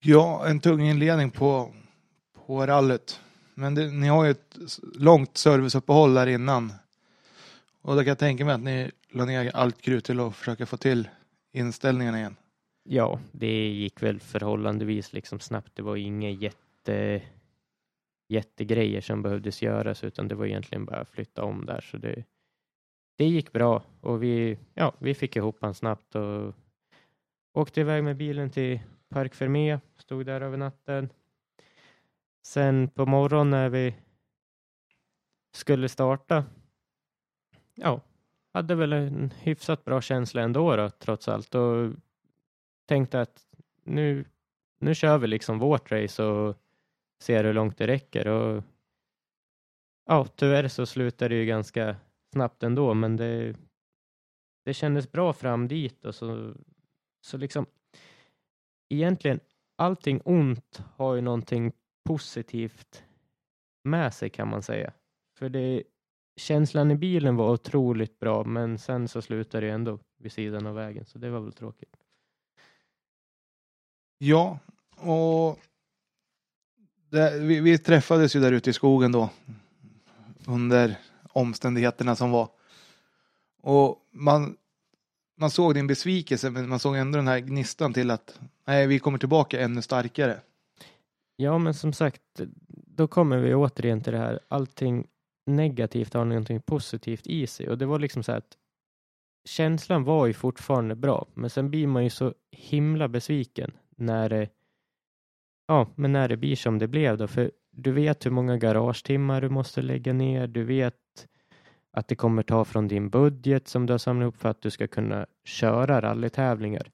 Ja, 0.04 0.46
en 0.48 0.60
tung 0.60 0.80
inledning 0.80 1.30
på, 1.30 1.74
på 2.46 2.66
rallyt. 2.66 3.20
Men 3.54 3.74
det, 3.74 3.90
ni 3.90 4.08
har 4.08 4.24
ju 4.24 4.30
ett 4.30 4.58
långt 4.94 5.36
serviceuppehåll 5.36 6.14
där 6.14 6.26
innan. 6.26 6.72
Och 7.86 7.94
då 7.94 8.00
kan 8.00 8.08
jag 8.08 8.18
tänka 8.18 8.44
mig 8.44 8.54
att 8.54 8.60
ni 8.60 8.90
la 9.08 9.24
ner 9.24 9.56
allt 9.56 9.82
krut 9.82 10.04
till 10.04 10.20
att 10.20 10.36
försöka 10.36 10.66
få 10.66 10.76
till 10.76 11.08
inställningarna 11.52 12.18
igen. 12.18 12.36
Ja, 12.82 13.20
det 13.32 13.68
gick 13.68 14.02
väl 14.02 14.20
förhållandevis 14.20 15.12
liksom 15.12 15.40
snabbt. 15.40 15.70
Det 15.74 15.82
var 15.82 15.96
inga 15.96 16.30
jätte 16.30 17.22
jättegrejer 18.28 19.00
som 19.00 19.22
behövdes 19.22 19.62
göras 19.62 20.04
utan 20.04 20.28
det 20.28 20.34
var 20.34 20.46
egentligen 20.46 20.84
bara 20.84 21.00
att 21.00 21.08
flytta 21.08 21.42
om 21.44 21.66
där 21.66 21.80
så 21.80 21.96
det, 21.96 22.24
det 23.16 23.24
gick 23.24 23.52
bra 23.52 23.82
och 24.00 24.22
vi, 24.22 24.58
ja, 24.74 24.92
vi 24.98 25.14
fick 25.14 25.36
ihop 25.36 25.58
han 25.60 25.74
snabbt 25.74 26.14
och 26.14 26.54
åkte 27.52 27.80
iväg 27.80 28.04
med 28.04 28.16
bilen 28.16 28.50
till 28.50 28.80
Park 29.08 29.34
Fermé, 29.34 29.80
stod 29.96 30.26
där 30.26 30.40
över 30.40 30.56
natten. 30.56 31.08
Sen 32.46 32.88
på 32.88 33.06
morgonen 33.06 33.50
när 33.50 33.68
vi 33.68 33.94
skulle 35.52 35.88
starta, 35.88 36.44
ja, 37.76 38.00
hade 38.52 38.74
väl 38.74 38.92
en 38.92 39.30
hyfsat 39.30 39.84
bra 39.84 40.00
känsla 40.00 40.42
ändå 40.42 40.76
då, 40.76 40.90
trots 40.90 41.28
allt 41.28 41.54
och 41.54 41.92
tänkte 42.86 43.20
att 43.20 43.46
nu, 43.84 44.24
nu 44.78 44.94
kör 44.94 45.18
vi 45.18 45.26
liksom 45.26 45.58
vårt 45.58 45.92
race 45.92 46.24
och 46.24 46.56
ser 47.20 47.44
hur 47.44 47.52
långt 47.52 47.78
det 47.78 47.86
räcker 47.86 48.28
och 48.28 48.62
ja, 50.06 50.26
tyvärr 50.36 50.68
så 50.68 50.86
slutade 50.86 51.34
det 51.34 51.38
ju 51.38 51.46
ganska 51.46 51.96
snabbt 52.32 52.62
ändå, 52.62 52.94
men 52.94 53.16
det, 53.16 53.56
det 54.64 54.74
kändes 54.74 55.12
bra 55.12 55.32
fram 55.32 55.68
dit 55.68 56.04
och 56.04 56.14
så, 56.14 56.54
så 57.20 57.36
liksom 57.36 57.66
egentligen 58.88 59.40
allting 59.76 60.20
ont 60.24 60.82
har 60.96 61.14
ju 61.14 61.20
någonting 61.20 61.72
positivt 62.04 63.04
med 63.84 64.14
sig 64.14 64.30
kan 64.30 64.48
man 64.48 64.62
säga. 64.62 64.92
För 65.38 65.48
det, 65.48 65.82
känslan 66.36 66.90
i 66.90 66.94
bilen 66.94 67.36
var 67.36 67.50
otroligt 67.50 68.18
bra, 68.18 68.44
men 68.44 68.78
sen 68.78 69.08
så 69.08 69.22
slutade 69.22 69.66
det 69.66 69.72
ändå 69.72 69.98
vid 70.18 70.32
sidan 70.32 70.66
av 70.66 70.74
vägen, 70.74 71.04
så 71.04 71.18
det 71.18 71.30
var 71.30 71.40
väl 71.40 71.52
tråkigt. 71.52 71.96
Ja, 74.18 74.58
och 74.96 75.58
det, 77.10 77.38
vi, 77.38 77.60
vi 77.60 77.78
träffades 77.78 78.36
ju 78.36 78.40
där 78.40 78.52
ute 78.52 78.70
i 78.70 78.72
skogen 78.72 79.12
då 79.12 79.30
under 80.46 80.98
omständigheterna 81.32 82.16
som 82.16 82.30
var. 82.30 82.48
Och 83.62 84.06
man, 84.10 84.56
man 85.36 85.50
såg 85.50 85.74
din 85.74 85.86
besvikelse, 85.86 86.50
men 86.50 86.68
man 86.68 86.78
såg 86.78 86.96
ändå 86.96 87.16
den 87.16 87.28
här 87.28 87.38
gnistan 87.38 87.92
till 87.92 88.10
att 88.10 88.40
nej, 88.64 88.86
vi 88.86 88.98
kommer 88.98 89.18
tillbaka 89.18 89.60
ännu 89.60 89.82
starkare. 89.82 90.40
Ja, 91.36 91.58
men 91.58 91.74
som 91.74 91.92
sagt, 91.92 92.22
då 92.68 93.08
kommer 93.08 93.38
vi 93.38 93.54
återigen 93.54 94.02
till 94.02 94.12
det 94.12 94.18
här. 94.18 94.40
Allting 94.48 95.06
negativt 95.46 96.14
har 96.14 96.24
någonting 96.24 96.60
positivt 96.60 97.26
i 97.26 97.46
sig. 97.46 97.68
Och 97.68 97.78
det 97.78 97.86
var 97.86 97.98
liksom 97.98 98.22
så 98.22 98.32
här 98.32 98.38
att 98.38 98.56
känslan 99.48 100.04
var 100.04 100.26
ju 100.26 100.32
fortfarande 100.32 100.94
bra, 100.94 101.26
men 101.34 101.50
sen 101.50 101.70
blir 101.70 101.86
man 101.86 102.04
ju 102.04 102.10
så 102.10 102.34
himla 102.50 103.08
besviken 103.08 103.72
när 103.96 104.28
det 104.28 104.48
Ja, 105.68 105.86
men 105.94 106.12
när 106.12 106.28
det 106.28 106.36
blir 106.36 106.56
som 106.56 106.78
det 106.78 106.88
blev 106.88 107.16
då, 107.18 107.26
för 107.26 107.50
du 107.70 107.92
vet 107.92 108.26
hur 108.26 108.30
många 108.30 108.56
garagetimmar 108.56 109.40
du 109.40 109.48
måste 109.48 109.82
lägga 109.82 110.12
ner, 110.12 110.46
du 110.46 110.64
vet 110.64 111.28
att 111.92 112.08
det 112.08 112.14
kommer 112.14 112.42
ta 112.42 112.64
från 112.64 112.88
din 112.88 113.10
budget 113.10 113.68
som 113.68 113.86
du 113.86 113.92
har 113.92 113.98
samlat 113.98 114.22
ihop 114.22 114.36
för 114.36 114.48
att 114.48 114.62
du 114.62 114.70
ska 114.70 114.86
kunna 114.86 115.26
köra 115.44 116.00
rallytävlingar. 116.00 116.90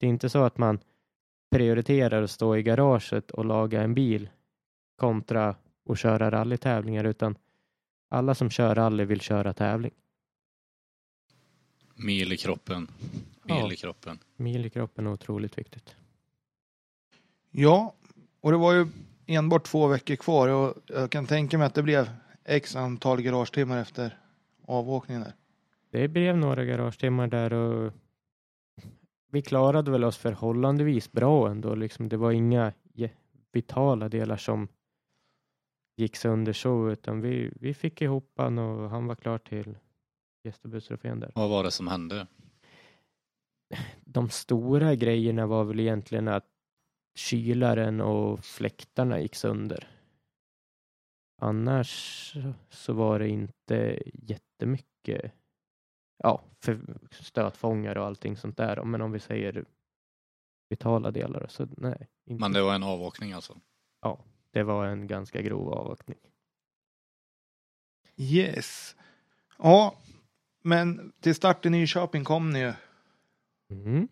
Det 0.00 0.06
är 0.06 0.10
inte 0.10 0.28
så 0.28 0.44
att 0.44 0.58
man 0.58 0.78
prioriterar 1.50 2.22
att 2.22 2.30
stå 2.30 2.56
i 2.56 2.62
garaget 2.62 3.30
och 3.30 3.44
laga 3.44 3.82
en 3.82 3.94
bil 3.94 4.28
kontra 4.96 5.56
att 5.90 5.98
köra 5.98 6.30
rallytävlingar 6.30 7.04
utan 7.04 7.36
alla 8.08 8.34
som 8.34 8.50
kör 8.50 8.74
rally 8.74 9.04
vill 9.04 9.20
köra 9.20 9.52
tävling. 9.52 9.92
Mil 11.94 12.32
i 12.32 12.36
kroppen. 12.36 12.88
Mil 13.42 13.56
Ja. 13.58 13.72
i 13.72 13.76
kroppen. 13.76 14.18
Mil 14.36 14.66
i 14.66 14.70
kroppen 14.70 15.06
är 15.06 15.10
otroligt 15.12 15.58
viktigt. 15.58 15.96
Ja, 17.50 17.94
och 18.40 18.50
det 18.50 18.56
var 18.58 18.72
ju 18.72 18.86
enbart 19.26 19.64
två 19.64 19.86
veckor 19.86 20.16
kvar 20.16 20.48
och 20.48 20.74
jag 20.86 21.10
kan 21.10 21.26
tänka 21.26 21.58
mig 21.58 21.66
att 21.66 21.74
det 21.74 21.82
blev 21.82 22.10
x 22.44 22.76
antal 22.76 23.22
garagetimmar 23.22 23.78
efter 23.78 24.18
avåkningen 24.66 25.22
där. 25.22 25.32
Det 25.90 26.08
blev 26.08 26.36
några 26.36 26.64
garagetimmar 26.64 27.26
där 27.26 27.52
och 27.52 27.92
vi 29.30 29.42
klarade 29.42 29.90
väl 29.90 30.04
oss 30.04 30.16
förhållandevis 30.16 31.12
bra 31.12 31.50
ändå. 31.50 31.74
Liksom, 31.74 32.08
det 32.08 32.16
var 32.16 32.32
inga 32.32 32.72
vitala 33.52 34.08
delar 34.08 34.36
som 34.36 34.68
gick 35.98 36.16
sönder 36.16 36.52
så, 36.52 36.90
utan 36.90 37.20
vi, 37.20 37.50
vi 37.60 37.74
fick 37.74 38.02
ihop 38.02 38.32
han 38.36 38.58
och 38.58 38.90
han 38.90 39.06
var 39.06 39.14
klar 39.14 39.38
till 39.38 39.78
gästebudstrofén 40.44 41.20
där. 41.20 41.32
Vad 41.34 41.50
var 41.50 41.64
det 41.64 41.70
som 41.70 41.88
hände? 41.88 42.26
De 44.04 44.28
stora 44.30 44.94
grejerna 44.94 45.46
var 45.46 45.64
väl 45.64 45.80
egentligen 45.80 46.28
att 46.28 46.46
kylaren 47.14 48.00
och 48.00 48.44
fläktarna 48.44 49.20
gick 49.20 49.34
sönder. 49.34 49.88
Annars 51.42 52.34
så 52.70 52.92
var 52.92 53.18
det 53.18 53.28
inte 53.28 54.02
jättemycket 54.12 55.32
ja, 56.22 56.42
för 56.60 56.78
stötfångare 57.10 58.00
och 58.00 58.06
allting 58.06 58.36
sånt 58.36 58.56
där. 58.56 58.84
Men 58.84 59.02
om 59.02 59.12
vi 59.12 59.20
säger 59.20 59.64
vitala 60.68 61.10
delar 61.10 61.46
så 61.48 61.68
nej. 61.76 62.08
Inte. 62.26 62.40
Men 62.40 62.52
det 62.52 62.62
var 62.62 62.74
en 62.74 62.82
avåkning 62.82 63.32
alltså? 63.32 63.60
Det 64.58 64.64
var 64.64 64.86
en 64.86 65.06
ganska 65.06 65.42
grov 65.42 65.72
avåkning. 65.72 66.18
Yes. 68.16 68.96
Ja, 69.58 69.94
men 70.62 71.12
till 71.20 71.34
starten 71.34 71.74
i 71.74 71.78
Nyköping 71.78 72.24
kom 72.24 72.50
ni 72.50 72.58
ju. 72.58 72.72
Mm. 73.70 74.08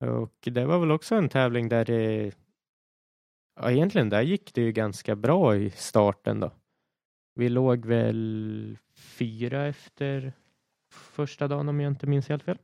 Och 0.00 0.34
det 0.40 0.64
var 0.64 0.78
väl 0.78 0.90
också 0.90 1.14
en 1.14 1.28
tävling 1.28 1.68
där 1.68 1.84
det 1.84 2.32
ja, 3.60 3.70
egentligen 3.70 4.08
där 4.08 4.22
gick 4.22 4.54
det 4.54 4.60
ju 4.60 4.72
ganska 4.72 5.16
bra 5.16 5.56
i 5.56 5.70
starten 5.70 6.40
då. 6.40 6.50
Vi 7.34 7.48
låg 7.48 7.86
väl 7.86 8.78
fyra 8.94 9.66
efter 9.66 10.32
första 10.90 11.48
dagen 11.48 11.68
om 11.68 11.80
jag 11.80 11.92
inte 11.92 12.06
minns 12.06 12.28
helt 12.28 12.42
fel. 12.42 12.58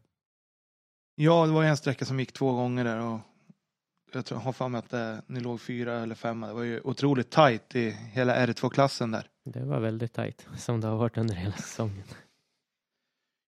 Ja, 1.15 1.47
det 1.47 1.53
var 1.53 1.65
en 1.65 1.77
sträcka 1.77 2.05
som 2.05 2.21
gick 2.21 2.33
två 2.33 2.53
gånger 2.53 2.85
där 2.85 3.01
och 3.01 3.21
jag 4.13 4.27
tror, 4.27 4.39
har 4.39 4.53
för 4.53 4.69
mig 4.69 4.79
att 4.79 4.91
det, 4.91 5.23
ni 5.27 5.41
låg 5.41 5.61
fyra 5.61 6.01
eller 6.01 6.15
femma. 6.15 6.47
Det 6.47 6.53
var 6.53 6.63
ju 6.63 6.81
otroligt 6.81 7.31
tajt 7.31 7.77
i 7.77 7.91
hela 7.91 8.47
R2-klassen 8.47 9.11
där. 9.11 9.29
Det 9.45 9.65
var 9.65 9.81
väldigt 9.81 10.13
tajt 10.13 10.47
som 10.57 10.81
det 10.81 10.87
har 10.87 10.97
varit 10.97 11.17
under 11.17 11.35
hela 11.35 11.57
säsongen. 11.57 12.05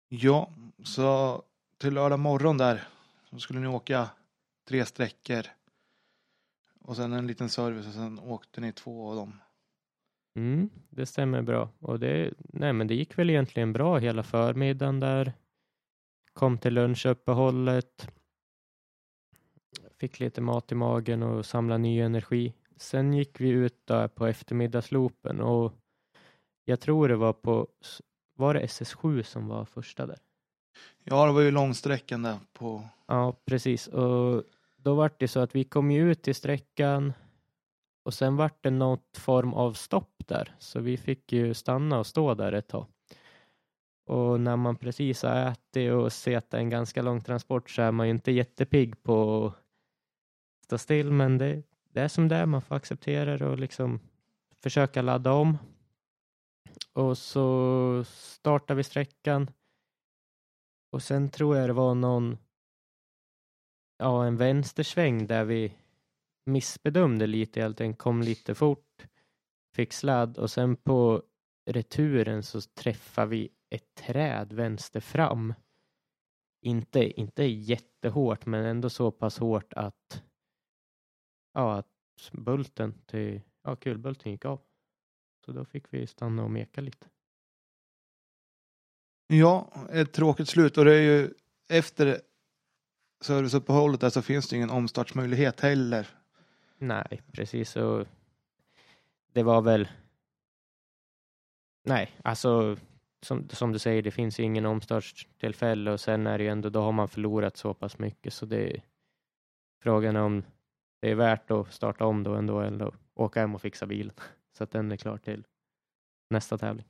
Ja, 0.09 0.49
så 0.83 1.41
till 1.77 1.93
lördag 1.93 2.19
morgon 2.19 2.57
där 2.57 2.87
så 3.29 3.39
skulle 3.39 3.59
ni 3.59 3.67
åka 3.67 4.09
tre 4.67 4.85
sträckor 4.85 5.45
och 6.81 6.95
sen 6.95 7.13
en 7.13 7.27
liten 7.27 7.49
service 7.49 7.87
och 7.87 7.93
sen 7.93 8.19
åkte 8.19 8.61
ni 8.61 8.71
två 8.71 9.09
av 9.09 9.15
dem. 9.15 9.39
Mm, 10.35 10.69
det 10.89 11.05
stämmer 11.05 11.41
bra. 11.41 11.69
Och 11.79 11.99
det, 11.99 12.33
nej, 12.37 12.73
men 12.73 12.87
det 12.87 12.95
gick 12.95 13.17
väl 13.17 13.29
egentligen 13.29 13.73
bra 13.73 13.97
hela 13.97 14.23
förmiddagen 14.23 14.99
där. 14.99 15.33
Kom 16.33 16.57
till 16.57 16.73
lunchuppehållet. 16.73 18.11
Fick 19.99 20.19
lite 20.19 20.41
mat 20.41 20.71
i 20.71 20.75
magen 20.75 21.23
och 21.23 21.45
samla 21.45 21.77
ny 21.77 21.99
energi. 21.99 22.53
Sen 22.77 23.13
gick 23.13 23.41
vi 23.41 23.49
ut 23.49 23.87
där 23.87 24.07
på 24.07 24.25
eftermiddagsloopen 24.25 25.41
och 25.41 25.73
jag 26.65 26.79
tror 26.79 27.07
det 27.07 27.15
var 27.15 27.33
på, 27.33 27.67
var 28.35 28.53
det 28.53 28.65
SS7 28.65 29.23
som 29.23 29.47
var 29.47 29.65
första 29.65 30.05
där? 30.05 30.19
Ja, 31.03 31.25
det 31.25 31.31
var 31.31 31.41
ju 31.41 31.51
långsträckan 31.51 32.23
där 32.23 32.37
på 32.53 32.83
Ja, 33.07 33.35
precis. 33.45 33.87
Och 33.87 34.43
då 34.77 34.95
var 34.95 35.11
det 35.17 35.27
så 35.27 35.39
att 35.39 35.55
vi 35.55 35.63
kom 35.63 35.91
ju 35.91 36.11
ut 36.11 36.27
i 36.27 36.33
sträckan 36.33 37.13
och 38.03 38.13
sen 38.13 38.35
vart 38.35 38.63
det 38.63 38.69
något 38.69 39.17
form 39.17 39.53
av 39.53 39.73
stopp 39.73 40.27
där, 40.27 40.55
så 40.59 40.79
vi 40.79 40.97
fick 40.97 41.31
ju 41.31 41.53
stanna 41.53 41.99
och 41.99 42.07
stå 42.07 42.33
där 42.33 42.51
ett 42.51 42.67
tag. 42.67 42.85
Och 44.05 44.39
när 44.39 44.55
man 44.55 44.75
precis 44.75 45.23
har 45.23 45.35
ätit 45.35 45.91
och 45.91 46.13
sett 46.13 46.53
en 46.53 46.69
ganska 46.69 47.01
lång 47.01 47.21
transport 47.21 47.69
så 47.69 47.81
är 47.81 47.91
man 47.91 48.07
ju 48.07 48.11
inte 48.11 48.31
jättepigg 48.31 49.03
på 49.03 49.45
att 49.45 49.68
stå 50.69 50.77
still, 50.77 51.11
men 51.11 51.37
det, 51.37 51.63
det 51.93 52.01
är 52.01 52.07
som 52.07 52.27
det 52.27 52.35
är, 52.35 52.45
man 52.45 52.61
får 52.61 52.75
acceptera 52.75 53.37
det 53.37 53.47
och 53.47 53.59
liksom 53.59 53.99
försöka 54.63 55.01
ladda 55.01 55.33
om. 55.33 55.57
Och 56.93 57.17
så 57.17 58.03
startar 58.07 58.75
vi 58.75 58.83
sträckan. 58.83 59.51
Och 60.91 61.03
sen 61.03 61.29
tror 61.29 61.57
jag 61.57 61.69
det 61.69 61.73
var 61.73 61.95
någon 61.95 62.37
ja, 63.97 64.25
en 64.25 64.37
vänstersväng 64.37 65.27
där 65.27 65.45
vi 65.45 65.73
missbedömde 66.45 67.27
lite 67.27 67.61
helt 67.61 67.81
enkelt, 67.81 68.01
kom 68.01 68.21
lite 68.21 68.55
fort, 68.55 69.07
fick 69.75 69.93
sladd 69.93 70.37
och 70.37 70.51
sen 70.51 70.75
på 70.75 71.23
returen 71.65 72.43
så 72.43 72.61
träffar 72.61 73.25
vi 73.25 73.49
ett 73.69 73.95
träd 73.95 74.53
vänster 74.53 74.99
fram. 74.99 75.53
Inte, 76.61 77.19
inte 77.19 77.43
jättehårt 77.43 78.45
men 78.45 78.65
ändå 78.65 78.89
så 78.89 79.11
pass 79.11 79.37
hårt 79.37 79.73
att 79.73 80.23
ja, 81.53 81.77
att 81.77 81.87
bulten 82.31 82.93
till, 83.05 83.41
ja 83.63 83.75
kulbulten 83.75 84.31
gick 84.31 84.45
av. 84.45 84.61
Så 85.45 85.51
då 85.51 85.65
fick 85.65 85.93
vi 85.93 86.07
stanna 86.07 86.43
och 86.43 86.51
meka 86.51 86.81
lite. 86.81 87.07
Ja, 89.27 89.73
ett 89.91 90.13
tråkigt 90.13 90.49
slut 90.49 90.77
och 90.77 90.85
det 90.85 90.95
är 90.95 91.01
ju 91.01 91.33
efter 91.69 92.21
serviceuppehållet 93.21 94.01
där 94.01 94.09
så 94.09 94.21
finns 94.21 94.49
det 94.49 94.55
ingen 94.55 94.69
omstartsmöjlighet 94.69 95.59
heller. 95.59 96.07
Nej, 96.77 97.21
precis. 97.31 97.75
Och 97.75 98.07
det 99.33 99.43
var 99.43 99.61
väl. 99.61 99.87
Nej, 101.83 102.11
alltså 102.23 102.77
som, 103.21 103.49
som 103.49 103.71
du 103.71 103.79
säger, 103.79 104.01
det 104.01 104.11
finns 104.11 104.39
ju 104.39 104.43
ingen 104.43 104.65
omstartstillfälle 104.65 105.91
och 105.91 105.99
sen 105.99 106.27
är 106.27 106.37
det 106.37 106.43
ju 106.43 106.49
ändå, 106.49 106.69
då 106.69 106.81
har 106.81 106.91
man 106.91 107.07
förlorat 107.07 107.57
så 107.57 107.73
pass 107.73 107.99
mycket 107.99 108.33
så 108.33 108.45
det 108.45 108.75
är 108.75 108.83
frågan 109.81 110.15
om 110.15 110.43
det 110.99 111.11
är 111.11 111.15
värt 111.15 111.51
att 111.51 111.73
starta 111.73 112.05
om 112.05 112.23
då 112.23 112.33
ändå 112.33 112.59
eller 112.59 112.93
åka 113.13 113.39
hem 113.39 113.55
och 113.55 113.61
fixa 113.61 113.85
bilen 113.85 114.15
så 114.57 114.63
att 114.63 114.71
den 114.71 114.91
är 114.91 114.97
klar 114.97 115.17
till 115.17 115.45
nästa 116.29 116.57
tävling. 116.57 116.85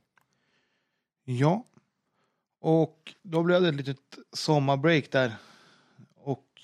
Ja. 1.24 1.64
Och 2.60 3.14
då 3.22 3.42
blev 3.42 3.62
det 3.62 3.68
ett 3.68 3.74
litet 3.74 4.18
sommarbreak 4.32 5.10
där. 5.10 5.34
Och 6.14 6.60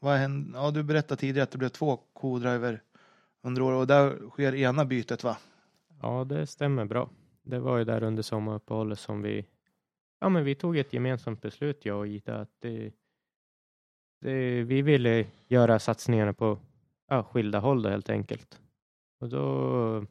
vad 0.00 0.16
hände? 0.16 0.58
Ja, 0.58 0.70
du 0.70 0.82
berättade 0.82 1.20
tidigare 1.20 1.42
att 1.42 1.50
det 1.50 1.58
blev 1.58 1.68
två 1.68 1.96
co-driver 1.96 2.82
under 3.42 3.62
året 3.62 3.76
och 3.76 3.86
där 3.86 4.30
sker 4.30 4.54
ena 4.54 4.84
bytet 4.84 5.24
va? 5.24 5.38
Ja, 6.02 6.24
det 6.24 6.46
stämmer 6.46 6.84
bra. 6.84 7.10
Det 7.42 7.58
var 7.58 7.78
ju 7.78 7.84
där 7.84 8.02
under 8.02 8.22
sommaruppehållet 8.22 8.98
som 8.98 9.22
vi, 9.22 9.46
ja 10.20 10.28
men 10.28 10.44
vi 10.44 10.54
tog 10.54 10.76
ett 10.76 10.92
gemensamt 10.92 11.40
beslut, 11.40 11.84
jag 11.84 11.98
och 11.98 12.06
Ida, 12.06 12.40
att 12.40 12.50
det, 12.58 12.92
det, 14.24 14.62
vi 14.62 14.82
ville 14.82 15.26
göra 15.48 15.78
satsningarna 15.78 16.32
på 16.32 16.58
ja, 17.08 17.22
skilda 17.22 17.58
håll 17.58 17.82
då, 17.82 17.88
helt 17.88 18.10
enkelt. 18.10 18.60
Och 19.20 19.28
då, 19.28 20.06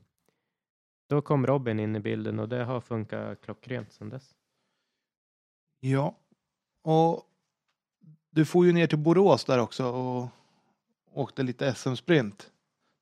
då 1.09 1.21
kom 1.21 1.47
Robin 1.47 1.79
in 1.79 1.95
i 1.95 1.99
bilden 1.99 2.39
och 2.39 2.49
det 2.49 2.63
har 2.63 2.81
funkat 2.81 3.41
klockrent 3.41 3.91
sedan 3.91 4.09
dess. 4.09 4.35
Ja. 5.79 6.15
Och 6.83 7.23
du 8.29 8.45
får 8.45 8.65
ju 8.65 8.71
ner 8.71 8.87
till 8.87 8.97
Borås 8.97 9.45
där 9.45 9.59
också 9.59 9.85
och 9.85 10.27
åkte 11.13 11.43
lite 11.43 11.73
SM-sprint. 11.73 12.51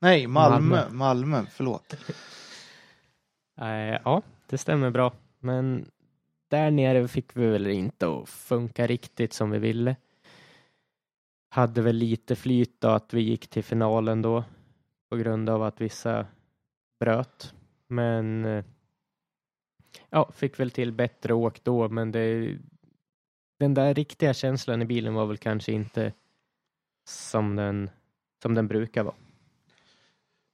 Nej, 0.02 0.28
Malmö. 0.28 0.76
Malmö, 0.76 0.90
Malmö 0.90 1.46
förlåt. 1.52 1.96
Eh, 3.58 4.00
ja, 4.04 4.22
det 4.48 4.58
stämmer 4.58 4.90
bra. 4.90 5.14
Men 5.40 5.92
där 6.48 6.72
nere 6.72 7.08
fick 7.08 7.36
vi 7.38 7.48
väl 7.48 7.68
inte 7.68 8.08
att 8.08 8.30
funka 8.30 8.88
riktigt 8.88 9.34
som 9.34 9.52
vi 9.52 9.60
ville. 9.60 9.96
Hade 11.54 11.82
väl 11.82 11.96
lite 11.96 12.36
flyt 12.36 12.82
då 12.82 12.88
att 12.88 13.14
vi 13.14 13.22
gick 13.22 13.48
till 13.48 13.64
finalen 13.64 14.22
då 14.22 14.44
på 15.10 15.16
grund 15.16 15.50
av 15.50 15.64
att 15.64 15.82
vissa 15.82 16.28
bröt. 17.00 17.54
Men 17.88 18.46
eh, 18.46 18.66
ja, 20.10 20.32
fick 20.36 20.60
väl 20.60 20.72
till 20.72 20.92
bättre 20.92 21.34
åk 21.34 21.64
då, 21.64 21.90
men 21.90 22.12
det, 22.12 22.58
den 23.60 23.74
där 23.74 23.94
riktiga 23.94 24.34
känslan 24.34 24.82
i 24.82 24.86
bilen 24.86 25.14
var 25.14 25.26
väl 25.26 25.38
kanske 25.38 25.72
inte 25.72 26.14
som 27.08 27.56
den, 27.56 27.90
som 28.42 28.56
den 28.56 28.68
brukar 28.68 29.04
vara. 29.04 29.16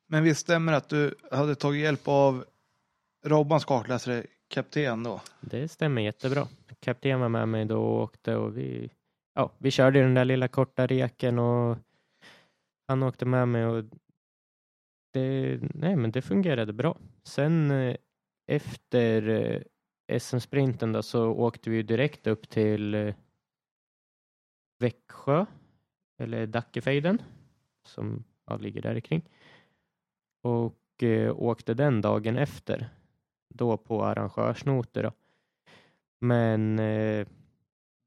Men 0.08 0.24
visst 0.24 0.42
stämmer 0.42 0.74
att 0.74 0.90
du 0.90 1.16
hade 1.32 1.56
tagit 1.56 1.82
hjälp 1.82 2.08
av 2.08 2.46
Robbans 3.26 3.66
kartläsare 3.66 4.26
kapten 4.48 5.04
då? 5.04 5.22
Det 5.42 5.68
stämmer 5.68 6.02
jättebra. 6.02 6.48
Kapten 6.80 7.20
var 7.20 7.30
med 7.30 7.50
mig 7.50 7.66
då 7.66 7.84
och 7.84 8.02
åkte 8.04 8.36
och 8.36 8.58
vi, 8.58 8.90
ja, 9.38 9.52
vi 9.58 9.72
körde 9.72 10.02
den 10.02 10.14
där 10.14 10.26
lilla 10.26 10.48
korta 10.48 10.88
reken 10.88 11.40
och 11.40 11.78
han 12.88 13.04
åkte 13.04 13.26
med 13.26 13.48
mig 13.48 13.66
och 13.66 13.84
det, 15.14 15.60
nej, 15.62 15.96
men 15.96 16.12
det 16.12 16.22
fungerade 16.22 16.74
bra. 16.74 16.98
Sen 17.24 17.72
eh, 17.72 17.96
efter 18.48 19.28
eh, 19.30 20.20
SM-sprinten 20.20 20.92
då 20.92 21.04
så 21.04 21.28
åkte 21.28 21.70
vi 21.70 21.84
direkt 21.84 22.28
upp 22.28 22.50
till 22.50 22.94
eh, 22.94 23.16
Växjö 24.80 25.46
eller 26.18 26.48
Dackefejden 26.48 27.22
som 27.86 28.24
ja, 28.46 28.58
ligger 28.58 28.82
där 28.82 29.00
kring 29.00 29.30
och 30.44 31.04
eh, 31.04 31.36
åkte 31.40 31.74
den 31.74 32.02
dagen 32.02 32.38
efter 32.38 32.90
då 33.50 33.78
på 33.78 34.06
arrangörsnoter. 34.06 35.04
Då. 35.04 35.12
Men 36.20 36.80
eh, 36.80 37.28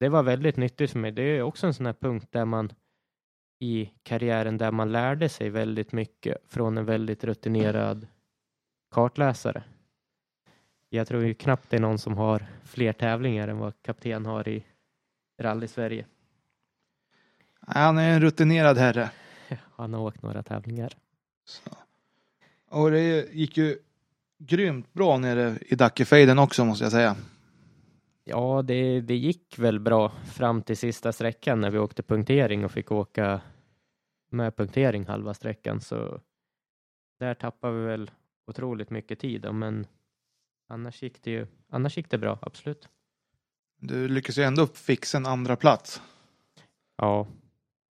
det 0.01 0.09
var 0.09 0.23
väldigt 0.23 0.57
nyttigt 0.57 0.91
för 0.91 0.99
mig. 0.99 1.13
Det 1.13 1.23
är 1.23 1.43
också 1.43 1.67
en 1.67 1.75
sån 1.75 1.87
här 1.87 1.93
punkt 1.93 2.29
där 2.31 2.45
man 2.45 2.73
i 3.59 3.91
karriären 4.03 4.59
där 4.59 4.71
man 4.71 4.93
lärde 4.93 5.29
sig 5.29 5.51
väldigt 5.51 5.93
mycket 5.93 6.37
från 6.49 6.79
en 6.79 6.85
väldigt 6.85 7.25
rutinerad 7.25 8.07
kartläsare. 8.91 9.63
Jag 10.89 11.09
tror 11.09 11.25
ju 11.25 11.35
knappt 11.35 11.71
det 11.71 11.77
är 11.77 11.81
någon 11.81 11.99
som 11.99 12.17
har 12.17 12.47
fler 12.65 12.93
tävlingar 12.93 13.49
än 13.49 13.59
vad 13.59 13.83
kapten 13.83 14.27
har 14.27 14.49
i 14.49 14.65
Rally 15.41 15.69
Sverige. 15.69 16.07
Han 17.61 17.99
är 17.99 18.15
en 18.15 18.21
rutinerad 18.21 18.79
herre. 18.79 19.11
Han 19.77 19.95
har 19.95 20.01
åkt 20.01 20.23
några 20.23 20.43
tävlingar. 20.43 20.97
Så. 21.45 21.71
Och 22.69 22.91
det 22.91 23.35
gick 23.35 23.57
ju 23.57 23.79
grymt 24.39 24.93
bra 24.93 25.19
nere 25.19 25.59
i 25.61 25.75
Dackefejden 25.75 26.39
också 26.39 26.65
måste 26.65 26.85
jag 26.85 26.93
säga. 26.93 27.17
Ja, 28.31 28.63
det, 28.63 29.01
det 29.01 29.17
gick 29.17 29.59
väl 29.59 29.81
bra 29.81 30.09
fram 30.09 30.63
till 30.63 30.77
sista 30.77 31.13
sträckan 31.13 31.61
när 31.61 31.71
vi 31.71 31.79
åkte 31.79 32.03
punktering 32.03 32.65
och 32.65 32.73
fick 32.73 32.93
åka 32.93 33.41
med 34.29 34.57
punktering 34.57 35.07
halva 35.07 35.35
sträckan. 35.35 35.81
Så 35.81 36.21
där 37.19 37.35
tappade 37.35 37.79
vi 37.79 37.87
väl 37.87 38.11
otroligt 38.47 38.91
mycket 38.91 39.19
tid, 39.19 39.55
men 39.55 39.87
annars 40.69 41.03
gick 41.03 41.23
det 41.23 41.31
ju 41.31 41.47
annars 41.69 41.97
gick 41.97 42.11
det 42.11 42.19
bra, 42.19 42.39
absolut. 42.43 42.89
Du 43.79 44.09
lyckades 44.09 44.39
ju 44.39 44.43
ändå 44.43 44.67
fixa 44.67 45.19
en 45.19 45.27
andra 45.27 45.57
plats. 45.57 46.03
Ja, 46.97 47.27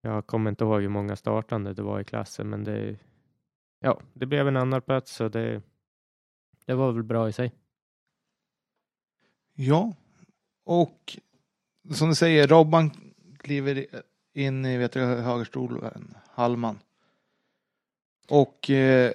jag 0.01 0.27
kommer 0.27 0.51
inte 0.51 0.65
ihåg 0.65 0.83
hur 0.83 0.89
många 0.89 1.17
startande 1.17 1.75
det 1.75 1.83
var 1.83 2.01
i 2.01 2.05
klassen, 2.05 2.51
men 2.51 2.65
det, 2.65 2.99
ja, 3.81 4.01
det 4.13 4.27
blev 4.27 4.49
en 4.49 4.57
andra 4.57 4.81
plats 4.81 5.15
så 5.15 5.29
det, 5.29 5.63
det 6.67 6.75
var 6.75 6.93
väl 6.93 7.03
bra 7.03 7.29
i 7.29 7.33
sig. 7.33 7.53
Ja, 9.57 9.95
och 10.65 11.19
som 11.95 12.09
du 12.09 12.15
säger, 12.15 12.47
Robban 12.47 12.91
kliver 13.39 13.87
in 14.33 14.65
i 14.65 14.79
vet 14.79 14.93
du, 14.93 15.01
högerstolen, 15.01 16.15
Hallman. 16.31 16.79
Och 18.29 18.71
eh, 18.71 19.13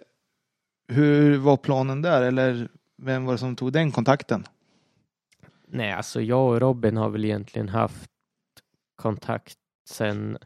hur 0.88 1.38
var 1.38 1.58
planen 1.58 2.02
där 2.02 2.22
eller 2.22 2.70
vem 2.97 3.26
var 3.26 3.34
det 3.34 3.38
som 3.38 3.56
tog 3.56 3.74
den 3.74 3.91
kontakten? 3.91 4.47
Nej, 5.68 5.91
alltså 5.91 6.22
jag 6.22 6.47
och 6.47 6.60
Robin 6.60 6.97
har 6.97 7.10
väl 7.10 7.26
egentligen 7.26 7.70
haft 7.70 8.12
kontakt 8.95 9.58
sen, 9.89 10.38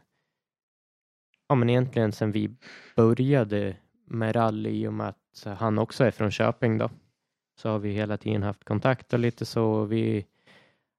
ja 1.48 1.54
men 1.54 1.70
egentligen 1.70 2.12
sen 2.12 2.32
vi 2.32 2.50
började 2.96 3.76
med 4.04 4.36
rally 4.36 4.70
i 4.70 4.88
och 4.88 4.94
med 4.94 5.08
att 5.08 5.58
han 5.58 5.78
också 5.78 6.04
är 6.04 6.10
från 6.10 6.30
Köping 6.30 6.78
då. 6.78 6.90
Så 7.56 7.68
har 7.68 7.78
vi 7.78 7.92
hela 7.92 8.16
tiden 8.16 8.42
haft 8.42 8.64
kontakt 8.64 9.12
och 9.12 9.18
lite 9.18 9.44
så. 9.44 9.84
Vi, 9.84 10.26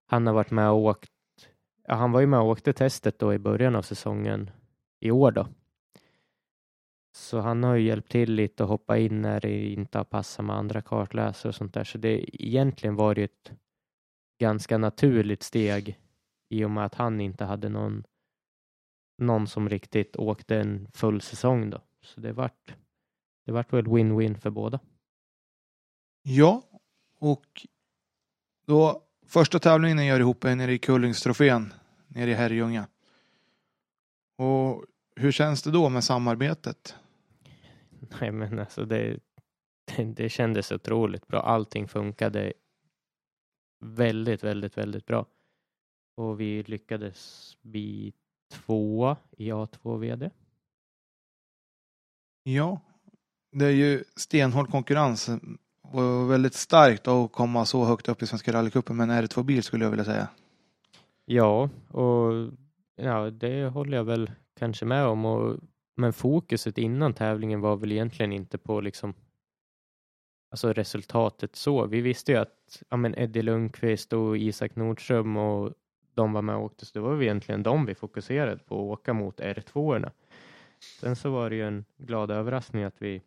han 0.05 0.27
har 0.27 0.33
varit 0.33 0.51
med 0.51 0.69
och 0.69 0.77
åkt. 0.77 1.11
Ja, 1.87 1.93
han 1.93 2.11
var 2.11 2.19
ju 2.19 2.27
med 2.27 2.39
och 2.39 2.47
åkte 2.47 2.73
testet 2.73 3.19
då 3.19 3.33
i 3.33 3.39
början 3.39 3.75
av 3.75 3.81
säsongen 3.81 4.51
i 4.99 5.11
år 5.11 5.31
då. 5.31 5.47
Så 7.15 7.39
han 7.39 7.63
har 7.63 7.75
ju 7.75 7.87
hjälpt 7.87 8.11
till 8.11 8.33
lite 8.33 8.63
och 8.63 8.69
hoppa 8.69 8.97
in 8.97 9.21
när 9.21 9.41
det 9.41 9.65
inte 9.65 9.97
har 9.97 10.05
passat 10.05 10.45
med 10.45 10.55
andra 10.55 10.81
kartläsare 10.81 11.49
och 11.49 11.55
sånt 11.55 11.73
där. 11.73 11.83
Så 11.83 11.97
det 11.97 12.43
egentligen 12.45 12.95
var 12.95 13.15
det 13.15 13.23
ett 13.23 13.51
ganska 14.39 14.77
naturligt 14.77 15.43
steg 15.43 15.99
i 16.49 16.63
och 16.65 16.71
med 16.71 16.85
att 16.85 16.95
han 16.95 17.21
inte 17.21 17.45
hade 17.45 17.69
någon 17.69 18.03
någon 19.17 19.47
som 19.47 19.69
riktigt 19.69 20.15
åkte 20.15 20.55
en 20.59 20.87
full 20.91 21.21
säsong 21.21 21.69
då. 21.69 21.81
Så 22.01 22.21
det 22.21 22.33
vart 22.33 22.75
det 23.45 23.51
vart 23.51 23.73
väl 23.73 23.85
win-win 23.85 24.35
för 24.37 24.49
båda. 24.49 24.79
Ja, 26.21 26.61
och 27.19 27.67
då 28.65 29.03
första 29.27 29.59
tävlingen 29.59 30.05
gör 30.05 30.19
ihop 30.19 30.43
är 30.43 30.55
nere 30.55 30.73
i 30.73 30.77
Kullingstrofén 30.77 31.73
nere 32.07 32.31
i 32.31 32.33
Herrljunga. 32.33 32.87
Och 34.37 34.85
hur 35.15 35.31
känns 35.31 35.63
det 35.63 35.71
då 35.71 35.89
med 35.89 36.03
samarbetet? 36.03 36.95
Nej, 38.19 38.31
men 38.31 38.59
alltså 38.59 38.85
det, 38.85 39.19
det, 39.95 40.03
det 40.15 40.29
kändes 40.29 40.71
otroligt 40.71 41.27
bra. 41.27 41.41
Allting 41.41 41.87
funkade 41.87 42.53
väldigt, 43.79 44.43
väldigt, 44.43 44.77
väldigt 44.77 45.05
bra. 45.05 45.25
Och 46.17 46.39
vi 46.39 46.63
lyckades 46.63 47.57
bli 47.61 48.13
tvåa 48.51 49.17
i 49.31 49.51
A2 49.51 49.97
VD. 49.97 50.29
Ja, 52.43 52.81
det 53.51 53.65
är 53.65 53.71
ju 53.71 54.03
stenhård 54.15 54.69
konkurrens 54.69 55.29
var 55.91 56.27
väldigt 56.27 56.53
starkt 56.53 57.07
att 57.07 57.31
komma 57.31 57.65
så 57.65 57.85
högt 57.85 58.09
upp 58.09 58.21
i 58.21 58.27
Svenska 58.27 58.53
rallycupen 58.53 58.95
med 58.97 59.09
en 59.09 59.23
R2-bil 59.23 59.63
skulle 59.63 59.83
jag 59.83 59.91
vilja 59.91 60.05
säga. 60.05 60.27
Ja, 61.25 61.69
och 61.87 62.51
ja, 62.95 63.29
det 63.29 63.65
håller 63.65 63.97
jag 63.97 64.03
väl 64.03 64.31
kanske 64.59 64.85
med 64.85 65.05
om. 65.05 65.25
Och, 65.25 65.57
men 65.95 66.13
fokuset 66.13 66.77
innan 66.77 67.13
tävlingen 67.13 67.61
var 67.61 67.75
väl 67.75 67.91
egentligen 67.91 68.31
inte 68.31 68.57
på 68.57 68.81
liksom 68.81 69.13
alltså 70.51 70.73
resultatet 70.73 71.55
så. 71.55 71.85
Vi 71.85 72.01
visste 72.01 72.31
ju 72.31 72.37
att 72.37 72.83
ja, 72.89 72.97
men 72.97 73.15
Eddie 73.19 73.41
Lundqvist 73.41 74.13
och 74.13 74.37
Isak 74.37 74.75
Nordström 74.75 75.37
och 75.37 75.73
de 76.13 76.33
var 76.33 76.41
med 76.41 76.55
och 76.55 76.63
åkte, 76.63 76.85
så 76.85 76.91
det 76.93 76.99
var 76.99 77.21
egentligen 77.21 77.63
de 77.63 77.85
vi 77.85 77.95
fokuserade 77.95 78.57
på 78.57 78.75
att 78.75 78.99
åka 78.99 79.13
mot 79.13 79.39
R2-orna. 79.39 80.11
Sen 80.99 81.15
så 81.15 81.29
var 81.29 81.49
det 81.49 81.55
ju 81.55 81.67
en 81.67 81.85
glad 81.97 82.31
överraskning 82.31 82.83
att 82.83 83.01
vi 83.01 83.21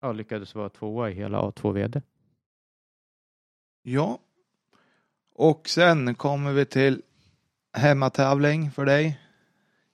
ja, 0.00 0.12
lyckades 0.12 0.54
vara 0.54 0.68
tvåa 0.68 1.10
i 1.10 1.14
hela 1.14 1.40
A2 1.42 1.72
VD. 1.72 2.02
Ja. 3.82 4.18
Och 5.34 5.68
sen 5.68 6.14
kommer 6.14 6.52
vi 6.52 6.64
till 6.64 7.02
hemmatävling 7.72 8.70
för 8.70 8.84
dig. 8.84 9.20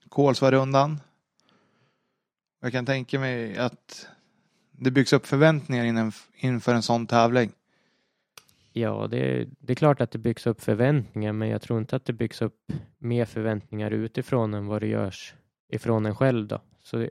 Kolsvarundan. 0.09 1.01
Jag 2.61 2.73
kan 2.73 2.87
tänka 2.87 3.19
mig 3.19 3.59
att 3.59 4.09
det 4.71 4.91
byggs 4.91 5.13
upp 5.13 5.27
förväntningar 5.27 6.13
inför 6.37 6.75
en 6.75 6.83
sån 6.83 7.07
tävling. 7.07 7.53
Ja, 8.73 9.07
det, 9.11 9.49
det 9.59 9.73
är 9.73 9.75
klart 9.75 10.01
att 10.01 10.11
det 10.11 10.19
byggs 10.19 10.47
upp 10.47 10.61
förväntningar, 10.61 11.33
men 11.33 11.49
jag 11.49 11.63
tror 11.63 11.79
inte 11.79 11.97
att 11.97 12.05
det 12.05 12.13
byggs 12.13 12.43
upp 12.43 12.73
mer 12.99 13.25
förväntningar 13.25 13.91
utifrån 13.91 14.55
än 14.55 14.67
vad 14.67 14.83
det 14.83 14.87
görs 14.87 15.35
ifrån 15.69 16.07
en 16.07 16.17
själv. 16.17 16.47
Då. 16.47 16.61
Så 16.83 16.97
det, 16.97 17.11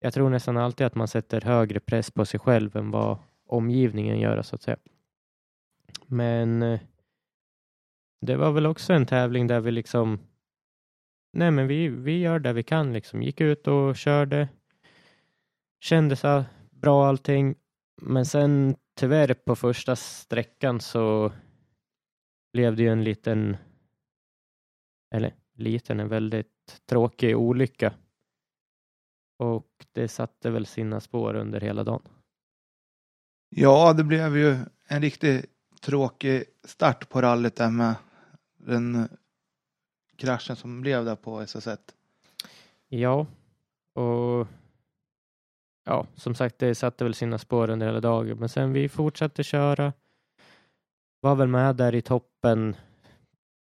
jag 0.00 0.14
tror 0.14 0.30
nästan 0.30 0.56
alltid 0.56 0.86
att 0.86 0.94
man 0.94 1.08
sätter 1.08 1.40
högre 1.40 1.80
press 1.80 2.10
på 2.10 2.24
sig 2.24 2.40
själv 2.40 2.76
än 2.76 2.90
vad 2.90 3.18
omgivningen 3.46 4.20
gör, 4.20 4.42
så 4.42 4.54
att 4.54 4.62
säga. 4.62 4.76
Men 6.06 6.62
eh, 6.62 6.80
det 8.20 8.36
var 8.36 8.52
väl 8.52 8.66
också 8.66 8.92
en 8.92 9.06
tävling 9.06 9.46
där 9.46 9.60
vi 9.60 9.70
liksom 9.70 10.18
Nej, 11.32 11.50
men 11.50 11.66
vi, 11.66 11.88
vi 11.88 12.18
gör 12.18 12.38
det 12.38 12.52
vi 12.52 12.62
kan 12.62 12.92
liksom. 12.92 13.22
Gick 13.22 13.40
ut 13.40 13.68
och 13.68 13.96
körde. 13.96 14.48
Kändes 15.80 16.24
ah, 16.24 16.44
bra 16.70 17.06
allting. 17.06 17.54
Men 18.02 18.26
sen 18.26 18.76
tyvärr 18.94 19.34
på 19.34 19.56
första 19.56 19.96
sträckan 19.96 20.80
så 20.80 21.32
blev 22.52 22.76
det 22.76 22.82
ju 22.82 22.88
en 22.88 23.04
liten, 23.04 23.56
eller 25.14 25.34
liten, 25.54 26.00
en 26.00 26.08
väldigt 26.08 26.82
tråkig 26.86 27.36
olycka. 27.36 27.94
Och 29.38 29.86
det 29.92 30.08
satte 30.08 30.50
väl 30.50 30.66
sina 30.66 31.00
spår 31.00 31.34
under 31.34 31.60
hela 31.60 31.84
dagen. 31.84 32.02
Ja, 33.48 33.92
det 33.92 34.04
blev 34.04 34.36
ju 34.36 34.56
en 34.86 35.02
riktigt 35.02 35.46
tråkig 35.80 36.44
start 36.64 37.08
på 37.08 37.22
rallyt 37.22 37.56
där 37.56 37.70
med 37.70 37.94
den 38.56 39.08
kraschen 40.16 40.56
som 40.56 40.80
blev 40.80 41.04
där 41.04 41.16
på 41.16 41.40
SS1. 41.40 41.78
Ja, 42.88 43.26
och 43.92 44.46
ja, 45.84 46.06
som 46.14 46.34
sagt, 46.34 46.58
det 46.58 46.74
satte 46.74 47.04
väl 47.04 47.14
sina 47.14 47.38
spår 47.38 47.70
under 47.70 47.86
hela 47.86 48.00
dagen, 48.00 48.38
men 48.38 48.48
sen 48.48 48.72
vi 48.72 48.88
fortsatte 48.88 49.42
köra. 49.44 49.92
Var 51.20 51.34
väl 51.34 51.48
med 51.48 51.76
där 51.76 51.94
i 51.94 52.02
toppen, 52.02 52.76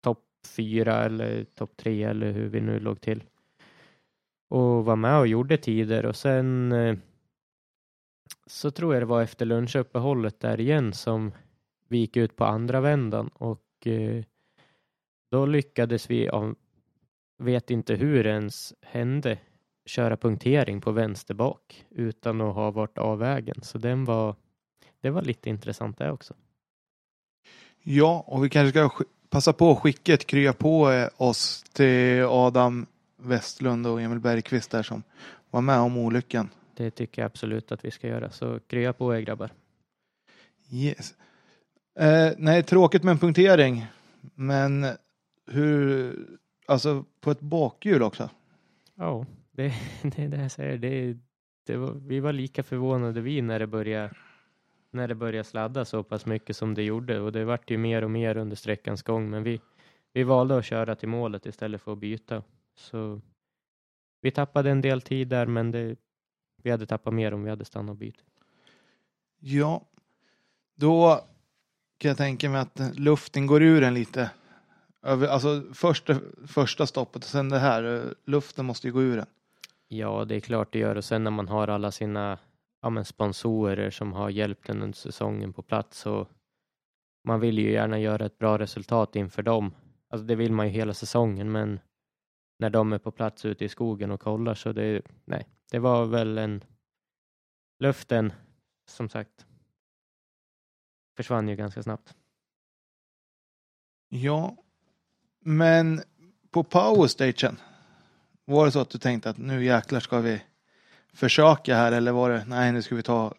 topp 0.02 0.26
fyra 0.48 1.06
eller 1.06 1.44
topp 1.44 1.78
tre 1.78 2.04
eller 2.04 2.32
hur 2.32 2.50
vi 2.50 2.62
nu 2.62 2.80
låg 2.80 3.02
till. 3.02 3.24
Och 4.48 4.86
var 4.86 4.96
med 4.96 5.20
och 5.20 5.28
gjorde 5.28 5.58
tider 5.58 6.06
och 6.06 6.16
sen 6.16 6.72
eh, 6.72 6.98
så 8.46 8.72
tror 8.72 8.94
jag 8.94 9.02
det 9.02 9.06
var 9.06 9.22
efter 9.22 9.46
lunchuppehållet 9.46 10.40
där 10.40 10.60
igen 10.60 10.94
som 10.94 11.32
vi 11.88 11.98
gick 11.98 12.18
ut 12.18 12.36
på 12.36 12.46
andra 12.46 12.82
vändan 12.82 13.30
och 13.34 13.88
eh, 13.88 14.24
då 15.32 15.46
lyckades 15.46 16.10
vi, 16.10 16.30
av, 16.30 16.56
vet 17.38 17.70
inte 17.70 17.96
hur 17.96 18.24
det 18.24 18.30
ens 18.30 18.74
hände, 18.82 19.38
köra 19.86 20.18
punktering 20.18 20.82
på 20.82 20.92
vänster 20.92 21.34
bak 21.34 21.86
utan 21.90 22.42
att 22.42 22.56
ha 22.56 22.72
varit 22.72 22.98
av 22.98 23.20
vägen. 23.20 23.56
Så 23.62 23.78
den 23.78 24.06
var, 24.06 24.36
det 25.02 25.10
var 25.10 25.22
lite 25.22 25.50
intressant 25.50 25.98
det 25.98 26.12
också. 26.12 26.34
Ja, 27.84 28.24
och 28.28 28.46
vi 28.46 28.50
kanske 28.50 28.80
ska 28.80 29.04
passa 29.30 29.54
på 29.54 29.72
att 29.72 29.80
skicka 29.80 30.14
ett 30.14 30.28
krya 30.28 30.54
på 30.54 30.92
eh, 30.92 31.10
oss 31.18 31.64
till 31.64 32.24
Adam 32.24 32.86
Westlund 33.18 33.88
och 33.88 34.02
Emil 34.02 34.20
Bergqvist 34.20 34.72
där 34.72 34.84
som 34.84 35.04
var 35.50 35.62
med 35.62 35.80
om 35.80 35.98
olyckan. 35.98 36.50
Det 36.76 36.92
tycker 36.92 37.22
jag 37.22 37.26
absolut 37.30 37.72
att 37.72 37.86
vi 37.86 37.92
ska 37.92 38.08
göra, 38.08 38.32
så 38.32 38.60
krya 38.60 38.94
på 38.94 39.16
er 39.16 39.22
grabbar. 39.22 39.52
Yes. 40.72 41.16
Eh, 42.00 42.32
nej, 42.38 42.64
tråkigt 42.64 43.04
med 43.04 43.12
en 43.12 43.20
punktering, 43.20 43.86
men 44.36 44.86
hur, 45.46 46.16
alltså 46.66 47.06
på 47.22 47.32
ett 47.32 47.42
bakhjul 47.42 48.04
också? 48.04 48.30
Ja, 48.96 49.26
det, 49.52 49.74
det 50.02 50.24
är 50.24 50.28
det 50.28 50.42
jag 50.42 50.52
säger. 50.52 50.78
Det, 50.78 51.18
det 51.66 51.78
var, 51.78 51.92
vi 51.92 52.20
var 52.20 52.34
lika 52.34 52.64
förvånade 52.64 53.22
vi 53.22 53.42
när 53.42 53.60
det 53.60 53.68
började 53.68 54.14
när 54.92 55.08
det 55.08 55.16
började 55.16 55.44
sladda 55.44 55.86
så 55.86 56.04
pass 56.04 56.26
mycket 56.26 56.58
som 56.58 56.74
det 56.74 56.84
gjorde 56.84 57.20
och 57.20 57.32
det 57.32 57.46
vart 57.46 57.72
ju 57.72 57.78
mer 57.78 58.04
och 58.04 58.12
mer 58.12 58.38
under 58.38 58.56
sträckans 58.56 59.04
gång 59.04 59.30
men 59.30 59.44
vi, 59.44 59.62
vi 60.14 60.24
valde 60.24 60.58
att 60.58 60.66
köra 60.66 60.96
till 60.96 61.10
målet 61.10 61.46
istället 61.46 61.82
för 61.82 61.94
att 61.94 61.98
byta. 61.98 62.44
Så 62.78 63.22
vi 64.22 64.32
tappade 64.32 64.72
en 64.72 64.82
del 64.82 65.02
tid 65.02 65.28
där 65.28 65.46
men 65.46 65.72
det, 65.72 65.96
vi 66.64 66.72
hade 66.72 66.86
tappat 66.86 67.14
mer 67.14 67.34
om 67.34 67.44
vi 67.44 67.50
hade 67.50 67.66
stannat 67.66 67.90
och 67.90 67.98
bytt. 67.98 68.24
Ja, 69.40 69.86
då 70.76 71.22
kan 71.98 72.10
jag 72.10 72.18
tänka 72.18 72.50
mig 72.50 72.62
att 72.62 73.00
luften 73.00 73.48
går 73.48 73.64
ur 73.64 73.84
en 73.84 73.94
lite 73.94 74.32
Alltså 75.02 75.64
första, 75.74 76.16
första 76.48 76.88
stoppet 76.88 77.24
och 77.24 77.30
sen 77.30 77.50
det 77.50 77.60
här, 77.60 77.84
eh, 77.84 78.12
luften 78.26 78.66
måste 78.66 78.88
ju 78.88 78.94
gå 78.94 79.02
ur 79.02 79.20
en. 79.20 79.26
Ja, 79.88 80.26
det 80.26 80.36
är 80.36 80.40
klart 80.40 80.74
det 80.74 80.80
gör 80.80 80.96
och 80.96 81.06
sen 81.06 81.24
när 81.24 81.32
man 81.32 81.48
har 81.48 81.68
alla 81.68 81.92
sina 81.92 82.40
ja, 82.82 82.90
men 82.90 83.06
sponsorer 83.06 83.90
som 83.90 84.14
har 84.14 84.30
hjälpt 84.30 84.70
en 84.70 84.82
under 84.82 84.98
säsongen 84.98 85.54
på 85.54 85.62
plats 85.62 86.00
så 86.00 86.28
man 87.24 87.40
vill 87.40 87.60
ju 87.60 87.72
gärna 87.72 88.00
göra 88.00 88.26
ett 88.26 88.38
bra 88.38 88.58
resultat 88.60 89.16
inför 89.16 89.42
dem. 89.44 89.74
Alltså 90.10 90.28
det 90.28 90.36
vill 90.36 90.52
man 90.52 90.68
ju 90.68 90.74
hela 90.74 90.94
säsongen, 90.94 91.52
men 91.52 91.80
när 92.58 92.70
de 92.70 92.94
är 92.94 92.98
på 92.98 93.12
plats 93.12 93.46
ute 93.46 93.66
i 93.66 93.70
skogen 93.70 94.12
och 94.12 94.22
kollar 94.22 94.54
så 94.56 94.72
det, 94.72 95.02
nej, 95.26 95.48
det 95.72 95.80
var 95.80 96.06
väl 96.06 96.38
en 96.38 96.64
luften 97.80 98.34
som 98.86 99.10
sagt 99.10 99.46
försvann 101.18 101.48
ju 101.48 101.56
ganska 101.56 101.84
snabbt. 101.84 102.16
Ja, 104.10 104.58
men 105.40 106.02
på 106.52 106.64
powerstation, 106.64 107.58
var 108.46 108.66
det 108.66 108.72
så 108.72 108.80
att 108.80 108.90
du 108.90 108.98
tänkte 108.98 109.30
att 109.30 109.38
nu 109.38 109.66
jäklar 109.66 110.00
ska 110.00 110.20
vi 110.20 110.42
försöka 111.14 111.76
här 111.76 111.92
eller 111.92 112.12
var 112.12 112.30
det 112.30 112.46
nej 112.48 112.72
nu 112.72 112.82
ska 112.82 112.96
vi 112.96 113.04
ta 113.04 113.34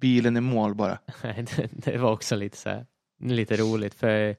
bilen 0.00 0.36
i 0.36 0.40
mål 0.40 0.74
bara? 0.74 0.98
Nej, 1.22 1.46
det, 1.56 1.68
det 1.72 1.98
var 1.98 2.12
också 2.12 2.36
lite 2.36 2.56
så 2.56 2.68
här, 2.68 2.86
lite 3.20 3.56
roligt 3.56 3.94
för 3.94 4.36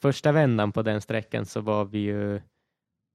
första 0.00 0.32
vändan 0.32 0.72
på 0.72 0.82
den 0.82 1.00
sträckan 1.00 1.46
så 1.46 1.60
var 1.60 1.84
vi 1.84 1.98
ju 1.98 2.40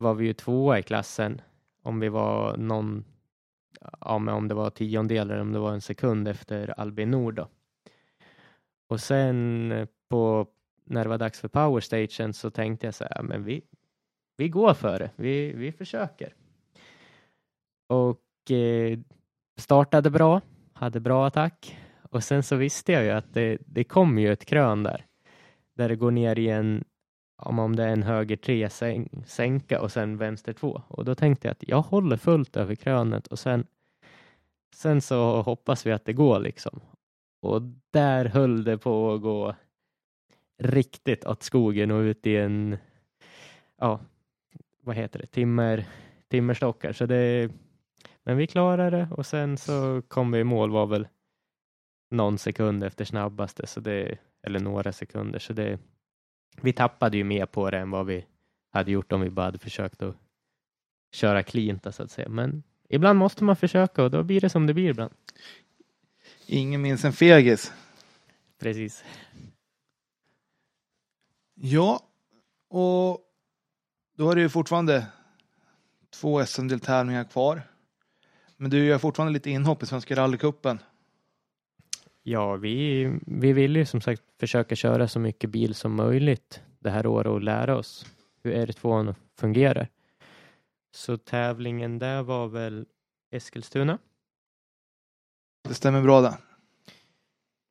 var 0.02 0.14
vi 0.14 0.26
ju 0.26 0.34
tvåa 0.34 0.80
i 0.80 0.84
klassen 0.84 1.42
om 1.84 2.00
vi 2.00 2.10
var 2.10 2.58
någon 2.58 3.06
ja, 4.00 4.20
men 4.20 4.34
om 4.34 4.48
det 4.48 4.56
var 4.56 4.70
tiondelar 4.70 5.34
eller 5.34 5.42
om 5.42 5.52
det 5.52 5.60
var 5.60 5.74
en 5.74 5.82
sekund 5.82 6.28
efter 6.28 6.80
Albin 6.80 7.12
Nord 7.12 7.36
då. 7.36 7.48
Och 8.88 9.00
sen 9.00 9.72
eh, 9.72 9.88
på 10.10 10.48
när 10.86 11.04
det 11.04 11.10
var 11.10 11.18
dags 11.18 11.40
för 11.40 11.48
powerstation 11.48 12.34
så 12.34 12.50
tänkte 12.50 12.88
jag 12.88 12.94
så 12.94 13.04
här, 13.04 13.24
men 13.24 13.44
vi, 13.44 13.62
vi 14.38 14.50
går 14.50 14.74
för 14.74 15.00
det, 15.00 15.12
vi, 15.16 15.54
vi 15.54 15.72
försöker. 15.72 16.36
Och 17.88 18.52
eh, 18.52 19.00
startade 19.58 20.10
bra, 20.10 20.42
hade 20.74 21.00
bra 21.00 21.28
attack 21.28 21.78
och 22.12 22.24
sen 22.24 22.44
så 22.44 22.56
visste 22.56 22.92
jag 22.92 23.04
ju 23.04 23.10
att 23.10 23.34
det, 23.34 23.58
det 23.66 23.84
kommer 23.84 24.22
ju 24.22 24.32
ett 24.32 24.46
krön 24.46 24.84
där, 24.84 25.06
där 25.76 25.90
det 25.90 25.96
går 25.96 26.12
ner 26.12 26.40
i 26.40 26.50
en, 26.50 26.84
om 27.42 27.76
det 27.76 27.84
är 27.84 27.94
en 27.94 28.04
höger 28.04 28.36
tre 28.36 28.70
sänka 29.26 29.82
och 29.82 29.92
sen 29.92 30.18
vänster 30.18 30.54
två. 30.54 30.82
Och 30.88 31.06
då 31.06 31.16
tänkte 31.16 31.48
jag 31.48 31.52
att 31.52 31.68
jag 31.68 31.82
håller 31.82 32.18
fullt 32.18 32.58
över 32.58 32.76
krönet 32.76 33.28
och 33.28 33.40
sen, 33.40 33.66
sen 34.76 35.02
så 35.02 35.42
hoppas 35.42 35.86
vi 35.86 35.92
att 35.92 36.06
det 36.06 36.14
går 36.14 36.40
liksom. 36.40 36.80
Och 37.42 37.62
där 37.92 38.26
höll 38.26 38.64
det 38.64 38.78
på 38.78 39.14
att 39.14 39.22
gå 39.22 39.56
riktigt 40.58 41.26
åt 41.26 41.44
skogen 41.44 41.92
och 41.92 42.00
ut 42.00 42.28
i 42.28 42.38
en, 42.38 42.78
ja, 43.78 44.00
vad 44.82 44.96
heter 44.96 45.20
det, 45.20 45.26
timmer, 45.26 45.86
timmerstockar. 46.28 46.94
Så 46.94 47.06
det, 47.06 47.52
men 48.24 48.38
vi 48.38 48.48
klarade 48.48 48.98
det 48.98 49.08
och 49.12 49.26
sen 49.26 49.58
så 49.58 50.02
kom 50.08 50.32
vi 50.32 50.40
i 50.40 50.44
mål 50.44 50.72
var 50.72 50.86
väl 50.86 51.08
någon 52.12 52.38
sekund 52.38 52.84
efter 52.84 53.06
snabbaste, 53.06 53.68
så 53.68 53.80
det, 53.80 54.18
eller 54.44 54.60
några 54.60 54.92
sekunder. 54.92 55.40
Så 55.40 55.54
det, 55.54 55.80
vi 56.62 56.74
tappade 56.74 57.18
ju 57.18 57.24
mer 57.24 57.46
på 57.46 57.72
det 57.72 57.78
än 57.78 57.92
vad 57.92 58.06
vi 58.06 58.26
hade 58.72 58.92
gjort 58.92 59.12
om 59.12 59.22
vi 59.22 59.30
bara 59.30 59.46
hade 59.46 59.60
försökt 59.60 60.02
att 60.02 60.16
köra 61.12 61.44
cleant 61.44 61.96
så 61.96 62.04
att 62.04 62.12
säga. 62.12 62.30
Men 62.30 62.64
ibland 62.90 63.20
måste 63.20 63.44
man 63.44 63.56
försöka 63.56 64.04
och 64.04 64.12
då 64.12 64.24
blir 64.24 64.42
det 64.42 64.50
som 64.50 64.68
det 64.68 64.74
blir 64.74 64.90
ibland. 64.90 65.14
Ingen 66.46 66.82
minns 66.82 67.06
en 67.06 67.14
fegis. 67.14 67.74
Precis. 68.60 69.04
Ja, 71.54 72.00
och 72.70 73.20
då 74.18 74.32
är 74.32 74.36
det 74.36 74.42
ju 74.42 74.50
fortfarande 74.50 75.06
två 76.10 76.46
SM-deltävlingar 76.46 77.24
kvar. 77.24 77.62
Men 78.58 78.72
du 78.72 78.86
gör 78.86 78.98
fortfarande 78.98 79.34
lite 79.34 79.50
inhopp 79.50 79.84
i 79.84 79.86
Svenska 79.86 80.16
rallycupen. 80.16 80.80
Ja, 82.24 82.56
vi, 82.56 83.06
vi 83.22 83.54
vill 83.54 83.76
ju 83.76 83.86
som 83.86 84.02
sagt 84.02 84.22
försöka 84.42 84.76
köra 84.76 85.08
så 85.08 85.20
mycket 85.20 85.50
bil 85.50 85.76
som 85.76 85.96
möjligt 85.96 86.64
det 86.80 86.90
här 86.90 87.06
året 87.06 87.28
och 87.28 87.42
lära 87.42 87.78
oss 87.78 88.06
hur 88.44 88.54
R2 88.54 89.16
fungerar. 89.38 89.88
Så 90.92 91.18
tävlingen 91.18 92.00
där 92.00 92.24
var 92.24 92.48
väl 92.48 92.86
Eskilstuna. 93.32 93.98
Det 95.68 95.74
stämmer 95.74 96.02
bra 96.02 96.22
det. 96.22 96.38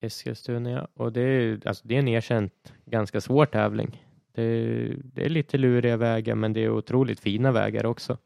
Eskilstuna, 0.00 0.70
ja. 0.70 0.88
Och 0.94 1.12
det 1.12 1.20
är, 1.20 1.68
alltså, 1.68 1.88
det 1.88 1.94
är 1.94 1.98
en 1.98 2.08
erkänt 2.08 2.72
ganska 2.84 3.20
svår 3.20 3.46
tävling. 3.46 4.06
Det, 4.32 4.42
det 5.04 5.24
är 5.24 5.28
lite 5.28 5.58
luriga 5.58 5.96
vägar, 5.96 6.34
men 6.34 6.52
det 6.52 6.60
är 6.60 6.70
otroligt 6.70 7.20
fina 7.20 7.52
vägar 7.52 7.86
också. 7.86 8.18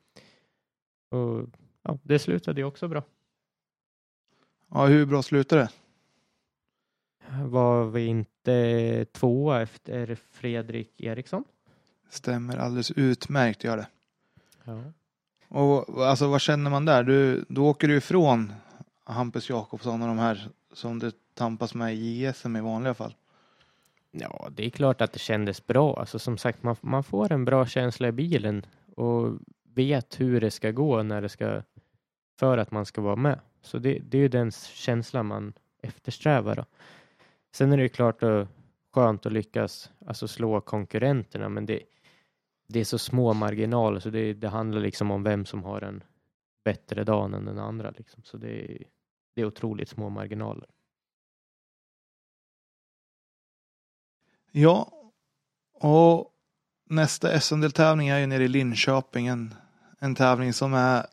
Och 1.10 1.48
ja, 1.82 1.98
det 2.02 2.18
slutade 2.18 2.60
ju 2.60 2.64
också 2.64 2.88
bra. 2.88 3.02
Ja, 4.70 4.86
hur 4.86 5.06
bra 5.06 5.22
slutade 5.22 5.62
det? 5.62 5.83
Var 7.44 7.84
vi 7.84 8.06
inte 8.06 9.06
tvåa 9.12 9.62
efter 9.62 10.18
Fredrik 10.30 11.00
Eriksson? 11.00 11.44
Stämmer 12.08 12.56
alldeles 12.56 12.90
utmärkt 12.90 13.64
gör 13.64 13.76
det. 13.76 13.86
Ja. 14.64 14.82
Och 15.48 16.06
alltså 16.06 16.28
vad 16.28 16.40
känner 16.40 16.70
man 16.70 16.84
där? 16.84 17.02
Du, 17.02 17.44
då 17.48 17.66
åker 17.66 17.88
du 17.88 17.96
ifrån 17.96 18.52
Hampus 19.04 19.50
Jakobsson 19.50 20.02
och 20.02 20.08
de 20.08 20.18
här 20.18 20.48
som 20.72 20.98
du 20.98 21.10
tampas 21.34 21.74
med 21.74 21.94
i 21.94 22.24
JSM 22.24 22.56
i 22.56 22.60
vanliga 22.60 22.94
fall. 22.94 23.14
Ja, 24.10 24.48
det 24.50 24.66
är 24.66 24.70
klart 24.70 25.00
att 25.00 25.12
det 25.12 25.18
kändes 25.18 25.66
bra. 25.66 26.00
Alltså 26.00 26.18
som 26.18 26.38
sagt, 26.38 26.62
man, 26.62 26.76
man 26.80 27.04
får 27.04 27.32
en 27.32 27.44
bra 27.44 27.66
känsla 27.66 28.08
i 28.08 28.12
bilen 28.12 28.66
och 28.96 29.38
vet 29.74 30.20
hur 30.20 30.40
det 30.40 30.50
ska 30.50 30.70
gå 30.70 31.02
när 31.02 31.22
det 31.22 31.28
ska 31.28 31.62
för 32.38 32.58
att 32.58 32.70
man 32.70 32.86
ska 32.86 33.00
vara 33.00 33.16
med. 33.16 33.40
Så 33.62 33.78
det, 33.78 33.98
det 33.98 34.18
är 34.18 34.22
ju 34.22 34.28
den 34.28 34.50
känslan 34.52 35.26
man 35.26 35.52
eftersträvar. 35.82 36.56
Då. 36.56 36.64
Sen 37.54 37.72
är 37.72 37.76
det 37.76 37.82
ju 37.82 37.88
klart 37.88 38.22
att, 38.22 38.48
skönt 38.92 39.26
att 39.26 39.32
lyckas 39.32 39.90
alltså 40.06 40.28
slå 40.28 40.60
konkurrenterna, 40.60 41.48
men 41.48 41.66
det, 41.66 41.82
det 42.68 42.80
är 42.80 42.84
så 42.84 42.98
små 42.98 43.34
marginaler 43.34 44.00
så 44.00 44.10
det, 44.10 44.34
det 44.34 44.48
handlar 44.48 44.80
liksom 44.80 45.10
om 45.10 45.22
vem 45.22 45.46
som 45.46 45.64
har 45.64 45.80
en 45.80 46.02
bättre 46.64 47.04
dag 47.04 47.34
än 47.34 47.44
den 47.44 47.58
andra. 47.58 47.90
Liksom. 47.90 48.22
Så 48.22 48.36
det, 48.36 48.72
är- 48.72 48.86
det 49.34 49.40
är 49.40 49.46
otroligt 49.46 49.88
små 49.88 50.08
marginaler. 50.08 50.68
Ja, 54.52 54.92
och 55.74 56.30
nästa 56.84 57.40
SM-deltävling 57.40 58.08
är 58.08 58.18
ju 58.18 58.26
nere 58.26 58.44
i 58.44 58.48
Linköping. 58.48 59.26
En, 59.26 59.54
en 59.98 60.14
tävling 60.14 60.52
som 60.52 60.74
är 60.74 61.06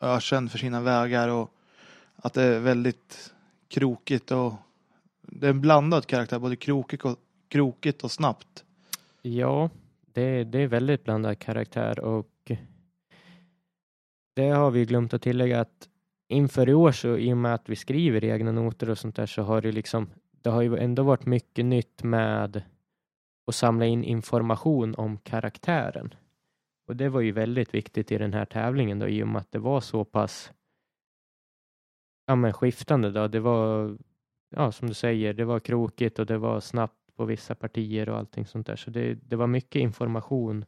ökänd 0.00 0.50
för 0.50 0.58
sina 0.58 0.80
vägar 0.80 1.28
och 1.28 1.50
att 2.16 2.32
det 2.34 2.42
är 2.42 2.60
väldigt 2.60 3.34
krokigt 3.68 4.30
och 4.30 4.54
det 5.34 5.46
är 5.46 5.50
en 5.50 5.60
blandad 5.60 6.06
karaktär, 6.06 6.38
både 6.38 6.56
krokigt 6.56 7.04
och, 7.04 7.16
krokigt 7.48 8.04
och 8.04 8.10
snabbt. 8.10 8.64
Ja, 9.22 9.70
det, 10.12 10.44
det 10.44 10.58
är 10.58 10.66
väldigt 10.66 11.04
blandad 11.04 11.38
karaktär 11.38 12.00
och 12.00 12.52
det 14.34 14.48
har 14.48 14.70
vi 14.70 14.84
glömt 14.84 15.14
att 15.14 15.22
tillägga 15.22 15.60
att 15.60 15.88
inför 16.28 16.68
i 16.68 16.74
år 16.74 16.92
så 16.92 17.16
i 17.16 17.32
och 17.32 17.36
med 17.36 17.54
att 17.54 17.68
vi 17.68 17.76
skriver 17.76 18.24
egna 18.24 18.52
noter 18.52 18.90
och 18.90 18.98
sånt 18.98 19.16
där 19.16 19.26
så 19.26 19.42
har 19.42 19.60
det 19.60 19.72
liksom 19.72 20.10
det 20.42 20.50
har 20.50 20.62
ju 20.62 20.76
ändå 20.76 21.02
varit 21.02 21.26
mycket 21.26 21.64
nytt 21.64 22.02
med 22.02 22.62
att 23.46 23.54
samla 23.54 23.86
in 23.86 24.04
information 24.04 24.94
om 24.94 25.18
karaktären. 25.18 26.14
Och 26.86 26.96
det 26.96 27.08
var 27.08 27.20
ju 27.20 27.32
väldigt 27.32 27.74
viktigt 27.74 28.12
i 28.12 28.18
den 28.18 28.32
här 28.32 28.44
tävlingen 28.44 28.98
då 28.98 29.08
i 29.08 29.22
och 29.22 29.28
med 29.28 29.40
att 29.40 29.52
det 29.52 29.58
var 29.58 29.80
så 29.80 30.04
pass 30.04 30.52
ja, 32.26 32.36
men 32.36 32.52
skiftande 32.52 33.10
då. 33.10 33.28
Det 33.28 33.40
var, 33.40 33.96
ja 34.52 34.72
som 34.72 34.88
du 34.88 34.94
säger, 34.94 35.34
det 35.34 35.44
var 35.44 35.60
krokigt 35.60 36.18
och 36.18 36.26
det 36.26 36.38
var 36.38 36.60
snabbt 36.60 37.16
på 37.16 37.24
vissa 37.24 37.54
partier 37.54 38.08
och 38.08 38.18
allting 38.18 38.46
sånt 38.46 38.66
där. 38.66 38.76
Så 38.76 38.90
det, 38.90 39.14
det 39.14 39.36
var 39.36 39.46
mycket 39.46 39.80
information 39.80 40.64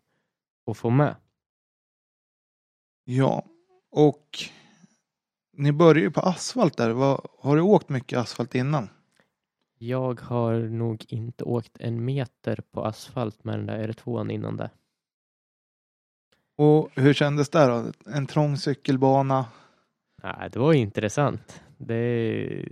att 0.66 0.76
få 0.76 0.90
med. 0.90 1.16
Ja, 3.04 3.44
och 3.90 4.28
ni 5.56 5.72
börjar 5.72 6.02
ju 6.02 6.10
på 6.10 6.20
asfalt 6.20 6.76
där. 6.76 6.90
Vad, 6.90 7.26
har 7.38 7.56
du 7.56 7.62
åkt 7.62 7.88
mycket 7.88 8.18
asfalt 8.18 8.54
innan? 8.54 8.88
Jag 9.78 10.20
har 10.20 10.54
nog 10.54 11.04
inte 11.08 11.44
åkt 11.44 11.76
en 11.80 12.04
meter 12.04 12.60
på 12.70 12.84
asfalt 12.84 13.44
med 13.44 13.58
den 13.58 13.66
där 13.66 13.88
R2 13.88 14.32
innan 14.32 14.56
det. 14.56 14.70
Och 16.56 16.90
hur 16.94 17.12
kändes 17.12 17.48
det 17.48 17.66
då? 17.66 17.92
En 18.06 18.26
trång 18.26 18.56
cykelbana. 18.56 19.46
Nej, 20.22 20.50
det 20.52 20.58
var 20.58 20.72
intressant. 20.72 21.62
Det, 21.78 22.68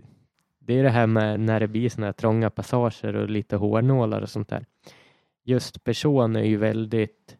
det 0.66 0.78
är 0.78 0.82
det 0.82 0.90
här 0.90 1.06
med 1.06 1.40
när 1.40 1.60
det 1.60 1.68
blir 1.68 1.88
såna 1.88 2.06
här 2.06 2.12
trånga 2.12 2.50
passager 2.50 3.16
och 3.16 3.30
lite 3.30 3.56
hårnålar 3.56 4.20
och 4.20 4.30
sånt 4.30 4.48
där. 4.48 4.66
Just 5.44 5.84
person 5.84 6.36
är 6.36 6.44
ju 6.44 6.56
väldigt 6.56 7.36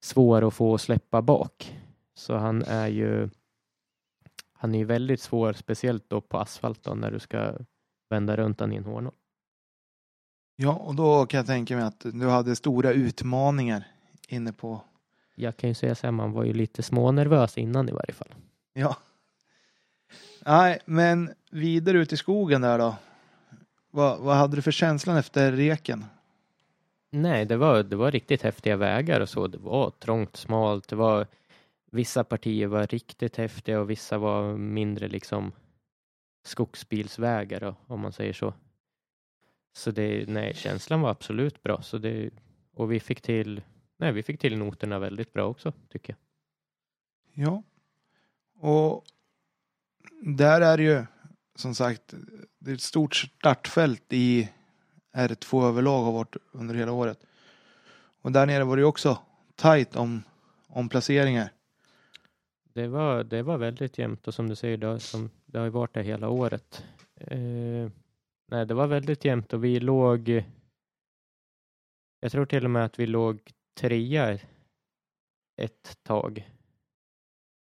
svår 0.00 0.48
att 0.48 0.54
få 0.54 0.78
släppa 0.78 1.22
bak. 1.22 1.76
Så 2.14 2.36
han 2.36 2.62
är 2.62 2.88
ju 2.88 3.28
han 4.52 4.74
är 4.74 4.78
ju 4.78 4.84
väldigt 4.84 5.20
svår, 5.20 5.52
speciellt 5.52 6.10
då 6.10 6.20
på 6.20 6.38
asfalt 6.38 6.82
då, 6.82 6.94
när 6.94 7.10
du 7.10 7.18
ska 7.18 7.52
vända 8.08 8.36
runt 8.36 8.60
han 8.60 8.72
i 8.72 8.76
en 8.76 8.84
hårnål. 8.84 9.12
Ja, 10.56 10.72
och 10.72 10.94
då 10.94 11.26
kan 11.26 11.38
jag 11.38 11.46
tänka 11.46 11.76
mig 11.76 11.84
att 11.84 12.00
du 12.12 12.28
hade 12.28 12.56
stora 12.56 12.92
utmaningar 12.92 13.86
inne 14.28 14.52
på. 14.52 14.80
Jag 15.34 15.56
kan 15.56 15.68
ju 15.68 15.74
säga 15.74 15.94
så 15.94 16.06
här, 16.06 16.12
man 16.12 16.32
var 16.32 16.44
ju 16.44 16.52
lite 16.52 16.82
smånervös 16.82 17.58
innan 17.58 17.88
i 17.88 17.92
varje 17.92 18.12
fall. 18.12 18.34
Ja. 18.72 18.96
Nej, 20.46 20.78
men 20.84 21.30
vidare 21.50 21.98
ut 21.98 22.12
i 22.12 22.16
skogen 22.16 22.60
där 22.60 22.78
då. 22.78 22.96
Vad, 23.90 24.20
vad 24.20 24.36
hade 24.36 24.56
du 24.56 24.62
för 24.62 24.70
känslan 24.70 25.16
efter 25.16 25.52
reken? 25.52 26.04
Nej, 27.10 27.44
det 27.44 27.56
var, 27.56 27.82
det 27.82 27.96
var 27.96 28.10
riktigt 28.10 28.42
häftiga 28.42 28.76
vägar 28.76 29.20
och 29.20 29.28
så. 29.28 29.46
Det 29.46 29.58
var 29.58 29.90
trångt, 29.90 30.36
smalt. 30.36 30.88
Det 30.88 30.96
var, 30.96 31.26
vissa 31.90 32.24
partier 32.24 32.66
var 32.66 32.86
riktigt 32.86 33.36
häftiga 33.36 33.80
och 33.80 33.90
vissa 33.90 34.18
var 34.18 34.56
mindre 34.56 35.08
liksom 35.08 35.52
skogsbilsvägar 36.44 37.60
då, 37.60 37.74
om 37.86 38.00
man 38.00 38.12
säger 38.12 38.32
så. 38.32 38.54
Så 39.72 39.90
det, 39.90 40.28
nej, 40.28 40.54
känslan 40.54 41.00
var 41.00 41.10
absolut 41.10 41.62
bra. 41.62 41.82
Så 41.82 41.98
det, 41.98 42.30
och 42.74 42.92
vi 42.92 43.00
fick 43.00 43.20
till, 43.20 43.62
nej, 43.96 44.12
vi 44.12 44.22
fick 44.22 44.40
till 44.40 44.58
noterna 44.58 44.98
väldigt 44.98 45.32
bra 45.32 45.44
också, 45.44 45.72
tycker 45.88 46.14
jag. 46.14 47.46
Ja. 47.46 47.62
Och 48.60 49.04
där 50.22 50.60
är 50.60 50.76
det 50.76 50.82
ju 50.82 51.04
som 51.60 51.74
sagt, 51.74 52.14
det 52.58 52.70
är 52.70 52.74
ett 52.74 52.80
stort 52.80 53.14
startfält 53.14 54.12
i 54.12 54.48
R2 55.16 55.68
överlag 55.68 56.02
har 56.02 56.12
varit 56.12 56.36
under 56.52 56.74
hela 56.74 56.92
året. 56.92 57.24
Och 58.22 58.32
där 58.32 58.46
nere 58.46 58.64
var 58.64 58.76
det 58.76 58.80
ju 58.80 58.86
också 58.86 59.18
tajt 59.54 59.96
om, 59.96 60.22
om 60.66 60.88
placeringar. 60.88 61.52
Det 62.72 62.88
var, 62.88 63.24
det 63.24 63.42
var 63.42 63.58
väldigt 63.58 63.98
jämnt 63.98 64.28
och 64.28 64.34
som 64.34 64.48
du 64.48 64.56
säger, 64.56 64.76
det 64.76 64.86
har, 64.86 64.98
som, 64.98 65.30
det 65.46 65.58
har 65.58 65.64
ju 65.64 65.70
varit 65.70 65.94
det 65.94 66.02
hela 66.02 66.28
året. 66.28 66.84
Eh, 67.16 67.90
nej, 68.46 68.66
det 68.66 68.74
var 68.74 68.86
väldigt 68.86 69.24
jämnt 69.24 69.52
och 69.52 69.64
vi 69.64 69.80
låg, 69.80 70.44
jag 72.20 72.32
tror 72.32 72.46
till 72.46 72.64
och 72.64 72.70
med 72.70 72.84
att 72.84 72.98
vi 72.98 73.06
låg 73.06 73.52
trea 73.80 74.38
ett 75.56 75.98
tag. 76.02 76.50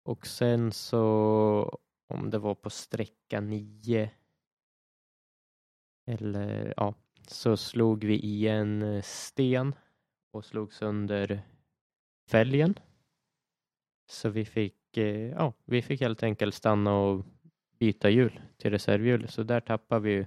Och 0.04 0.26
sen 0.26 0.72
så, 0.72 1.78
om 2.12 2.30
det 2.30 2.38
var 2.38 2.54
på 2.54 2.70
sträcka 2.70 3.40
nio 3.40 4.10
eller 6.06 6.74
ja, 6.76 6.94
så 7.28 7.56
slog 7.56 8.04
vi 8.04 8.14
i 8.14 8.48
en 8.48 8.82
eh, 8.82 9.02
sten 9.02 9.74
och 10.32 10.44
slog 10.44 10.72
sönder 10.72 11.42
fälgen. 12.30 12.74
Så 14.06 14.28
vi 14.28 14.44
fick, 14.44 14.96
eh, 14.96 15.30
ja, 15.30 15.52
vi 15.64 15.82
fick 15.82 16.00
helt 16.00 16.22
enkelt 16.22 16.54
stanna 16.54 16.94
och 16.94 17.24
byta 17.78 18.10
hjul 18.10 18.40
till 18.56 18.70
reservhjul. 18.70 19.28
Så 19.28 19.42
där 19.42 19.60
tappade 19.60 20.00
vi 20.00 20.26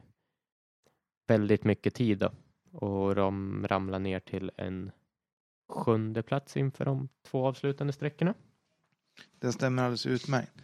väldigt 1.27 1.63
mycket 1.63 1.93
tid 1.93 2.17
då. 2.17 2.31
Och 2.71 3.15
de 3.15 3.65
ramlade 3.67 4.03
ner 4.03 4.19
till 4.19 4.51
en 4.57 4.91
sjunde 5.69 6.23
plats 6.23 6.57
inför 6.57 6.85
de 6.85 7.09
två 7.23 7.47
avslutande 7.47 7.93
sträckorna. 7.93 8.33
Det 9.39 9.51
stämmer 9.51 9.83
alldeles 9.83 10.05
utmärkt. 10.05 10.63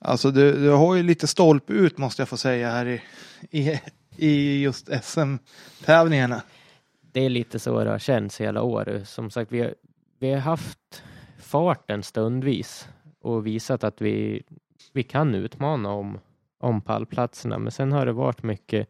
Alltså 0.00 0.30
du, 0.30 0.52
du 0.52 0.70
har 0.70 0.94
ju 0.94 1.02
lite 1.02 1.26
stolpe 1.26 1.72
ut 1.72 1.98
måste 1.98 2.22
jag 2.22 2.28
få 2.28 2.36
säga 2.36 2.70
här 2.70 2.86
i, 2.86 3.02
i, 3.50 3.80
i 4.16 4.62
just 4.62 4.88
SM-tävlingarna. 5.04 6.42
Det 7.12 7.20
är 7.20 7.30
lite 7.30 7.58
så 7.58 7.84
det 7.84 7.90
har 7.90 7.98
känts 7.98 8.40
hela 8.40 8.62
året. 8.62 9.08
Som 9.08 9.30
sagt, 9.30 9.52
vi 9.52 9.60
har, 9.60 9.74
vi 10.18 10.32
har 10.32 10.40
haft 10.40 11.02
farten 11.38 12.02
stundvis 12.02 12.88
och 13.20 13.46
visat 13.46 13.84
att 13.84 14.00
vi, 14.00 14.42
vi 14.92 15.02
kan 15.02 15.34
utmana 15.34 15.90
om, 15.90 16.18
om 16.58 16.80
pallplatserna. 16.80 17.58
Men 17.58 17.72
sen 17.72 17.92
har 17.92 18.06
det 18.06 18.12
varit 18.12 18.42
mycket, 18.42 18.88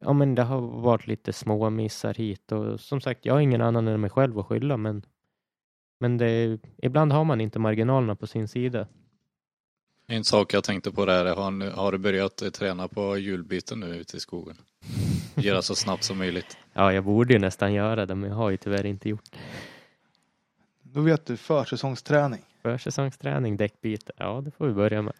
ja 0.00 0.12
men 0.12 0.34
det 0.34 0.42
har 0.42 0.60
varit 0.60 1.06
lite 1.06 1.32
små 1.32 1.70
missar 1.70 2.14
hit 2.14 2.52
och 2.52 2.80
som 2.80 3.00
sagt, 3.00 3.26
jag 3.26 3.34
har 3.34 3.40
ingen 3.40 3.60
annan 3.60 3.88
än 3.88 4.00
mig 4.00 4.10
själv 4.10 4.38
att 4.38 4.46
skylla 4.46 4.76
men, 4.76 5.02
men 6.00 6.18
det, 6.18 6.58
ibland 6.76 7.12
har 7.12 7.24
man 7.24 7.40
inte 7.40 7.58
marginalerna 7.58 8.16
på 8.16 8.26
sin 8.26 8.48
sida. 8.48 8.86
En 10.08 10.24
sak 10.24 10.54
jag 10.54 10.64
tänkte 10.64 10.92
på 10.92 11.06
där, 11.06 11.36
har, 11.36 11.70
har 11.70 11.92
du 11.92 11.98
börjat 11.98 12.42
eh, 12.42 12.50
träna 12.50 12.88
på 12.88 13.18
hjulbyten 13.18 13.80
nu 13.80 13.86
ute 13.96 14.16
i 14.16 14.20
skogen? 14.20 14.56
Göra 15.34 15.62
så 15.62 15.74
snabbt 15.74 16.04
som 16.04 16.18
möjligt. 16.18 16.58
Ja, 16.72 16.92
jag 16.92 17.04
borde 17.04 17.32
ju 17.32 17.38
nästan 17.38 17.72
göra 17.72 18.06
det, 18.06 18.14
men 18.14 18.30
jag 18.30 18.36
har 18.36 18.50
ju 18.50 18.56
tyvärr 18.56 18.86
inte 18.86 19.08
gjort 19.08 19.32
det. 19.32 19.38
Då 20.82 21.00
vet 21.00 21.26
du 21.26 21.36
försäsongsträning. 21.36 22.40
Försäsongsträning, 22.62 23.56
däckbyte, 23.56 24.12
ja 24.16 24.40
det 24.44 24.50
får 24.50 24.66
vi 24.66 24.72
börja 24.72 25.02
med. 25.02 25.12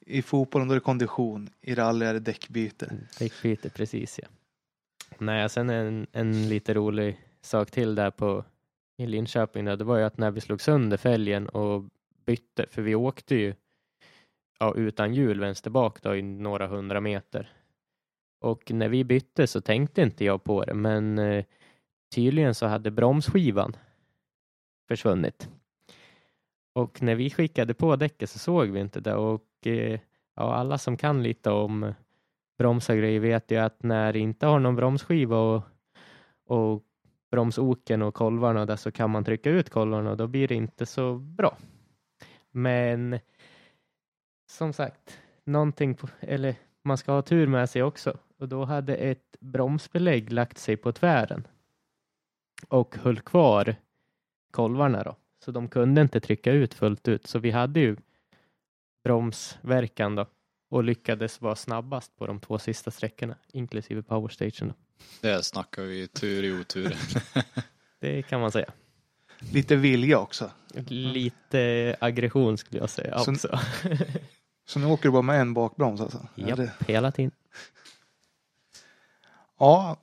i 0.00 0.22
fotbollen 0.22 0.68
då 0.68 0.74
är 0.74 0.76
det 0.76 0.84
kondition, 0.84 1.50
i 1.60 1.74
rally 1.74 2.06
är 2.06 2.14
det 2.14 2.20
däckbyte. 2.20 2.96
Däckbyte, 3.18 3.70
precis 3.70 4.20
ja. 4.22 4.28
Nej, 5.18 5.48
sen 5.48 5.70
en, 5.70 6.06
en 6.12 6.48
lite 6.48 6.74
rolig 6.74 7.20
sak 7.42 7.70
till 7.70 7.94
där 7.94 8.10
på 8.10 8.44
i 8.96 9.06
Linköping 9.06 9.64
där, 9.64 9.76
det 9.76 9.84
var 9.84 9.98
ju 9.98 10.04
att 10.04 10.18
när 10.18 10.30
vi 10.30 10.40
slog 10.40 10.60
sönder 10.60 10.96
fälgen 10.96 11.48
och 11.48 11.84
bytte, 12.26 12.66
för 12.70 12.82
vi 12.82 12.94
åkte 12.94 13.34
ju 13.34 13.54
ja, 14.60 14.74
utan 14.76 15.14
hjul 15.14 15.40
vänster 15.40 15.70
bak 15.70 16.02
då 16.02 16.16
i 16.16 16.22
några 16.22 16.66
hundra 16.66 17.00
meter. 17.00 17.52
Och 18.40 18.70
när 18.72 18.88
vi 18.88 19.04
bytte 19.04 19.46
så 19.46 19.60
tänkte 19.60 20.02
inte 20.02 20.24
jag 20.24 20.44
på 20.44 20.64
det, 20.64 20.74
men 20.74 21.18
eh, 21.18 21.44
tydligen 22.14 22.54
så 22.54 22.66
hade 22.66 22.90
bromsskivan 22.90 23.76
försvunnit. 24.88 25.48
Och 26.72 27.02
när 27.02 27.14
vi 27.14 27.30
skickade 27.30 27.74
på 27.74 27.96
däcket 27.96 28.30
så 28.30 28.38
såg 28.38 28.68
vi 28.68 28.80
inte 28.80 29.00
det 29.00 29.14
och 29.14 29.66
eh, 29.66 30.00
ja, 30.36 30.54
alla 30.54 30.78
som 30.78 30.96
kan 30.96 31.22
lite 31.22 31.50
om 31.50 31.94
bromsar 32.58 32.96
grejer 32.96 33.20
vet 33.20 33.50
ju 33.50 33.56
att 33.56 33.82
när 33.82 34.12
det 34.12 34.18
inte 34.18 34.46
har 34.46 34.58
någon 34.58 34.76
bromsskiva 34.76 35.38
och, 35.38 35.62
och 36.46 36.82
bromsoken 37.30 38.02
och 38.02 38.14
kolvarna 38.14 38.66
där 38.66 38.76
så 38.76 38.92
kan 38.92 39.10
man 39.10 39.24
trycka 39.24 39.50
ut 39.50 39.70
kolvarna 39.70 40.10
och 40.10 40.16
då 40.16 40.26
blir 40.26 40.48
det 40.48 40.54
inte 40.54 40.86
så 40.86 41.14
bra. 41.14 41.56
Men 42.50 43.18
som 44.50 44.72
sagt, 44.72 45.18
någonting 45.44 45.94
på, 45.94 46.08
eller 46.20 46.54
man 46.82 46.98
ska 46.98 47.12
ha 47.12 47.22
tur 47.22 47.46
med 47.46 47.70
sig 47.70 47.82
också 47.82 48.18
och 48.38 48.48
då 48.48 48.64
hade 48.64 48.96
ett 48.96 49.36
bromsbelägg 49.40 50.32
lagt 50.32 50.58
sig 50.58 50.76
på 50.76 50.92
tvären 50.92 51.46
och 52.68 52.96
höll 52.96 53.20
kvar 53.20 53.76
kolvarna 54.50 55.02
då. 55.02 55.16
Så 55.44 55.50
de 55.50 55.68
kunde 55.68 56.00
inte 56.00 56.20
trycka 56.20 56.52
ut 56.52 56.74
fullt 56.74 57.08
ut. 57.08 57.26
Så 57.26 57.38
vi 57.38 57.50
hade 57.50 57.80
ju 57.80 57.96
bromsverkan 59.04 60.14
då 60.14 60.26
och 60.68 60.84
lyckades 60.84 61.40
vara 61.40 61.56
snabbast 61.56 62.16
på 62.16 62.26
de 62.26 62.40
två 62.40 62.58
sista 62.58 62.90
sträckorna, 62.90 63.36
inklusive 63.52 64.02
powerstation. 64.02 64.68
Då. 64.68 64.74
Det 65.20 65.42
snackar 65.44 65.82
vi 65.82 66.08
tur 66.08 66.44
i 66.44 66.52
otur. 66.60 66.96
Det 68.00 68.22
kan 68.22 68.40
man 68.40 68.52
säga. 68.52 68.72
Lite 69.52 69.76
vilja 69.76 70.18
också. 70.18 70.50
Lite 70.88 71.96
aggression 72.00 72.58
skulle 72.58 72.80
jag 72.80 72.90
säga 72.90 73.18
Så- 73.18 73.30
också. 73.32 73.58
Så 74.70 74.78
nu 74.78 74.86
åker 74.86 75.02
du 75.02 75.10
bara 75.10 75.22
med 75.22 75.40
en 75.40 75.54
bakbroms 75.54 76.00
alltså? 76.00 76.26
Japp, 76.34 76.58
Eller? 76.58 76.72
hela 76.86 77.12
tiden. 77.12 77.30
Ja, 79.58 79.96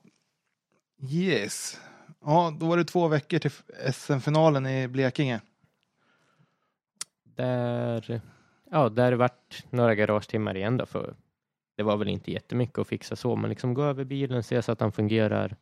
yes. 1.11 1.81
Ja, 2.25 2.53
då 2.59 2.65
var 2.65 2.77
det 2.77 2.85
två 2.85 3.07
veckor 3.07 3.39
till 3.39 3.51
SM-finalen 3.93 4.67
i 4.67 4.87
Blekinge. 4.87 5.41
Där, 7.23 8.21
ja, 8.71 8.89
där 8.89 9.13
vart 9.13 9.65
några 9.69 9.95
garagetimmar 9.95 10.57
igen 10.57 10.77
då 10.77 10.85
för 10.85 11.15
det 11.77 11.83
var 11.83 11.97
väl 11.97 12.07
inte 12.07 12.31
jättemycket 12.31 12.77
att 12.79 12.87
fixa 12.87 13.15
så, 13.15 13.35
men 13.35 13.49
liksom 13.49 13.73
gå 13.73 13.83
över 13.83 14.03
bilen, 14.03 14.43
se 14.43 14.61
så 14.61 14.71
att 14.71 14.79
den 14.79 14.91
fungerar 14.91 15.55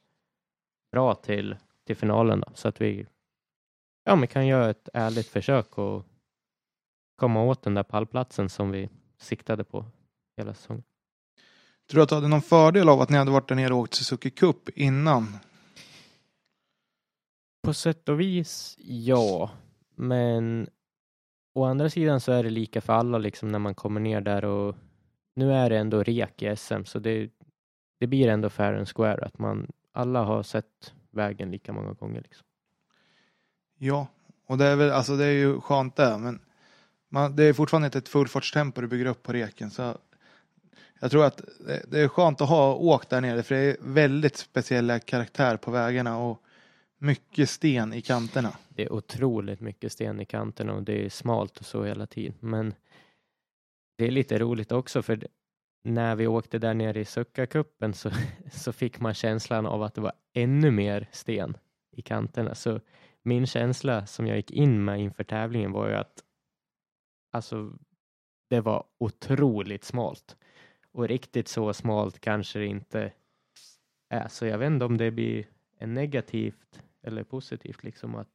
bra 0.92 1.16
till, 1.16 1.56
till 1.86 1.96
finalen 1.96 2.40
då, 2.40 2.52
så 2.54 2.68
att 2.68 2.82
vi 2.82 3.08
ja, 4.04 4.16
men 4.16 4.28
kan 4.28 4.48
göra 4.48 4.70
ett 4.70 4.90
ärligt 4.94 5.28
försök 5.28 5.78
och 5.78 6.06
komma 7.16 7.44
åt 7.44 7.62
den 7.62 7.74
där 7.74 7.84
pallplatsen 7.84 8.50
som 8.50 8.72
vi 8.72 8.90
siktade 9.18 9.64
på 9.64 9.86
hela 10.38 10.54
säsongen. 10.54 10.84
Tror 11.90 12.00
du 12.00 12.04
att 12.04 12.10
du 12.10 12.16
hade 12.16 12.28
någon 12.28 12.42
fördel 12.42 12.90
av 12.90 13.02
att 13.02 13.10
ni 13.10 13.18
hade 13.18 13.32
varit 13.32 13.48
där 13.48 13.56
nere 13.56 13.74
och 13.74 13.80
åkt 13.80 13.94
Suzuki 13.94 14.30
Cup 14.30 14.70
innan? 14.70 15.38
På 17.64 17.74
sätt 17.74 18.10
och 18.10 18.20
vis, 18.20 18.76
ja, 18.80 19.52
men 19.96 20.70
å 21.54 21.64
andra 21.64 21.90
sidan 21.90 22.22
så 22.22 22.32
är 22.32 22.44
det 22.44 22.50
lika 22.50 22.82
för 22.82 22.94
alla 22.94 23.18
liksom 23.18 23.50
när 23.50 23.60
man 23.60 23.76
kommer 23.76 24.00
ner 24.00 24.22
där 24.22 24.46
och 24.46 24.76
nu 25.34 25.54
är 25.54 25.70
det 25.70 25.78
ändå 25.78 26.04
rek 26.04 26.42
i 26.42 26.56
SM 26.56 26.84
så 26.86 27.00
det, 27.00 27.30
det 28.00 28.08
blir 28.08 28.28
ändå 28.28 28.50
fair 28.50 28.74
and 28.74 28.90
square 28.90 29.26
att 29.26 29.40
man 29.40 29.72
alla 29.92 30.24
har 30.24 30.44
sett 30.44 30.94
vägen 31.12 31.52
lika 31.52 31.74
många 31.74 31.94
gånger. 31.94 32.22
Liksom. 32.22 32.48
Ja, 33.78 34.08
och 34.48 34.58
det 34.58 34.66
är 34.66 34.76
väl, 34.76 34.92
alltså 34.92 35.16
det 35.16 35.26
är 35.26 35.32
ju 35.32 35.62
skönt 35.62 35.96
det, 35.96 36.18
men 36.18 36.40
man, 37.16 37.36
det 37.36 37.44
är 37.44 37.54
fortfarande 37.54 37.86
inte 37.86 37.98
ett 37.98 38.10
fullfartstempo 38.10 38.82
du 38.82 38.88
bygger 38.88 39.06
upp 39.06 39.24
på 39.24 39.34
reken. 39.34 39.72
Så 39.72 39.98
jag 41.00 41.12
tror 41.12 41.26
att 41.26 41.42
det, 41.88 42.00
är 42.00 42.08
skönt 42.08 42.42
att 42.42 42.50
ha 42.50 42.74
åkt 42.74 43.10
där 43.10 43.22
nere, 43.22 43.44
för 43.44 43.56
det 43.56 43.62
är 43.62 43.78
väldigt 43.82 44.38
speciella 44.38 45.00
karaktär 45.00 45.58
på 45.58 45.72
vägarna 45.72 46.18
och 46.18 46.42
mycket 46.98 47.50
sten 47.50 47.94
i 47.94 48.02
kanterna. 48.02 48.58
Det 48.70 48.84
är 48.84 48.94
otroligt 48.94 49.60
mycket 49.60 49.92
sten 49.92 50.20
i 50.20 50.26
kanterna 50.26 50.74
och 50.74 50.84
det 50.84 51.06
är 51.06 51.10
smalt 51.10 51.58
och 51.58 51.66
så 51.66 51.84
hela 51.84 52.08
tiden. 52.08 52.36
Men 52.40 52.74
det 53.98 54.08
är 54.08 54.12
lite 54.12 54.40
roligt 54.40 54.72
också 54.72 55.02
för 55.02 55.28
när 55.84 56.16
vi 56.16 56.28
åkte 56.28 56.60
där 56.60 56.74
nere 56.74 57.00
i 57.00 57.06
Suckakuppen 57.06 57.94
så, 57.94 58.12
så 58.52 58.74
fick 58.74 59.00
man 59.00 59.14
känslan 59.14 59.66
av 59.66 59.84
att 59.84 59.94
det 59.94 60.02
var 60.02 60.14
ännu 60.34 60.72
mer 60.72 61.10
sten 61.12 61.58
i 61.92 62.02
kanterna. 62.02 62.56
Så 62.56 62.80
min 63.24 63.48
känsla 63.48 64.06
som 64.06 64.28
jag 64.28 64.38
gick 64.38 64.52
in 64.52 64.86
med 64.86 65.00
inför 65.00 65.24
tävlingen 65.24 65.72
var 65.72 65.90
ju 65.90 65.96
att 65.96 66.25
alltså, 67.36 67.72
det 68.50 68.62
var 68.62 68.84
otroligt 68.98 69.84
smalt. 69.84 70.38
Och 70.92 71.08
riktigt 71.08 71.48
så 71.48 71.74
smalt 71.74 72.20
kanske 72.20 72.60
det 72.60 72.66
inte 72.66 73.12
är. 74.10 74.28
Så 74.28 74.46
jag 74.46 74.58
vet 74.58 74.68
inte 74.68 74.86
om 74.86 74.98
det 74.98 75.12
blir 75.12 75.48
en 75.78 75.94
negativt 75.94 76.82
eller 77.02 77.24
positivt 77.24 77.84
liksom 77.84 78.16
att 78.16 78.30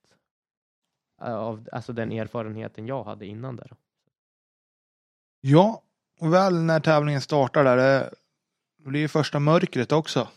av 1.20 1.68
alltså 1.72 1.92
den 1.92 2.12
erfarenheten 2.12 2.86
jag 2.86 3.04
hade 3.04 3.26
innan 3.26 3.56
där. 3.56 3.72
Ja, 5.40 5.82
och 6.18 6.32
väl 6.32 6.62
när 6.62 6.80
tävlingen 6.80 7.20
startar 7.20 7.64
där, 7.64 7.76
det 7.76 8.10
blir 8.88 9.00
ju 9.00 9.08
första 9.08 9.38
mörkret 9.38 9.92
också. 9.92 10.28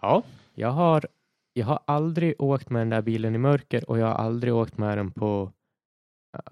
Ja, 0.00 0.22
jag 0.54 0.70
har, 0.70 1.06
jag 1.52 1.66
har 1.66 1.80
aldrig 1.84 2.40
åkt 2.40 2.70
med 2.70 2.80
den 2.80 2.90
där 2.90 3.02
bilen 3.02 3.34
i 3.34 3.38
mörker 3.38 3.90
och 3.90 3.98
jag 3.98 4.06
har 4.06 4.14
aldrig 4.14 4.54
åkt 4.54 4.78
med 4.78 4.98
den 4.98 5.12
på 5.12 5.52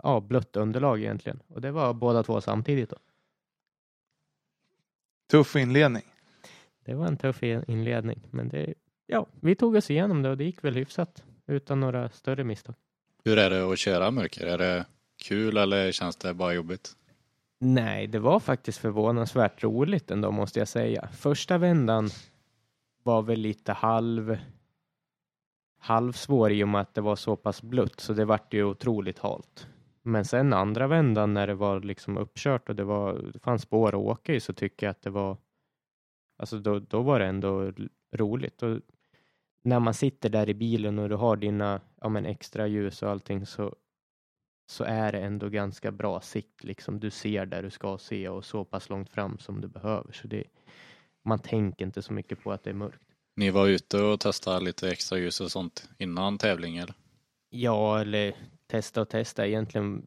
ja, 0.02 0.20
blött 0.20 0.56
underlag 0.56 1.00
egentligen. 1.00 1.40
Och 1.48 1.60
det 1.60 1.70
var 1.70 1.94
båda 1.94 2.22
två 2.22 2.40
samtidigt. 2.40 2.90
Då. 2.90 2.96
Tuff 5.30 5.56
inledning. 5.56 6.02
Det 6.84 6.94
var 6.94 7.06
en 7.06 7.16
tuff 7.16 7.42
in- 7.42 7.64
inledning, 7.68 8.20
men 8.30 8.48
det, 8.48 8.74
ja, 9.06 9.26
vi 9.40 9.54
tog 9.54 9.74
oss 9.74 9.90
igenom 9.90 10.22
det 10.22 10.30
och 10.30 10.36
det 10.36 10.44
gick 10.44 10.64
väl 10.64 10.74
hyfsat 10.74 11.24
utan 11.46 11.80
några 11.80 12.08
större 12.08 12.44
misstag. 12.44 12.74
Hur 13.24 13.38
är 13.38 13.50
det 13.50 13.72
att 13.72 13.78
köra 13.78 14.10
mörker? 14.10 14.46
Är 14.46 14.58
det 14.58 14.86
kul 15.22 15.56
eller 15.56 15.92
känns 15.92 16.16
det 16.16 16.34
bara 16.34 16.54
jobbigt? 16.54 16.96
Nej, 17.58 18.06
det 18.06 18.18
var 18.18 18.40
faktiskt 18.40 18.78
förvånansvärt 18.78 19.62
roligt 19.62 20.10
ändå 20.10 20.30
måste 20.30 20.58
jag 20.58 20.68
säga. 20.68 21.08
Första 21.12 21.58
vändan 21.58 22.10
var 23.02 23.22
väl 23.22 23.40
lite 23.40 23.72
halv 23.72 24.38
halvsvår 25.78 26.52
i 26.52 26.64
och 26.64 26.68
med 26.68 26.80
att 26.80 26.94
det 26.94 27.00
var 27.00 27.16
så 27.16 27.36
pass 27.36 27.62
blött 27.62 28.00
så 28.00 28.12
det 28.12 28.24
vart 28.24 28.54
ju 28.54 28.64
otroligt 28.64 29.18
halt. 29.18 29.66
Men 30.06 30.24
sen 30.24 30.52
andra 30.52 30.86
vändan 30.86 31.34
när 31.34 31.46
det 31.46 31.54
var 31.54 31.80
liksom 31.80 32.16
uppkört 32.16 32.68
och 32.68 32.76
det, 32.76 32.84
var, 32.84 33.30
det 33.32 33.38
fanns 33.38 33.62
spår 33.62 33.88
att 33.88 33.94
åka 33.94 34.34
i 34.34 34.40
så 34.40 34.52
tycker 34.52 34.86
jag 34.86 34.90
att 34.90 35.02
det 35.02 35.10
var 35.10 35.36
alltså 36.38 36.58
då, 36.58 36.78
då 36.78 37.02
var 37.02 37.20
det 37.20 37.26
ändå 37.26 37.72
roligt. 38.12 38.62
Och 38.62 38.80
när 39.62 39.80
man 39.80 39.94
sitter 39.94 40.28
där 40.28 40.48
i 40.48 40.54
bilen 40.54 40.98
och 40.98 41.08
du 41.08 41.14
har 41.14 41.36
dina 41.36 41.80
ja, 42.00 42.08
men 42.08 42.26
extra 42.26 42.66
ljus 42.66 43.02
och 43.02 43.10
allting 43.10 43.46
så 43.46 43.74
så 44.66 44.84
är 44.84 45.12
det 45.12 45.18
ändå 45.18 45.48
ganska 45.48 45.92
bra 45.92 46.20
sikt. 46.20 46.64
Liksom. 46.64 47.00
Du 47.00 47.10
ser 47.10 47.46
där 47.46 47.62
du 47.62 47.70
ska 47.70 47.98
se 47.98 48.28
och 48.28 48.44
så 48.44 48.64
pass 48.64 48.88
långt 48.88 49.10
fram 49.10 49.38
som 49.38 49.60
du 49.60 49.68
behöver. 49.68 50.12
Så 50.12 50.26
det, 50.26 50.44
man 51.24 51.38
tänker 51.38 51.84
inte 51.84 52.02
så 52.02 52.12
mycket 52.12 52.42
på 52.42 52.52
att 52.52 52.64
det 52.64 52.70
är 52.70 52.74
mörkt. 52.74 53.02
Ni 53.36 53.50
var 53.50 53.66
ute 53.66 53.98
och 54.02 54.20
testade 54.20 54.64
lite 54.64 54.90
extra 54.90 55.18
ljus 55.18 55.40
och 55.40 55.50
sånt 55.50 55.88
innan 55.98 56.38
tävling 56.38 56.76
eller? 56.76 56.94
Ja, 57.50 58.00
eller 58.00 58.34
testa 58.74 59.00
och 59.00 59.08
testa 59.08 59.46
egentligen. 59.46 60.06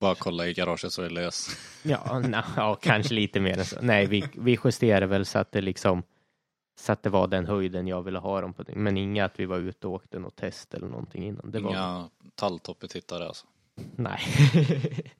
Bara 0.00 0.14
kolla 0.14 0.46
i 0.46 0.52
garaget 0.54 0.92
så 0.92 1.02
är 1.02 1.08
det 1.08 1.14
lös. 1.14 1.48
Ja, 1.82 2.18
na, 2.18 2.44
ja 2.56 2.74
kanske 2.74 3.14
lite 3.14 3.40
mer 3.40 3.58
än 3.58 3.64
så. 3.64 3.76
Nej, 3.82 4.06
vi, 4.06 4.24
vi 4.32 4.58
justerade 4.64 5.06
väl 5.06 5.26
så 5.26 5.38
att 5.38 5.52
det 5.52 5.60
liksom 5.60 6.02
så 6.80 6.92
att 6.92 7.02
det 7.02 7.10
var 7.10 7.26
den 7.26 7.46
höjden 7.46 7.86
jag 7.86 8.02
ville 8.02 8.18
ha 8.18 8.40
dem 8.40 8.52
på. 8.52 8.64
Men 8.74 8.96
inga 8.96 9.24
att 9.24 9.40
vi 9.40 9.46
var 9.46 9.58
ute 9.58 9.86
och 9.86 9.92
åkte 9.92 10.18
något 10.18 10.36
test 10.36 10.74
eller 10.74 10.86
någonting 10.88 11.24
innan. 11.24 11.50
Det 11.50 11.60
var, 11.60 11.70
Inga 11.70 12.10
talltoppetittare 12.34 13.26
alltså. 13.26 13.46
nej. 13.96 14.20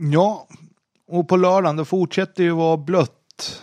Ja, 0.00 0.48
och 1.06 1.28
på 1.28 1.36
lördagen 1.36 1.76
då 1.76 1.84
fortsätter 1.84 2.42
ju 2.42 2.50
vara 2.50 2.76
blött. 2.76 3.62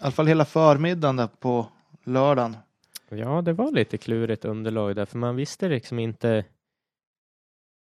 I 0.00 0.02
alla 0.02 0.10
fall 0.10 0.26
hela 0.26 0.44
förmiddagen 0.44 1.16
där 1.16 1.26
på 1.26 1.68
lördagen. 2.04 2.56
Ja, 3.08 3.42
det 3.42 3.52
var 3.52 3.72
lite 3.72 3.98
klurigt 3.98 4.44
underlag 4.44 4.96
där, 4.96 5.04
för 5.04 5.18
man 5.18 5.36
visste 5.36 5.68
liksom 5.68 5.98
inte. 5.98 6.44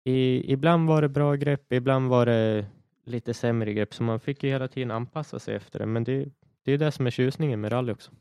I, 0.04 0.54
ibland 0.54 0.88
var 0.88 1.02
det 1.02 1.10
bra 1.10 1.36
grepp, 1.36 1.74
ibland 1.74 2.10
var 2.10 2.26
det 2.26 2.66
lite 3.04 3.34
sämre 3.34 3.74
grepp, 3.74 3.94
så 3.94 4.04
man 4.04 4.20
fick 4.20 4.44
ju 4.44 4.50
hela 4.50 4.68
tiden 4.68 4.92
anpassa 4.92 5.40
sig 5.40 5.56
efter 5.56 5.80
det. 5.80 5.86
Men 5.86 6.04
det, 6.04 6.30
det 6.64 6.72
är 6.72 6.78
det 6.78 6.92
som 6.92 7.08
är 7.08 7.12
tjusningen 7.12 7.62
med 7.62 7.72
rally 7.72 7.94
också. 7.94 8.12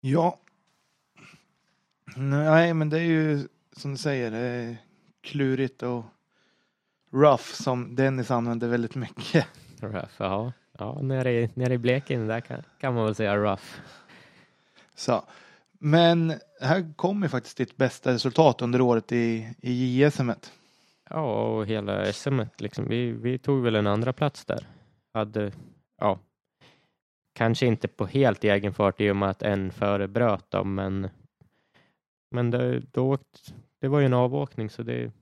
Ja. 0.00 0.38
Nej, 2.16 2.74
men 2.74 2.90
det 2.90 2.98
är 2.98 3.04
ju 3.04 3.48
som 3.72 3.90
du 3.90 3.96
säger, 3.96 4.30
det 4.30 4.38
är 4.38 4.76
klurigt 5.20 5.82
och 5.82 6.04
rough 7.12 7.44
som 7.44 7.94
Dennis 7.94 8.30
använder 8.30 8.68
väldigt 8.68 8.94
mycket. 8.94 9.46
Rough, 9.80 10.12
ja. 10.18 10.52
Ja, 10.78 11.02
nere 11.02 11.32
i, 11.32 11.50
nere 11.54 11.74
i 11.74 11.78
Blekinge 11.78 12.26
där 12.26 12.40
kan, 12.40 12.62
kan 12.80 12.94
man 12.94 13.04
väl 13.04 13.14
säga 13.14 13.36
rough. 13.36 13.64
Så. 14.94 15.24
Men 15.84 16.32
här 16.60 16.92
kommer 16.96 17.28
faktiskt 17.28 17.56
ditt 17.56 17.76
bästa 17.76 18.12
resultat 18.12 18.62
under 18.62 18.80
året 18.80 19.12
i, 19.12 19.54
i 19.58 20.02
JSM. 20.04 20.30
-et. 20.30 20.50
Ja, 21.10 21.46
och 21.46 21.66
hela 21.66 22.12
SM 22.12 22.40
liksom. 22.58 22.88
Vi, 22.88 23.12
vi 23.12 23.38
tog 23.38 23.62
väl 23.62 23.74
en 23.74 23.86
andra 23.86 24.12
plats 24.12 24.44
där. 24.44 24.66
Hade, 25.12 25.52
ja, 25.98 26.18
kanske 27.32 27.66
inte 27.66 27.88
på 27.88 28.06
helt 28.06 28.44
egen 28.44 28.74
fart 28.74 29.00
i 29.00 29.10
och 29.10 29.16
med 29.16 29.30
att 29.30 29.42
en 29.42 29.70
före 29.70 30.08
bröt 30.08 30.50
dem, 30.50 30.74
men, 30.74 31.08
men 32.30 32.50
det, 32.50 32.80
då 32.80 33.12
åkt, 33.12 33.54
det 33.78 33.88
var 33.88 34.00
ju 34.00 34.06
en 34.06 34.14
avåkning 34.14 34.70
så 34.70 34.82
det, 34.82 35.12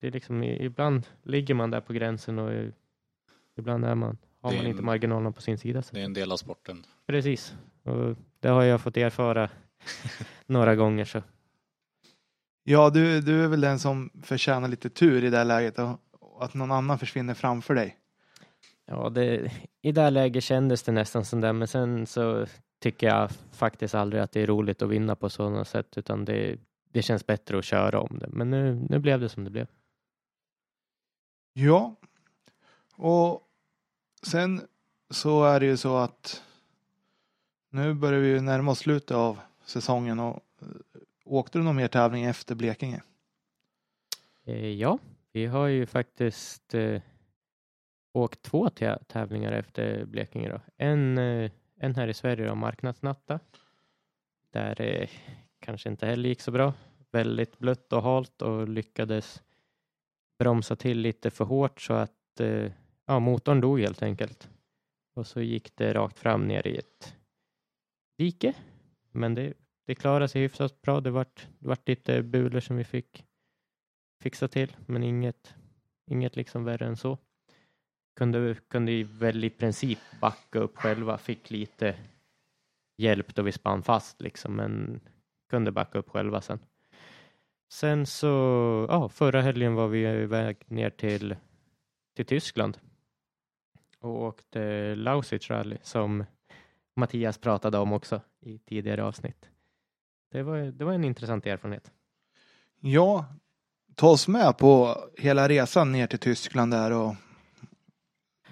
det 0.00 0.06
är 0.06 0.10
liksom 0.10 0.42
ibland 0.42 1.06
ligger 1.22 1.54
man 1.54 1.70
där 1.70 1.80
på 1.80 1.92
gränsen 1.92 2.38
och 2.38 2.72
ibland 3.56 3.84
är 3.84 3.94
man, 3.94 4.18
har 4.40 4.50
man 4.50 4.60
en- 4.60 4.66
inte 4.66 4.82
marginalerna 4.82 5.32
på 5.32 5.42
sin 5.42 5.58
sida. 5.58 5.82
Så. 5.82 5.94
Det 5.94 6.00
är 6.00 6.04
en 6.04 6.12
del 6.12 6.32
av 6.32 6.36
sporten. 6.36 6.84
Precis, 7.06 7.54
och 7.82 8.16
det 8.46 8.52
har 8.52 8.62
jag 8.62 8.80
fått 8.80 8.96
erfara 8.96 9.50
några 10.46 10.74
gånger 10.74 11.04
så. 11.04 11.22
Ja, 12.64 12.90
du, 12.90 13.20
du 13.20 13.44
är 13.44 13.48
väl 13.48 13.60
den 13.60 13.78
som 13.78 14.10
förtjänar 14.22 14.68
lite 14.68 14.90
tur 14.90 15.24
i 15.24 15.30
det 15.30 15.36
här 15.36 15.44
läget 15.44 15.78
och 15.78 16.44
att 16.44 16.54
någon 16.54 16.72
annan 16.72 16.98
försvinner 16.98 17.34
framför 17.34 17.74
dig. 17.74 17.96
Ja, 18.86 19.08
det, 19.10 19.52
i 19.82 19.92
det 19.92 20.00
här 20.00 20.10
läget 20.10 20.44
kändes 20.44 20.82
det 20.82 20.92
nästan 20.92 21.24
som 21.24 21.40
det, 21.40 21.52
men 21.52 21.68
sen 21.68 22.06
så 22.06 22.46
tycker 22.80 23.06
jag 23.06 23.30
faktiskt 23.52 23.94
aldrig 23.94 24.22
att 24.22 24.32
det 24.32 24.40
är 24.40 24.46
roligt 24.46 24.82
att 24.82 24.90
vinna 24.90 25.16
på 25.16 25.30
sådana 25.30 25.64
sätt, 25.64 25.98
utan 25.98 26.24
det, 26.24 26.58
det 26.92 27.02
känns 27.02 27.26
bättre 27.26 27.58
att 27.58 27.64
köra 27.64 28.00
om 28.00 28.18
det. 28.18 28.28
Men 28.28 28.50
nu, 28.50 28.86
nu 28.88 28.98
blev 28.98 29.20
det 29.20 29.28
som 29.28 29.44
det 29.44 29.50
blev. 29.50 29.66
Ja, 31.52 31.96
och 32.96 33.42
sen 34.26 34.60
så 35.10 35.44
är 35.44 35.60
det 35.60 35.66
ju 35.66 35.76
så 35.76 35.96
att 35.96 36.42
nu 37.76 37.94
börjar 37.94 38.20
vi 38.20 38.28
ju 38.28 38.40
närma 38.40 38.70
oss 38.70 38.78
slutet 38.78 39.16
av 39.16 39.40
säsongen 39.64 40.20
och 40.20 40.42
eh, 40.62 40.68
åkte 41.24 41.58
du 41.58 41.64
någon 41.64 41.76
mer 41.76 41.88
tävling 41.88 42.24
efter 42.24 42.54
Blekinge? 42.54 43.02
Eh, 44.44 44.68
ja, 44.68 44.98
vi 45.32 45.46
har 45.46 45.66
ju 45.66 45.86
faktiskt 45.86 46.74
eh, 46.74 47.02
åkt 48.12 48.42
två 48.42 48.70
tävlingar 49.08 49.52
efter 49.52 50.04
Blekinge. 50.04 50.48
Då. 50.48 50.60
En, 50.76 51.18
eh, 51.18 51.50
en 51.80 51.94
här 51.94 52.08
i 52.08 52.14
Sverige, 52.14 52.48
då, 52.48 52.54
Marknadsnatta. 52.54 53.40
Där 54.50 54.80
eh, 54.80 55.08
kanske 55.60 55.88
inte 55.88 56.06
heller 56.06 56.28
gick 56.28 56.40
så 56.40 56.50
bra. 56.50 56.74
Väldigt 57.10 57.58
blött 57.58 57.92
och 57.92 58.02
halt 58.02 58.42
och 58.42 58.68
lyckades 58.68 59.42
bromsa 60.38 60.76
till 60.76 60.98
lite 60.98 61.30
för 61.30 61.44
hårt 61.44 61.80
så 61.80 61.92
att 61.92 62.40
eh, 62.40 62.72
ja, 63.06 63.18
motorn 63.18 63.60
dog 63.60 63.80
helt 63.80 64.02
enkelt. 64.02 64.48
Och 65.14 65.26
så 65.26 65.40
gick 65.40 65.76
det 65.76 65.94
rakt 65.94 66.18
fram 66.18 66.48
ner 66.48 66.66
i 66.66 66.76
ett 66.76 67.15
dike. 68.18 68.54
Men 69.12 69.34
det, 69.34 69.54
det 69.86 69.94
klarade 69.94 70.28
sig 70.28 70.42
hyfsat 70.42 70.82
bra. 70.82 71.00
Det 71.00 71.10
vart, 71.10 71.46
det 71.58 71.68
vart 71.68 71.88
lite 71.88 72.22
bulor 72.22 72.60
som 72.60 72.76
vi 72.76 72.84
fick 72.84 73.24
fixa 74.22 74.48
till, 74.48 74.76
men 74.86 75.02
inget, 75.02 75.54
inget 76.06 76.36
liksom 76.36 76.64
värre 76.64 76.86
än 76.86 76.96
så. 76.96 77.18
Kunde, 78.16 78.56
kunde 78.68 79.04
väl 79.04 79.44
i 79.44 79.50
princip 79.50 79.98
backa 80.20 80.58
upp 80.58 80.76
själva, 80.76 81.18
fick 81.18 81.50
lite 81.50 81.96
hjälp 82.96 83.34
då 83.34 83.42
vi 83.42 83.52
spann 83.52 83.82
fast 83.82 84.20
liksom, 84.20 84.56
men 84.56 85.00
kunde 85.50 85.72
backa 85.72 85.98
upp 85.98 86.10
själva 86.10 86.40
sen. 86.40 86.58
Sen 87.68 88.06
så, 88.06 88.26
ja, 88.88 89.08
förra 89.08 89.42
helgen 89.42 89.74
var 89.74 89.88
vi 89.88 90.00
iväg 90.00 90.56
ner 90.66 90.90
till, 90.90 91.36
till 92.16 92.26
Tyskland 92.26 92.78
och 93.98 94.22
åkte 94.22 94.94
Lausitz 94.94 95.50
Rally 95.50 95.76
som 95.82 96.24
Mattias 96.96 97.38
pratade 97.38 97.78
om 97.78 97.92
också 97.92 98.20
i 98.40 98.58
tidigare 98.58 99.04
avsnitt. 99.04 99.48
Det 100.30 100.42
var, 100.42 100.58
det 100.58 100.84
var 100.84 100.92
en 100.92 101.04
intressant 101.04 101.46
erfarenhet. 101.46 101.92
Ja, 102.80 103.24
ta 103.94 104.08
oss 104.08 104.28
med 104.28 104.58
på 104.58 104.96
hela 105.18 105.48
resan 105.48 105.92
ner 105.92 106.06
till 106.06 106.18
Tyskland 106.18 106.72
där 106.72 106.92
och 106.92 107.14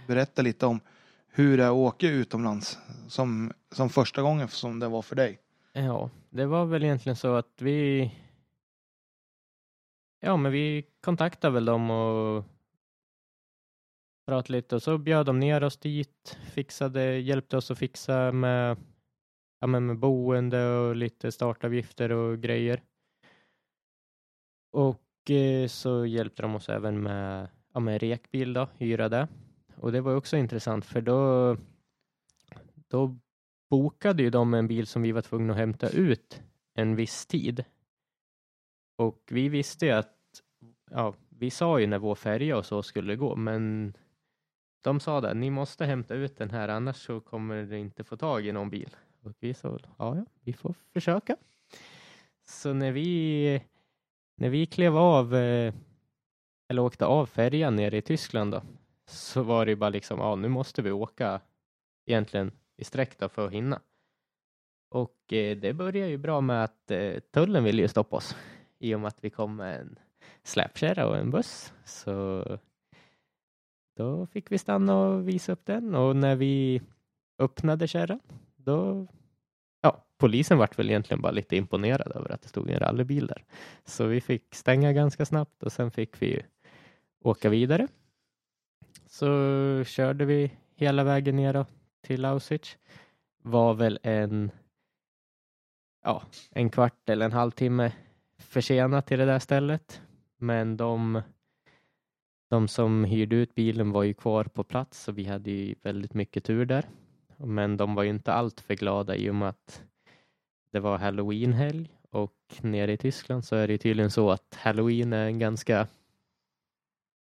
berätta 0.06 0.42
lite 0.42 0.66
om 0.66 0.80
hur 1.28 1.56
det 1.56 1.64
är 1.64 1.68
att 1.68 1.74
åka 1.74 2.08
utomlands 2.08 2.78
som, 3.08 3.52
som 3.70 3.90
första 3.90 4.22
gången 4.22 4.48
som 4.48 4.78
det 4.78 4.88
var 4.88 5.02
för 5.02 5.16
dig. 5.16 5.38
Ja, 5.72 6.10
det 6.30 6.46
var 6.46 6.64
väl 6.64 6.84
egentligen 6.84 7.16
så 7.16 7.34
att 7.34 7.52
vi 7.58 8.10
Ja, 10.20 10.36
men 10.36 10.52
vi 10.52 10.86
kontaktade 11.00 11.54
väl 11.54 11.64
dem 11.64 11.90
och 11.90 12.44
pratade 14.26 14.52
lite 14.52 14.74
och 14.74 14.82
så 14.82 14.98
bjöd 14.98 15.26
de 15.26 15.40
ner 15.40 15.64
oss 15.64 15.76
dit, 15.76 16.38
fixade, 16.52 17.18
hjälpte 17.18 17.56
oss 17.56 17.70
att 17.70 17.78
fixa 17.78 18.32
med, 18.32 18.76
ja, 19.60 19.66
men 19.66 19.86
med 19.86 19.98
boende 19.98 20.68
och 20.68 20.96
lite 20.96 21.32
startavgifter 21.32 22.12
och 22.12 22.40
grejer. 22.40 22.82
Och 24.72 25.30
eh, 25.30 25.68
så 25.68 26.06
hjälpte 26.06 26.42
de 26.42 26.54
oss 26.54 26.68
även 26.68 27.02
med, 27.02 27.48
ja, 27.72 27.80
med 27.80 28.00
rekbil 28.00 28.52
då, 28.52 28.68
hyra 28.78 29.08
det. 29.08 29.28
Och 29.76 29.92
det 29.92 30.00
var 30.00 30.16
också 30.16 30.36
intressant 30.36 30.84
för 30.84 31.00
då, 31.00 31.56
då 32.88 33.16
bokade 33.70 34.22
ju 34.22 34.30
de 34.30 34.54
en 34.54 34.68
bil 34.68 34.86
som 34.86 35.02
vi 35.02 35.12
var 35.12 35.22
tvungna 35.22 35.52
att 35.52 35.58
hämta 35.58 35.88
ut 35.88 36.42
en 36.74 36.96
viss 36.96 37.26
tid. 37.26 37.64
Och 38.96 39.22
vi 39.30 39.48
visste 39.48 39.86
ju 39.86 39.92
att, 39.92 40.16
ja, 40.90 41.14
vi 41.28 41.50
sa 41.50 41.78
ju 41.80 41.86
när 41.86 41.98
vår 41.98 42.14
färja 42.14 42.56
och 42.56 42.66
så 42.66 42.82
skulle 42.82 43.16
gå, 43.16 43.36
men 43.36 43.94
de 44.84 45.00
sa 45.00 45.20
det, 45.20 45.34
ni 45.34 45.50
måste 45.50 45.84
hämta 45.84 46.14
ut 46.14 46.36
den 46.36 46.50
här 46.50 46.68
annars 46.68 46.96
så 46.96 47.20
kommer 47.20 47.62
det 47.62 47.78
inte 47.78 48.04
få 48.04 48.16
tag 48.16 48.46
i 48.46 48.52
någon 48.52 48.70
bil. 48.70 48.96
Och 49.22 49.32
vi 49.40 49.54
sa, 49.54 49.78
ja, 49.98 50.16
ja, 50.16 50.24
vi 50.40 50.52
får 50.52 50.74
försöka. 50.92 51.36
Så 52.46 52.72
när 52.72 52.92
vi, 52.92 53.62
när 54.36 54.48
vi 54.48 54.66
klev 54.66 54.96
av, 54.96 55.34
eh, 55.34 55.74
eller 56.68 56.82
åkte 56.82 57.06
av 57.06 57.26
färjan 57.26 57.76
nere 57.76 57.96
i 57.96 58.02
Tyskland 58.02 58.52
då, 58.52 58.62
så 59.06 59.42
var 59.42 59.66
det 59.66 59.76
bara 59.76 59.90
liksom, 59.90 60.18
ja, 60.18 60.36
nu 60.36 60.48
måste 60.48 60.82
vi 60.82 60.90
åka 60.90 61.40
egentligen 62.06 62.52
i 62.76 62.84
sträck 62.84 63.18
då 63.18 63.28
för 63.28 63.46
att 63.46 63.52
hinna. 63.52 63.80
Och 64.90 65.32
eh, 65.32 65.56
det 65.56 65.72
började 65.72 66.10
ju 66.10 66.18
bra 66.18 66.40
med 66.40 66.64
att 66.64 66.90
eh, 66.90 67.20
tullen 67.30 67.64
ville 67.64 67.82
ju 67.82 67.88
stoppa 67.88 68.16
oss 68.16 68.36
i 68.78 68.94
och 68.94 69.00
med 69.00 69.08
att 69.08 69.24
vi 69.24 69.30
kom 69.30 69.56
med 69.56 69.80
en 69.80 69.98
släpkärra 70.42 71.06
och 71.06 71.16
en 71.16 71.30
buss. 71.30 71.72
Så 71.84 72.44
då 73.94 74.26
fick 74.26 74.52
vi 74.52 74.58
stanna 74.58 74.96
och 74.98 75.28
visa 75.28 75.52
upp 75.52 75.66
den 75.66 75.94
och 75.94 76.16
när 76.16 76.36
vi 76.36 76.82
öppnade 77.38 77.88
kärran 77.88 78.20
då 78.56 79.06
Ja, 79.84 80.04
polisen 80.18 80.58
vart 80.58 80.78
väl 80.78 80.90
egentligen 80.90 81.20
bara 81.20 81.32
lite 81.32 81.56
imponerad 81.56 82.12
över 82.16 82.32
att 82.32 82.42
det 82.42 82.48
stod 82.48 82.70
en 82.70 82.78
rallybil 82.78 83.26
där. 83.26 83.44
Så 83.84 84.06
vi 84.06 84.20
fick 84.20 84.54
stänga 84.54 84.92
ganska 84.92 85.24
snabbt 85.24 85.62
och 85.62 85.72
sen 85.72 85.90
fick 85.90 86.22
vi 86.22 86.42
åka 87.20 87.48
vidare. 87.48 87.88
Så 89.06 89.26
körde 89.86 90.24
vi 90.24 90.52
hela 90.76 91.04
vägen 91.04 91.36
ner 91.36 91.66
till 92.00 92.20
Lausitz. 92.20 92.78
Var 93.42 93.74
väl 93.74 93.98
en, 94.02 94.50
ja, 96.04 96.22
en 96.50 96.70
kvart 96.70 97.08
eller 97.08 97.26
en 97.26 97.32
halvtimme 97.32 97.92
försenat 98.38 99.06
till 99.06 99.18
det 99.18 99.26
där 99.26 99.38
stället. 99.38 100.02
Men 100.36 100.76
de, 100.76 101.22
de 102.54 102.68
som 102.68 103.04
hyrde 103.04 103.36
ut 103.36 103.54
bilen 103.54 103.90
var 103.90 104.02
ju 104.02 104.14
kvar 104.14 104.44
på 104.44 104.64
plats 104.64 105.08
och 105.08 105.18
vi 105.18 105.24
hade 105.24 105.50
ju 105.50 105.74
väldigt 105.82 106.14
mycket 106.14 106.44
tur 106.44 106.66
där. 106.66 106.84
Men 107.36 107.76
de 107.76 107.94
var 107.94 108.02
ju 108.02 108.10
inte 108.10 108.32
alltför 108.32 108.74
glada 108.74 109.16
i 109.16 109.30
och 109.30 109.34
med 109.34 109.48
att 109.48 109.82
det 110.70 110.80
var 110.80 110.98
halloweenhelg 110.98 111.88
och 112.10 112.34
nere 112.60 112.92
i 112.92 112.96
Tyskland 112.96 113.44
så 113.44 113.56
är 113.56 113.66
det 113.66 113.72
ju 113.72 113.78
tydligen 113.78 114.10
så 114.10 114.30
att 114.30 114.54
halloween 114.54 115.12
är 115.12 115.26
en 115.26 115.38
ganska 115.38 115.86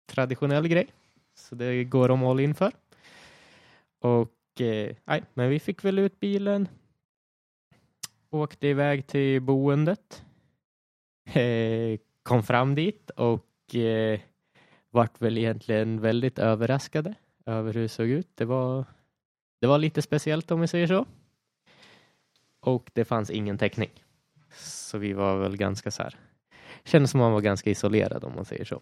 traditionell 0.05 0.68
grej. 0.68 0.88
Så 1.36 1.55
det 1.55 1.84
går 1.84 2.07
de 2.07 2.24
all 2.24 2.39
in 2.39 2.55
för. 2.55 2.72
Och 3.99 4.61
eh, 4.61 4.95
nej, 5.05 5.24
men 5.34 5.49
vi 5.49 5.59
fick 5.59 5.84
väl 5.84 5.99
ut 5.99 6.20
bilen. 6.20 6.68
Åkte 8.30 8.68
iväg 8.68 9.07
till 9.07 9.41
boendet. 9.41 10.24
Eh, 11.34 11.99
kom 12.24 12.43
fram 12.43 12.76
dit 12.76 13.09
och 13.09 13.76
eh, 13.76 14.20
vart 14.90 15.22
väl 15.22 15.38
egentligen 15.38 16.02
väldigt 16.02 16.40
överraskade 16.40 17.16
över 17.46 17.74
hur 17.74 17.82
det 17.82 17.90
såg 17.90 18.08
ut. 18.08 18.30
Det 18.36 18.46
var, 18.46 18.86
det 19.62 19.68
var 19.68 19.78
lite 19.78 20.02
speciellt 20.02 20.52
om 20.52 20.62
vi 20.62 20.68
säger 20.68 20.88
så. 20.88 21.06
Och 22.60 22.92
det 22.94 23.06
fanns 23.06 23.30
ingen 23.30 23.58
täckning. 23.58 23.90
Så 24.58 24.98
vi 24.98 25.14
var 25.14 25.38
väl 25.38 25.58
ganska 25.58 25.92
så 25.92 26.04
här. 26.04 26.16
Kändes 26.84 27.12
som 27.12 27.20
man 27.20 27.32
var 27.32 27.42
ganska 27.42 27.70
isolerad 27.70 28.24
om 28.24 28.36
man 28.36 28.46
säger 28.46 28.66
så. 28.66 28.82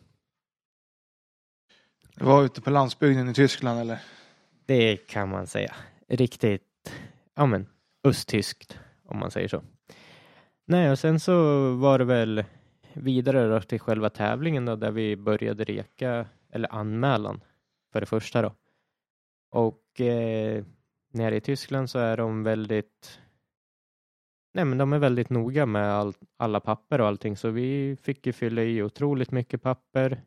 Du 2.16 2.26
var 2.26 2.44
ute 2.44 2.62
på 2.62 2.70
landsbygden 2.70 3.30
i 3.30 3.34
Tyskland 3.34 3.80
eller? 3.80 4.00
Det 4.66 4.98
kan 4.98 5.30
man 5.30 5.48
säga. 5.48 5.76
Riktigt, 6.08 6.92
ja 7.36 7.46
men, 7.46 7.68
östtyskt 8.04 8.80
om 9.06 9.20
man 9.20 9.32
säger 9.32 9.48
så. 9.48 9.64
Nej, 10.66 10.92
och 10.92 11.00
sen 11.00 11.20
så 11.20 11.34
var 11.76 12.00
det 12.00 12.06
väl 12.06 12.44
vidare 12.96 13.48
då 13.48 13.62
till 13.62 13.80
själva 13.80 14.10
tävlingen 14.10 14.66
då, 14.66 14.76
där 14.76 14.92
vi 14.92 15.16
började 15.16 15.64
reka, 15.64 16.26
eller 16.50 16.74
anmälan 16.74 17.44
för 17.92 18.00
det 18.00 18.06
första 18.06 18.42
då. 18.42 18.56
Och 19.52 20.02
eh, 20.02 20.64
nere 21.12 21.36
i 21.36 21.42
Tyskland 21.42 21.90
så 21.90 22.00
är 22.00 22.18
de 22.18 22.44
väldigt 22.44 23.20
Nej, 24.56 24.66
men 24.66 24.78
de 24.78 24.94
är 24.94 25.00
väldigt 25.00 25.30
noga 25.30 25.66
med 25.66 25.94
all, 25.94 26.14
alla 26.38 26.60
papper 26.60 27.02
och 27.02 27.08
allting, 27.08 27.38
så 27.38 27.50
vi 27.50 27.98
fick 28.02 28.26
ju 28.26 28.34
fylla 28.34 28.64
i 28.64 28.82
otroligt 28.82 29.32
mycket 29.32 29.62
papper. 29.62 30.22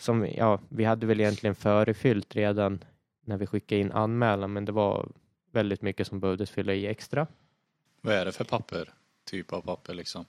Som, 0.00 0.26
ja, 0.26 0.60
vi 0.68 0.84
hade 0.84 1.06
väl 1.06 1.20
egentligen 1.20 1.54
förefyllt 1.54 2.36
redan 2.36 2.84
när 3.24 3.36
vi 3.36 3.46
skickade 3.46 3.80
in 3.80 3.92
anmälan, 3.92 4.52
men 4.52 4.64
det 4.64 4.72
var 4.72 5.08
väldigt 5.52 5.82
mycket 5.82 6.06
som 6.06 6.20
behövdes 6.20 6.50
fylla 6.50 6.74
i 6.74 6.86
extra. 6.86 7.26
Vad 8.00 8.14
är 8.14 8.24
det 8.24 8.32
för 8.32 8.44
papper? 8.44 8.92
Typ 9.24 9.52
av 9.52 9.60
papper 9.60 9.94
liksom? 9.94 10.24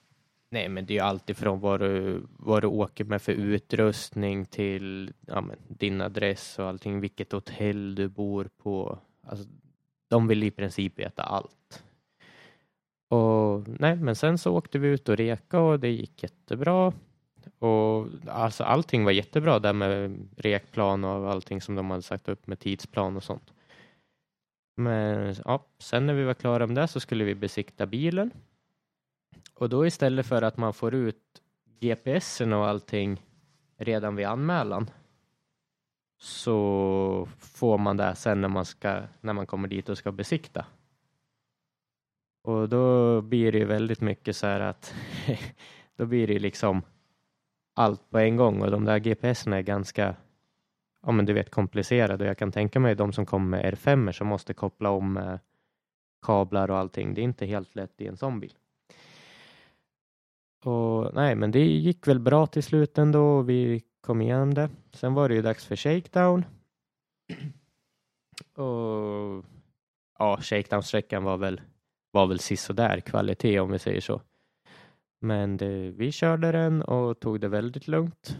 Nej, 0.49 0.69
men 0.69 0.85
det 0.85 0.93
är 0.93 0.95
ju 0.95 1.01
alltifrån 1.01 1.59
vad 1.59 1.79
du, 1.79 2.23
vad 2.29 2.63
du 2.63 2.67
åker 2.67 3.03
med 3.05 3.21
för 3.21 3.31
utrustning 3.31 4.45
till 4.45 5.13
ja, 5.27 5.41
men, 5.41 5.57
din 5.67 6.01
adress 6.01 6.59
och 6.59 6.65
allting, 6.65 6.99
vilket 6.99 7.31
hotell 7.31 7.95
du 7.95 8.07
bor 8.07 8.49
på. 8.57 8.99
Alltså, 9.23 9.45
de 10.09 10.27
vill 10.27 10.43
i 10.43 10.51
princip 10.51 10.99
veta 10.99 11.23
allt. 11.23 11.83
Och 13.09 13.67
nej, 13.79 13.95
men 13.95 14.15
sen 14.15 14.37
så 14.37 14.55
åkte 14.55 14.79
vi 14.79 14.87
ut 14.87 15.09
och 15.09 15.17
reka 15.17 15.59
och 15.59 15.79
det 15.79 15.89
gick 15.89 16.23
jättebra. 16.23 16.93
Och 17.59 18.07
alltså 18.27 18.63
allting 18.63 19.03
var 19.03 19.11
jättebra 19.11 19.59
där 19.59 19.73
med 19.73 20.27
rekplan 20.37 21.03
och 21.03 21.31
allting 21.31 21.61
som 21.61 21.75
de 21.75 21.89
hade 21.91 22.03
sagt 22.03 22.29
upp 22.29 22.47
med 22.47 22.59
tidsplan 22.59 23.17
och 23.17 23.23
sånt. 23.23 23.53
Men 24.75 25.35
ja, 25.45 25.65
sen 25.79 26.05
när 26.05 26.13
vi 26.13 26.23
var 26.23 26.33
klara 26.33 26.67
med 26.67 26.75
det 26.75 26.87
så 26.87 26.99
skulle 26.99 27.23
vi 27.23 27.35
besikta 27.35 27.85
bilen. 27.85 28.31
Och 29.59 29.69
då 29.69 29.85
istället 29.85 30.25
för 30.25 30.41
att 30.41 30.57
man 30.57 30.73
får 30.73 30.93
ut 30.93 31.41
GPSen 31.79 32.53
och 32.53 32.67
allting 32.67 33.25
redan 33.77 34.15
vid 34.15 34.25
anmälan 34.25 34.89
så 36.19 37.27
får 37.37 37.77
man 37.77 37.97
det 37.97 38.15
sen 38.15 38.41
när 38.41 38.47
man, 38.47 38.65
ska, 38.65 39.01
när 39.21 39.33
man 39.33 39.45
kommer 39.45 39.67
dit 39.67 39.89
och 39.89 39.97
ska 39.97 40.11
besikta. 40.11 40.65
Och 42.43 42.69
då 42.69 43.21
blir 43.21 43.51
det 43.51 43.57
ju 43.57 43.65
väldigt 43.65 44.01
mycket 44.01 44.35
så 44.35 44.47
här 44.47 44.59
att 44.59 44.93
då 45.95 46.05
blir 46.05 46.27
det 46.27 46.39
liksom 46.39 46.81
allt 47.73 48.09
på 48.09 48.17
en 48.17 48.35
gång 48.35 48.61
och 48.61 48.71
de 48.71 48.85
där 48.85 48.99
GPSerna 48.99 49.57
är 49.57 49.61
ganska 49.61 50.15
ja 51.01 51.11
men 51.11 51.25
du 51.25 51.33
vet 51.33 51.51
komplicerade 51.51 52.23
och 52.23 52.29
jag 52.29 52.37
kan 52.37 52.51
tänka 52.51 52.79
mig 52.79 52.95
de 52.95 53.13
som 53.13 53.25
kommer 53.25 53.57
med 53.57 53.73
R5 53.73 54.11
som 54.11 54.27
måste 54.27 54.53
koppla 54.53 54.89
om 54.89 55.17
eh, 55.17 55.39
kablar 56.21 56.71
och 56.71 56.77
allting. 56.77 57.13
Det 57.13 57.21
är 57.21 57.23
inte 57.23 57.45
helt 57.45 57.75
lätt 57.75 58.01
i 58.01 58.07
en 58.07 58.17
sån 58.17 58.39
bil. 58.39 58.53
Och 60.63 61.13
nej, 61.13 61.35
men 61.35 61.51
det 61.51 61.65
gick 61.65 62.07
väl 62.07 62.19
bra 62.19 62.47
till 62.47 62.63
slut 62.63 62.97
ändå. 62.97 63.41
Vi 63.41 63.83
kom 64.01 64.21
igenom 64.21 64.53
det. 64.53 64.69
Sen 64.93 65.13
var 65.13 65.29
det 65.29 65.35
ju 65.35 65.41
dags 65.41 65.65
för 65.65 65.75
shakedown. 65.75 66.45
Och 68.55 69.45
ja, 70.19 70.37
shakedown-sträckan 70.41 71.23
var 71.23 71.37
väl 71.37 71.61
var 72.11 72.27
väl 72.27 72.39
sisådär 72.39 72.99
kvalitet 72.99 73.59
om 73.59 73.71
vi 73.71 73.79
säger 73.79 74.01
så. 74.01 74.21
Men 75.19 75.57
det, 75.57 75.91
vi 75.91 76.11
körde 76.11 76.51
den 76.51 76.81
och 76.81 77.19
tog 77.19 77.39
det 77.39 77.47
väldigt 77.47 77.87
lugnt. 77.87 78.37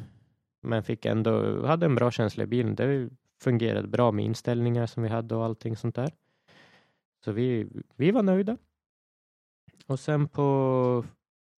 Men 0.62 0.84
fick 0.84 1.06
ändå, 1.06 1.66
hade 1.66 1.86
en 1.86 1.96
bra 1.96 2.12
känsla 2.12 2.44
i 2.44 2.48
bilen. 2.48 2.76
Det 2.76 3.10
fungerade 3.42 3.88
bra 3.88 4.12
med 4.12 4.26
inställningar 4.26 4.86
som 4.86 5.04
vi 5.04 5.10
hade 5.10 5.36
och 5.36 5.46
allting 5.46 5.76
sånt 5.76 5.96
där. 5.96 6.12
Så 7.26 7.32
vi, 7.32 7.68
vi 7.96 8.12
var 8.12 8.24
nöjda. 8.24 8.58
Och 9.88 10.00
sen 10.00 10.28
på 10.28 11.06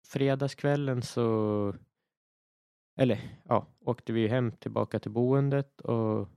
fredagskvällen 0.08 1.02
så 1.02 1.76
eller 3.00 3.40
ja, 3.44 3.68
åkte 3.80 4.14
vi 4.14 4.28
hem 4.28 4.52
tillbaka 4.52 5.00
till 5.00 5.12
boendet 5.12 5.82
och 5.82 6.30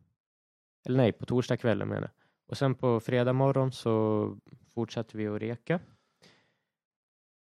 eller 0.87 0.97
nej, 0.97 1.13
på 1.13 1.27
torsdagskvällen 1.27 1.89
menar 1.89 2.03
jag. 2.03 2.11
Och 2.47 2.59
sen 2.59 2.75
på 2.75 3.01
fredag 3.01 3.33
morgon 3.33 3.73
så 3.73 4.37
fortsatte 4.75 5.17
vi 5.17 5.27
att 5.27 5.41
reka. 5.41 5.81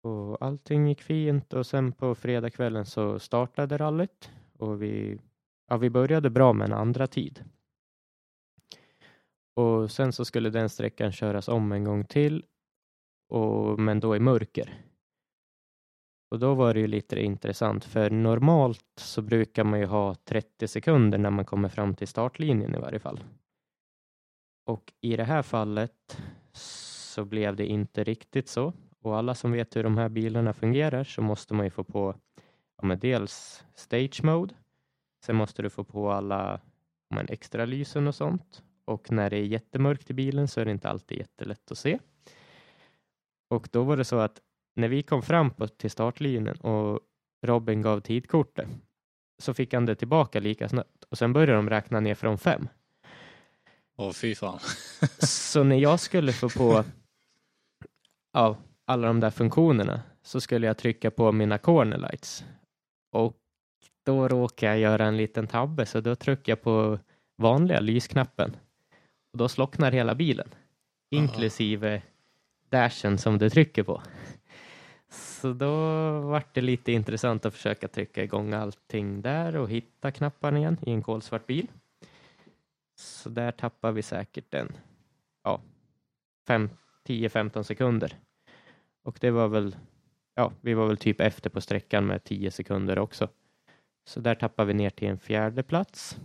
Och 0.02 0.42
allting 0.44 0.88
gick 0.88 1.02
fint 1.02 1.52
och 1.52 1.66
sen 1.66 1.92
på 1.92 2.14
fredagskvällen 2.14 2.86
så 2.86 3.18
startade 3.18 3.78
rallyt 3.78 4.30
och 4.58 4.82
vi, 4.82 5.20
ja, 5.68 5.76
vi 5.76 5.90
började 5.90 6.30
bra 6.30 6.52
med 6.52 6.64
en 6.64 6.72
andra 6.72 7.06
tid. 7.06 7.44
Och 9.54 9.90
sen 9.90 10.12
så 10.12 10.24
skulle 10.24 10.50
den 10.50 10.68
sträckan 10.68 11.12
köras 11.12 11.48
om 11.48 11.72
en 11.72 11.84
gång 11.84 12.04
till, 12.04 12.44
och, 13.28 13.80
men 13.80 14.00
då 14.00 14.16
i 14.16 14.20
mörker. 14.20 14.91
Och 16.32 16.38
då 16.38 16.54
var 16.54 16.74
det 16.74 16.80
ju 16.80 16.86
lite 16.86 17.20
intressant, 17.20 17.84
för 17.84 18.10
normalt 18.10 18.92
så 18.96 19.22
brukar 19.22 19.64
man 19.64 19.80
ju 19.80 19.86
ha 19.86 20.14
30 20.14 20.68
sekunder 20.68 21.18
när 21.18 21.30
man 21.30 21.44
kommer 21.44 21.68
fram 21.68 21.94
till 21.94 22.08
startlinjen 22.08 22.74
i 22.74 22.78
varje 22.78 22.98
fall. 22.98 23.20
Och 24.66 24.92
i 25.00 25.16
det 25.16 25.24
här 25.24 25.42
fallet 25.42 26.22
så 26.52 27.24
blev 27.24 27.56
det 27.56 27.66
inte 27.66 28.04
riktigt 28.04 28.48
så. 28.48 28.72
Och 29.00 29.16
alla 29.16 29.34
som 29.34 29.52
vet 29.52 29.76
hur 29.76 29.82
de 29.82 29.98
här 29.98 30.08
bilarna 30.08 30.52
fungerar 30.52 31.04
så 31.04 31.22
måste 31.22 31.54
man 31.54 31.66
ju 31.66 31.70
få 31.70 31.84
på 31.84 32.14
ja, 32.76 32.86
men 32.86 32.98
dels 32.98 33.64
stage 33.74 34.24
mode. 34.24 34.54
Sen 35.24 35.36
måste 35.36 35.62
du 35.62 35.70
få 35.70 35.84
på 35.84 36.10
alla 36.10 36.60
ja, 37.08 37.16
men 37.16 37.28
extra 37.28 37.64
lysen 37.64 38.08
och 38.08 38.14
sånt. 38.14 38.62
Och 38.84 39.10
när 39.10 39.30
det 39.30 39.36
är 39.36 39.44
jättemörkt 39.44 40.10
i 40.10 40.14
bilen 40.14 40.48
så 40.48 40.60
är 40.60 40.64
det 40.64 40.70
inte 40.70 40.88
alltid 40.88 41.18
jättelätt 41.18 41.70
att 41.70 41.78
se. 41.78 41.98
Och 43.48 43.68
då 43.72 43.82
var 43.82 43.96
det 43.96 44.04
så 44.04 44.18
att 44.18 44.40
när 44.74 44.88
vi 44.88 45.02
kom 45.02 45.22
fram 45.22 45.50
på, 45.50 45.68
till 45.68 45.90
startlinjen 45.90 46.56
och 46.56 47.00
Robin 47.42 47.82
gav 47.82 48.00
tidkortet 48.00 48.68
så 49.38 49.54
fick 49.54 49.74
han 49.74 49.86
det 49.86 49.94
tillbaka 49.94 50.40
lika 50.40 50.68
snabbt 50.68 51.04
och 51.10 51.18
sen 51.18 51.32
började 51.32 51.52
de 51.52 51.70
räkna 51.70 52.00
ner 52.00 52.14
från 52.14 52.38
fem. 52.38 52.68
Åh 53.96 54.12
fy 54.12 54.34
fan. 54.34 54.58
så 55.18 55.64
när 55.64 55.76
jag 55.76 56.00
skulle 56.00 56.32
få 56.32 56.48
på 56.48 56.84
ja, 58.32 58.56
alla 58.84 59.06
de 59.06 59.20
där 59.20 59.30
funktionerna 59.30 60.02
så 60.22 60.40
skulle 60.40 60.66
jag 60.66 60.78
trycka 60.78 61.10
på 61.10 61.32
mina 61.32 61.58
corner 61.58 61.98
lights. 61.98 62.44
Och 63.10 63.36
då 64.04 64.28
råkade 64.28 64.72
jag 64.72 64.80
göra 64.80 65.06
en 65.06 65.16
liten 65.16 65.46
tabbe 65.46 65.86
så 65.86 66.00
då 66.00 66.14
tryckte 66.14 66.50
jag 66.50 66.62
på 66.62 66.98
vanliga 67.36 67.80
lysknappen. 67.80 68.56
Och 69.32 69.38
då 69.38 69.48
slocknar 69.48 69.92
hela 69.92 70.14
bilen. 70.14 70.48
Inklusive 71.10 72.02
dashen 72.70 73.18
som 73.18 73.38
du 73.38 73.50
trycker 73.50 73.82
på. 73.82 74.02
Så 75.42 75.52
då 75.52 75.70
var 76.20 76.44
det 76.52 76.60
lite 76.60 76.92
intressant 76.92 77.46
att 77.46 77.54
försöka 77.54 77.88
trycka 77.88 78.24
igång 78.24 78.52
allting 78.52 79.22
där 79.22 79.56
och 79.56 79.70
hitta 79.70 80.10
knapparna 80.10 80.58
igen 80.58 80.76
i 80.82 80.90
en 80.90 81.02
kolsvart 81.02 81.46
bil. 81.46 81.66
Så 82.94 83.28
där 83.28 83.52
tappar 83.52 83.92
vi 83.92 84.02
säkert 84.02 84.54
en 84.54 84.72
ja, 85.44 85.60
10-15 87.04 87.62
sekunder. 87.62 88.16
Och 89.04 89.18
det 89.20 89.30
var 89.30 89.48
väl, 89.48 89.76
ja, 90.34 90.52
vi 90.60 90.74
var 90.74 90.86
väl 90.86 90.96
typ 90.96 91.20
efter 91.20 91.50
på 91.50 91.60
sträckan 91.60 92.06
med 92.06 92.24
10 92.24 92.50
sekunder 92.50 92.98
också. 92.98 93.28
Så 94.04 94.20
där 94.20 94.34
tappar 94.34 94.64
vi 94.64 94.74
ner 94.74 94.90
till 94.90 95.08
en 95.08 95.18
fjärde 95.18 95.62
plats. 95.62 96.18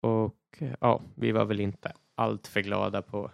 Och 0.00 0.62
ja, 0.80 1.02
vi 1.14 1.32
var 1.32 1.44
väl 1.44 1.60
inte 1.60 1.92
allt 2.14 2.46
för 2.46 2.60
glada 2.60 3.02
på 3.02 3.30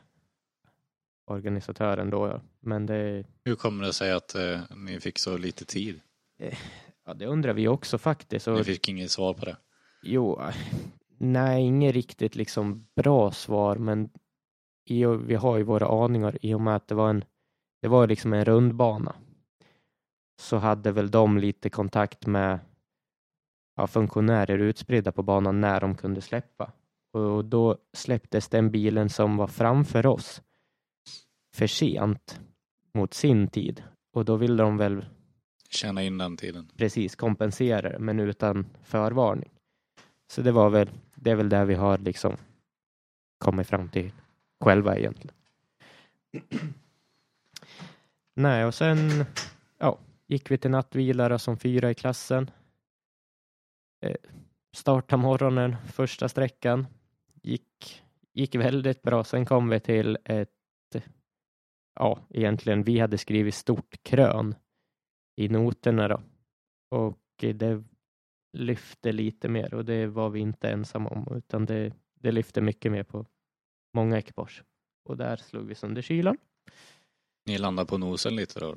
organisatören 1.31 2.11
då, 2.11 2.41
men 2.61 2.87
det... 2.87 3.25
Hur 3.45 3.55
kommer 3.55 3.85
det 3.85 3.93
sig 3.93 4.13
att 4.13 4.35
eh, 4.35 4.61
ni 4.77 5.01
fick 5.01 5.19
så 5.19 5.37
lite 5.37 5.65
tid? 5.65 6.01
Ja, 7.07 7.15
det 7.15 7.27
undrar 7.27 7.53
vi 7.53 7.69
också 7.69 7.99
faktiskt. 7.99 8.49
Och, 8.49 8.57
Ni 8.57 8.65
fick 8.65 8.89
inget 8.89 9.11
svar 9.11 9.35
på 9.35 9.45
det? 9.45 9.57
Jo, 10.03 10.41
nej, 11.19 11.63
inget 11.63 11.95
riktigt 11.95 12.37
liksom 12.37 12.87
bra 12.97 13.31
svar, 13.31 13.77
men 13.77 14.11
i, 14.85 15.05
vi 15.05 15.35
har 15.35 15.57
ju 15.57 15.63
våra 15.63 16.05
aningar 16.05 16.39
i 16.43 16.55
och 16.55 16.61
med 16.61 16.77
att 16.77 16.89
det 16.89 16.95
var 16.95 17.11
en, 17.11 17.25
det 17.83 17.89
var 17.89 18.07
liksom 18.07 18.33
en 18.33 18.45
rundbana. 18.45 19.15
Så 20.41 20.57
hade 20.57 20.93
väl 20.93 21.11
de 21.11 21.39
lite 21.39 21.71
kontakt 21.71 22.27
med 22.27 22.59
ja, 23.77 23.87
funktionärer 23.87 24.59
utspridda 24.59 25.13
på 25.13 25.23
banan 25.23 25.61
när 25.61 25.81
de 25.81 25.95
kunde 25.95 26.21
släppa. 26.21 26.73
Och 27.13 27.45
då 27.45 27.77
släpptes 27.93 28.49
den 28.49 28.71
bilen 28.71 29.09
som 29.09 29.37
var 29.37 29.47
framför 29.47 30.07
oss 30.07 30.43
för 31.55 31.67
sent 31.67 32.41
mot 32.95 33.15
sin 33.15 33.49
tid. 33.49 33.83
Och 34.13 34.25
då 34.25 34.37
ville 34.37 34.63
de 34.63 34.77
väl 34.77 35.05
Tjäna 35.69 36.03
in 36.03 36.19
den 36.19 36.37
tiden. 36.37 36.71
precis 36.77 37.17
kompensera 37.17 37.91
det, 37.91 37.99
men 37.99 38.21
utan 38.21 38.67
förvarning. 38.83 39.51
Så 40.33 40.43
det 40.43 40.53
var 40.53 40.71
väl, 40.71 40.91
det 41.15 41.31
är 41.31 41.35
väl 41.35 41.49
där 41.49 41.65
vi 41.65 41.75
har 41.75 41.99
liksom 41.99 42.37
kommit 43.39 43.67
fram 43.67 43.89
till 43.89 44.13
själva 44.61 44.97
egentligen. 44.97 45.37
Nej, 48.35 48.65
och 48.65 48.75
sen 48.75 49.25
ja, 49.79 49.99
gick 50.27 50.51
vi 50.51 50.59
till 50.59 50.71
nattvilare 50.71 51.39
som 51.39 51.59
fyra 51.59 51.91
i 51.91 51.95
klassen. 51.95 52.51
Eh, 54.01 54.17
starta 54.77 55.17
morgonen, 55.17 55.77
första 55.93 56.29
sträckan. 56.29 56.87
Gick, 57.43 58.03
gick 58.33 58.55
väldigt 58.55 59.03
bra. 59.03 59.25
Sen 59.25 59.47
kom 59.47 59.69
vi 59.69 59.81
till 59.81 60.19
ett, 60.25 60.49
ja, 61.95 62.19
egentligen, 62.31 62.83
vi 62.83 62.99
hade 62.99 63.19
skrivit 63.19 63.55
stort 63.55 64.03
krön 64.03 64.55
i 65.37 65.49
noterna 65.49 66.09
då. 66.09 66.21
Och 66.91 67.19
det 67.39 67.83
lyfte 68.53 69.13
lite 69.13 69.49
mer 69.49 69.75
och 69.75 69.85
det 69.85 70.07
var 70.07 70.31
vi 70.31 70.41
inte 70.41 70.69
ensamma 70.71 71.11
om 71.11 71.37
utan 71.37 71.67
det, 71.67 71.93
det 72.15 72.33
lyfte 72.33 72.61
mycket 72.61 72.93
mer 72.93 73.03
på 73.03 73.27
många 73.95 74.19
ekipage. 74.19 74.63
Och 75.05 75.17
där 75.17 75.37
slog 75.37 75.67
vi 75.67 75.75
sönder 75.75 76.03
kylan. 76.03 76.39
Ni 77.47 77.59
landar 77.59 77.85
på 77.85 77.99
nosen 77.99 78.37
lite 78.37 78.61
då? 78.61 78.77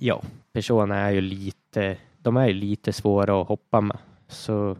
Ja, 0.00 0.22
personerna 0.52 0.96
är 0.96 1.10
ju 1.10 1.20
lite, 1.20 1.98
de 2.18 2.36
är 2.36 2.46
ju 2.46 2.52
lite 2.52 2.92
svåra 2.92 3.40
att 3.40 3.48
hoppa 3.48 3.80
med. 3.80 3.98
Så 4.28 4.76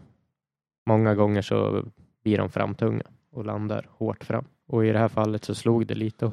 många 0.89 1.15
gånger 1.15 1.41
så 1.41 1.85
blir 2.23 2.37
de 2.37 2.49
framtunga 2.49 3.03
och 3.29 3.45
landar 3.45 3.87
hårt 3.89 4.23
fram. 4.23 4.45
Och 4.65 4.85
i 4.85 4.91
det 4.91 4.99
här 4.99 5.07
fallet 5.07 5.45
så 5.45 5.55
slog 5.55 5.87
det 5.87 5.95
lite 5.95 6.31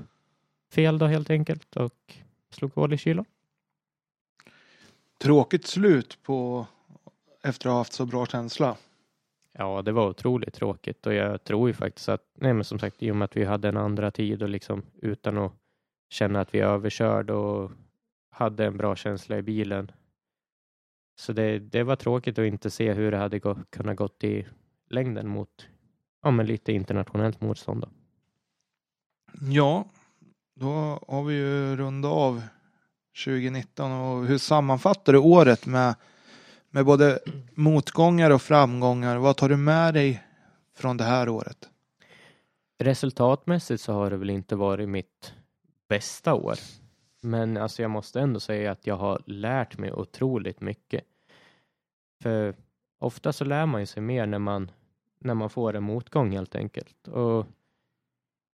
fel 0.72 0.98
då 0.98 1.06
helt 1.06 1.30
enkelt 1.30 1.76
och 1.76 2.14
slog 2.50 2.74
hål 2.74 2.92
i 2.92 2.98
kylan. 2.98 3.24
Tråkigt 5.18 5.66
slut 5.66 6.18
på 6.22 6.66
efter 7.42 7.68
att 7.68 7.72
ha 7.72 7.78
haft 7.78 7.92
så 7.92 8.06
bra 8.06 8.26
känsla. 8.26 8.76
Ja, 9.52 9.82
det 9.82 9.92
var 9.92 10.08
otroligt 10.08 10.54
tråkigt 10.54 11.06
och 11.06 11.14
jag 11.14 11.44
tror 11.44 11.68
ju 11.68 11.74
faktiskt 11.74 12.08
att, 12.08 12.26
nej 12.34 12.54
men 12.54 12.64
som 12.64 12.78
sagt, 12.78 13.02
i 13.02 13.10
och 13.10 13.16
med 13.16 13.24
att 13.24 13.36
vi 13.36 13.44
hade 13.44 13.68
en 13.68 13.76
andra 13.76 14.10
tid 14.10 14.42
och 14.42 14.48
liksom 14.48 14.82
utan 15.02 15.38
att 15.38 15.52
känna 16.08 16.40
att 16.40 16.54
vi 16.54 16.60
är 16.60 16.66
överkörd 16.66 17.30
och 17.30 17.70
hade 18.30 18.66
en 18.66 18.76
bra 18.76 18.96
känsla 18.96 19.38
i 19.38 19.42
bilen. 19.42 19.90
Så 21.16 21.32
det, 21.32 21.58
det 21.58 21.82
var 21.82 21.96
tråkigt 21.96 22.38
att 22.38 22.46
inte 22.46 22.70
se 22.70 22.92
hur 22.92 23.10
det 23.10 23.16
hade 23.16 23.38
gå, 23.38 23.58
kunnat 23.70 23.96
gått 23.96 24.24
i 24.24 24.46
längden 24.90 25.28
mot 25.28 25.68
ja, 26.22 26.30
men 26.30 26.46
lite 26.46 26.72
internationellt 26.72 27.40
motstånd. 27.40 27.80
Då. 27.80 27.88
Ja, 29.40 29.84
då 30.54 31.00
har 31.08 31.22
vi 31.22 31.34
ju 31.34 31.76
rundat 31.76 32.12
av 32.12 32.42
2019 33.24 33.92
och 33.92 34.26
hur 34.26 34.38
sammanfattar 34.38 35.12
du 35.12 35.18
året 35.18 35.66
med, 35.66 35.94
med 36.70 36.84
både 36.84 37.18
motgångar 37.54 38.30
och 38.30 38.42
framgångar? 38.42 39.16
Vad 39.16 39.36
tar 39.36 39.48
du 39.48 39.56
med 39.56 39.94
dig 39.94 40.22
från 40.76 40.96
det 40.96 41.04
här 41.04 41.28
året? 41.28 41.68
Resultatmässigt 42.78 43.82
så 43.82 43.92
har 43.92 44.10
det 44.10 44.16
väl 44.16 44.30
inte 44.30 44.56
varit 44.56 44.88
mitt 44.88 45.34
bästa 45.88 46.34
år. 46.34 46.54
Men 47.20 47.56
alltså 47.56 47.82
jag 47.82 47.90
måste 47.90 48.20
ändå 48.20 48.40
säga 48.40 48.72
att 48.72 48.86
jag 48.86 48.96
har 48.96 49.22
lärt 49.26 49.78
mig 49.78 49.92
otroligt 49.92 50.60
mycket. 50.60 51.04
För 52.22 52.54
ofta 52.98 53.32
så 53.32 53.44
lär 53.44 53.66
man 53.66 53.80
ju 53.80 53.86
sig 53.86 54.02
mer 54.02 54.26
när 54.26 54.38
man, 54.38 54.70
när 55.20 55.34
man 55.34 55.50
får 55.50 55.76
en 55.76 55.82
motgång 55.82 56.32
helt 56.32 56.54
enkelt. 56.54 57.08
Och 57.08 57.46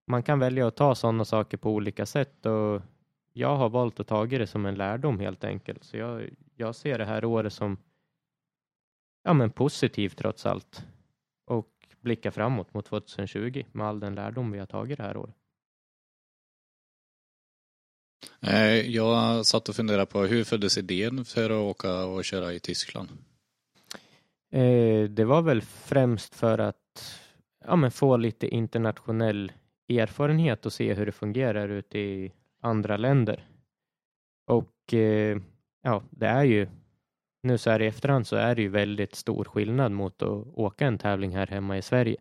man 0.09 0.23
kan 0.23 0.39
välja 0.39 0.67
att 0.69 0.77
ta 0.77 0.95
sådana 0.95 1.25
saker 1.25 1.57
på 1.57 1.71
olika 1.71 2.07
sätt 2.07 2.47
och 2.47 2.83
jag 3.33 3.57
har 3.57 3.69
valt 3.69 4.01
att 4.01 4.07
ta 4.07 4.27
det 4.27 4.47
som 4.47 4.67
en 4.67 4.75
lärdom 4.75 5.21
helt 5.21 5.45
enkelt. 5.45 5.85
Så 5.85 5.97
jag, 5.97 6.29
jag 6.57 6.75
ser 6.75 6.99
det 6.99 7.05
här 7.05 7.25
året 7.25 7.53
som 7.53 7.77
ja, 9.23 9.33
men 9.33 9.51
positivt 9.51 10.19
trots 10.19 10.47
allt 10.47 10.85
och 11.45 11.69
blicka 12.01 12.31
framåt 12.31 12.75
mot 12.75 12.87
2020 12.87 13.65
med 13.73 13.87
all 13.87 14.01
den 14.01 14.15
lärdom 14.15 14.53
vi 14.53 14.59
har 14.59 14.67
tagit 14.67 14.99
det 14.99 15.05
här 15.05 15.17
året. 15.17 15.35
Eh, 18.41 18.91
jag 18.91 19.47
satt 19.47 19.69
och 19.69 19.75
funderade 19.75 20.07
på 20.07 20.23
hur 20.23 20.45
föddes 20.45 20.79
idén 20.79 21.25
för 21.25 21.51
att 21.51 21.71
åka 21.71 22.05
och 22.05 22.25
köra 22.25 22.53
i 22.53 22.61
Tyskland? 22.61 23.09
Eh, 24.51 25.05
det 25.11 25.25
var 25.25 25.43
väl 25.43 25.63
främst 25.63 26.35
för 26.35 26.59
att 26.59 27.21
ja, 27.65 27.77
men 27.77 27.91
få 27.91 28.17
lite 28.17 28.49
internationell 28.49 29.53
erfarenhet 29.89 30.67
och 30.67 30.73
se 30.73 30.95
hur 30.95 31.07
det 31.07 31.13
fungerar 31.13 31.69
ute 31.69 31.99
i 31.99 32.33
andra 32.61 32.97
länder. 32.97 33.49
Och 34.47 34.95
eh, 34.95 35.39
ja, 35.83 36.03
det 36.11 36.27
är 36.27 36.45
ju 36.45 36.69
nu 37.43 37.59
så 37.59 37.71
här 37.71 37.83
i 37.83 37.87
efterhand 37.87 38.27
så 38.27 38.37
är 38.37 38.55
det 38.55 38.63
ju 38.63 38.69
väldigt 38.69 39.15
stor 39.15 39.45
skillnad 39.45 39.93
mot 39.93 40.23
att 40.23 40.47
åka 40.55 40.87
en 40.87 40.99
tävling 40.99 41.37
här 41.37 41.47
hemma 41.47 41.79
i 41.79 41.83
Sverige. 41.83 42.17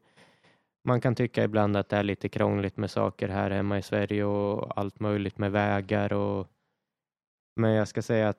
Man 0.84 1.02
kan 1.02 1.15
tycka 1.15 1.44
ibland 1.44 1.77
att 1.77 1.89
det 1.89 1.98
är 1.98 2.03
lite 2.03 2.30
krångligt 2.30 2.77
med 2.77 2.91
saker 2.91 3.27
här 3.27 3.52
hemma 3.52 3.77
i 3.77 3.81
Sverige 3.81 4.23
och 4.23 4.80
allt 4.80 4.99
möjligt 4.99 5.38
med 5.38 5.52
vägar 5.52 6.14
och 6.14 6.48
men 7.56 7.72
jag 7.72 7.88
ska 7.88 8.02
säga 8.02 8.30
att 8.30 8.38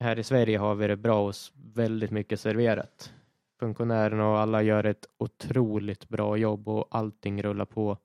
här 0.00 0.18
i 0.18 0.24
Sverige 0.24 0.58
har 0.58 0.74
vi 0.74 0.86
det 0.86 0.96
bra 0.96 1.28
och 1.28 1.34
väldigt 1.74 2.10
mycket 2.10 2.40
serverat. 2.40 3.12
Funktionärerna 3.60 4.28
och 4.28 4.38
alla 4.38 4.62
gör 4.62 4.84
ett 4.84 5.06
otroligt 5.18 6.08
bra 6.08 6.36
jobb 6.36 6.68
och 6.68 6.88
allting 6.90 7.42
rullar 7.42 7.64
på 7.64 7.98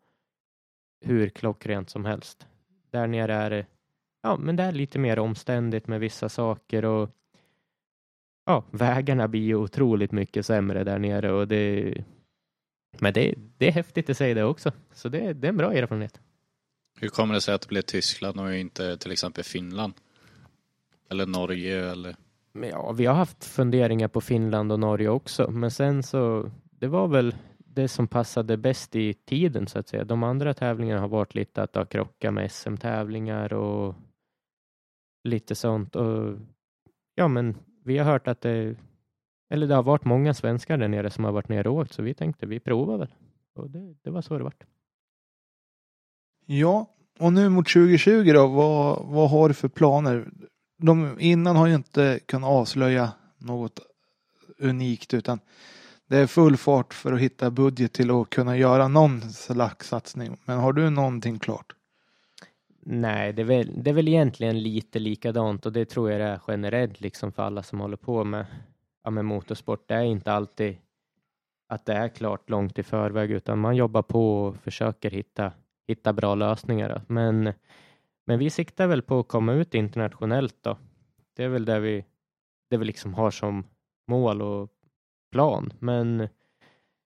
hur 1.04 1.30
klockrent 1.30 1.90
som 1.90 2.06
helst. 2.06 2.48
Där 2.92 3.08
nere 3.08 3.34
är 3.34 3.50
det, 3.50 3.66
ja, 4.24 4.38
men 4.38 4.56
det 4.56 4.64
är 4.64 4.72
lite 4.72 5.00
mer 5.00 5.20
omständigt 5.20 5.88
med 5.88 6.00
vissa 6.00 6.30
saker 6.30 6.86
och 6.86 7.10
ja, 8.46 8.64
vägarna 8.72 9.28
blir 9.28 9.42
ju 9.42 9.56
otroligt 9.56 10.12
mycket 10.12 10.46
sämre 10.46 10.84
där 10.84 11.00
nere 11.00 11.32
och 11.32 11.48
det, 11.48 11.94
men 13.00 13.14
det, 13.14 13.36
det 13.58 13.68
är 13.68 13.72
häftigt 13.72 14.10
att 14.10 14.18
säga 14.18 14.34
det 14.34 14.44
också. 14.44 14.72
Så 14.94 15.10
det, 15.10 15.34
det 15.34 15.48
är 15.48 15.50
en 15.50 15.58
bra 15.58 15.74
erfarenhet. 15.74 16.20
Hur 17.00 17.10
kommer 17.10 17.34
det 17.34 17.42
sig 17.42 17.56
att 17.56 17.62
det 17.62 17.68
blev 17.68 17.82
Tyskland 17.82 18.40
och 18.40 18.56
inte 18.56 18.98
till 18.98 19.12
exempel 19.12 19.44
Finland? 19.44 19.94
Eller 21.10 21.26
Norge 21.26 21.92
eller? 21.92 22.16
Men 22.52 22.70
ja, 22.70 22.92
vi 22.92 23.06
har 23.06 23.16
haft 23.16 23.46
funderingar 23.46 24.08
på 24.08 24.22
Finland 24.22 24.72
och 24.72 24.80
Norge 24.80 25.10
också, 25.10 25.52
men 25.52 25.72
sen 25.72 26.04
så 26.04 26.52
det 26.80 26.88
var 26.88 27.08
väl 27.08 27.36
det 27.76 27.88
som 27.88 28.08
passade 28.08 28.58
bäst 28.58 28.96
i 28.96 29.14
tiden 29.14 29.68
så 29.68 29.80
att 29.80 29.88
säga. 29.88 30.04
De 30.04 30.24
andra 30.24 30.54
tävlingarna 30.54 31.02
har 31.02 31.08
varit 31.08 31.36
lite 31.36 31.64
att 31.64 31.90
krocka 31.90 32.32
med 32.32 32.52
SM-tävlingar 32.52 33.54
och 33.54 33.96
lite 35.24 35.56
sånt. 35.56 35.96
Och 35.96 36.38
ja, 37.16 37.28
men 37.28 37.58
vi 37.84 37.98
har 37.98 38.06
hört 38.06 38.28
att 38.28 38.42
det, 38.42 38.76
eller 39.50 39.68
det 39.68 39.76
har 39.76 39.84
varit 39.84 40.06
många 40.06 40.34
svenskar 40.34 40.78
där 40.78 40.88
nere 40.88 41.10
som 41.10 41.24
har 41.24 41.32
varit 41.32 41.50
nere 41.50 41.70
och 41.70 41.76
åkt, 41.76 41.94
så 41.94 42.02
vi 42.02 42.14
tänkte 42.14 42.46
vi 42.46 42.60
provar 42.60 42.98
väl. 42.98 43.16
Och 43.56 43.70
det, 43.70 43.96
det 44.02 44.10
var 44.10 44.22
så 44.22 44.38
det 44.38 44.44
vart. 44.44 44.64
Ja, 46.46 46.90
och 47.20 47.34
nu 47.34 47.50
mot 47.50 47.68
2020 47.68 48.32
då, 48.34 48.48
vad, 48.48 49.06
vad 49.06 49.30
har 49.30 49.48
du 49.48 49.54
för 49.54 49.70
planer? 49.70 50.32
De 50.78 51.20
innan 51.20 51.56
har 51.56 51.68
ju 51.68 51.76
inte 51.76 52.20
kunnat 52.26 52.50
avslöja 52.50 53.12
något 53.38 53.80
unikt 54.58 55.14
utan 55.14 55.40
det 56.14 56.20
är 56.20 56.28
full 56.28 56.58
fart 56.58 56.94
för 56.94 57.14
att 57.14 57.20
hitta 57.20 57.52
budget 57.52 57.94
till 57.94 58.12
att 58.12 58.30
kunna 58.30 58.58
göra 58.58 58.88
någon 58.88 59.22
slags 59.22 59.88
satsning. 59.88 60.38
Men 60.46 60.60
har 60.60 60.74
du 60.74 60.90
någonting 60.90 61.40
klart? 61.40 61.76
Nej, 62.80 63.34
det 63.34 63.42
är, 63.42 63.46
väl, 63.46 63.84
det 63.84 63.90
är 63.90 63.94
väl 63.94 64.08
egentligen 64.08 64.64
lite 64.64 65.00
likadant 65.00 65.66
och 65.66 65.74
det 65.74 65.86
tror 65.86 66.12
jag 66.12 66.22
det 66.22 66.26
är 66.26 66.42
generellt 66.48 67.02
liksom 67.02 67.32
för 67.32 67.44
alla 67.44 67.64
som 67.64 67.80
håller 67.80 67.98
på 67.98 68.24
med, 68.24 68.46
ja, 69.04 69.10
med 69.10 69.26
motorsport. 69.26 69.88
Det 69.88 69.94
är 69.94 70.04
inte 70.04 70.34
alltid 70.34 70.78
att 71.68 71.86
det 71.86 71.94
är 71.94 72.08
klart 72.08 72.50
långt 72.50 72.80
i 72.80 72.84
förväg 72.84 73.32
utan 73.32 73.60
man 73.60 73.76
jobbar 73.76 74.02
på 74.02 74.44
och 74.44 74.58
försöker 74.58 75.12
hitta, 75.12 75.52
hitta 75.88 76.14
bra 76.14 76.36
lösningar. 76.36 77.02
Men, 77.08 77.54
men 78.26 78.40
vi 78.40 78.50
siktar 78.50 78.88
väl 78.88 79.02
på 79.02 79.20
att 79.20 79.28
komma 79.28 79.54
ut 79.54 79.76
internationellt 79.76 80.58
då. 80.62 80.78
Det 81.36 81.44
är 81.44 81.50
väl 81.50 81.66
det 81.66 81.80
vi, 81.80 82.06
det 82.70 82.78
vi 82.78 82.86
liksom 82.86 83.14
har 83.14 83.32
som 83.32 83.64
mål 84.08 84.42
och 84.42 84.73
plan. 85.34 85.74
Men 85.80 86.28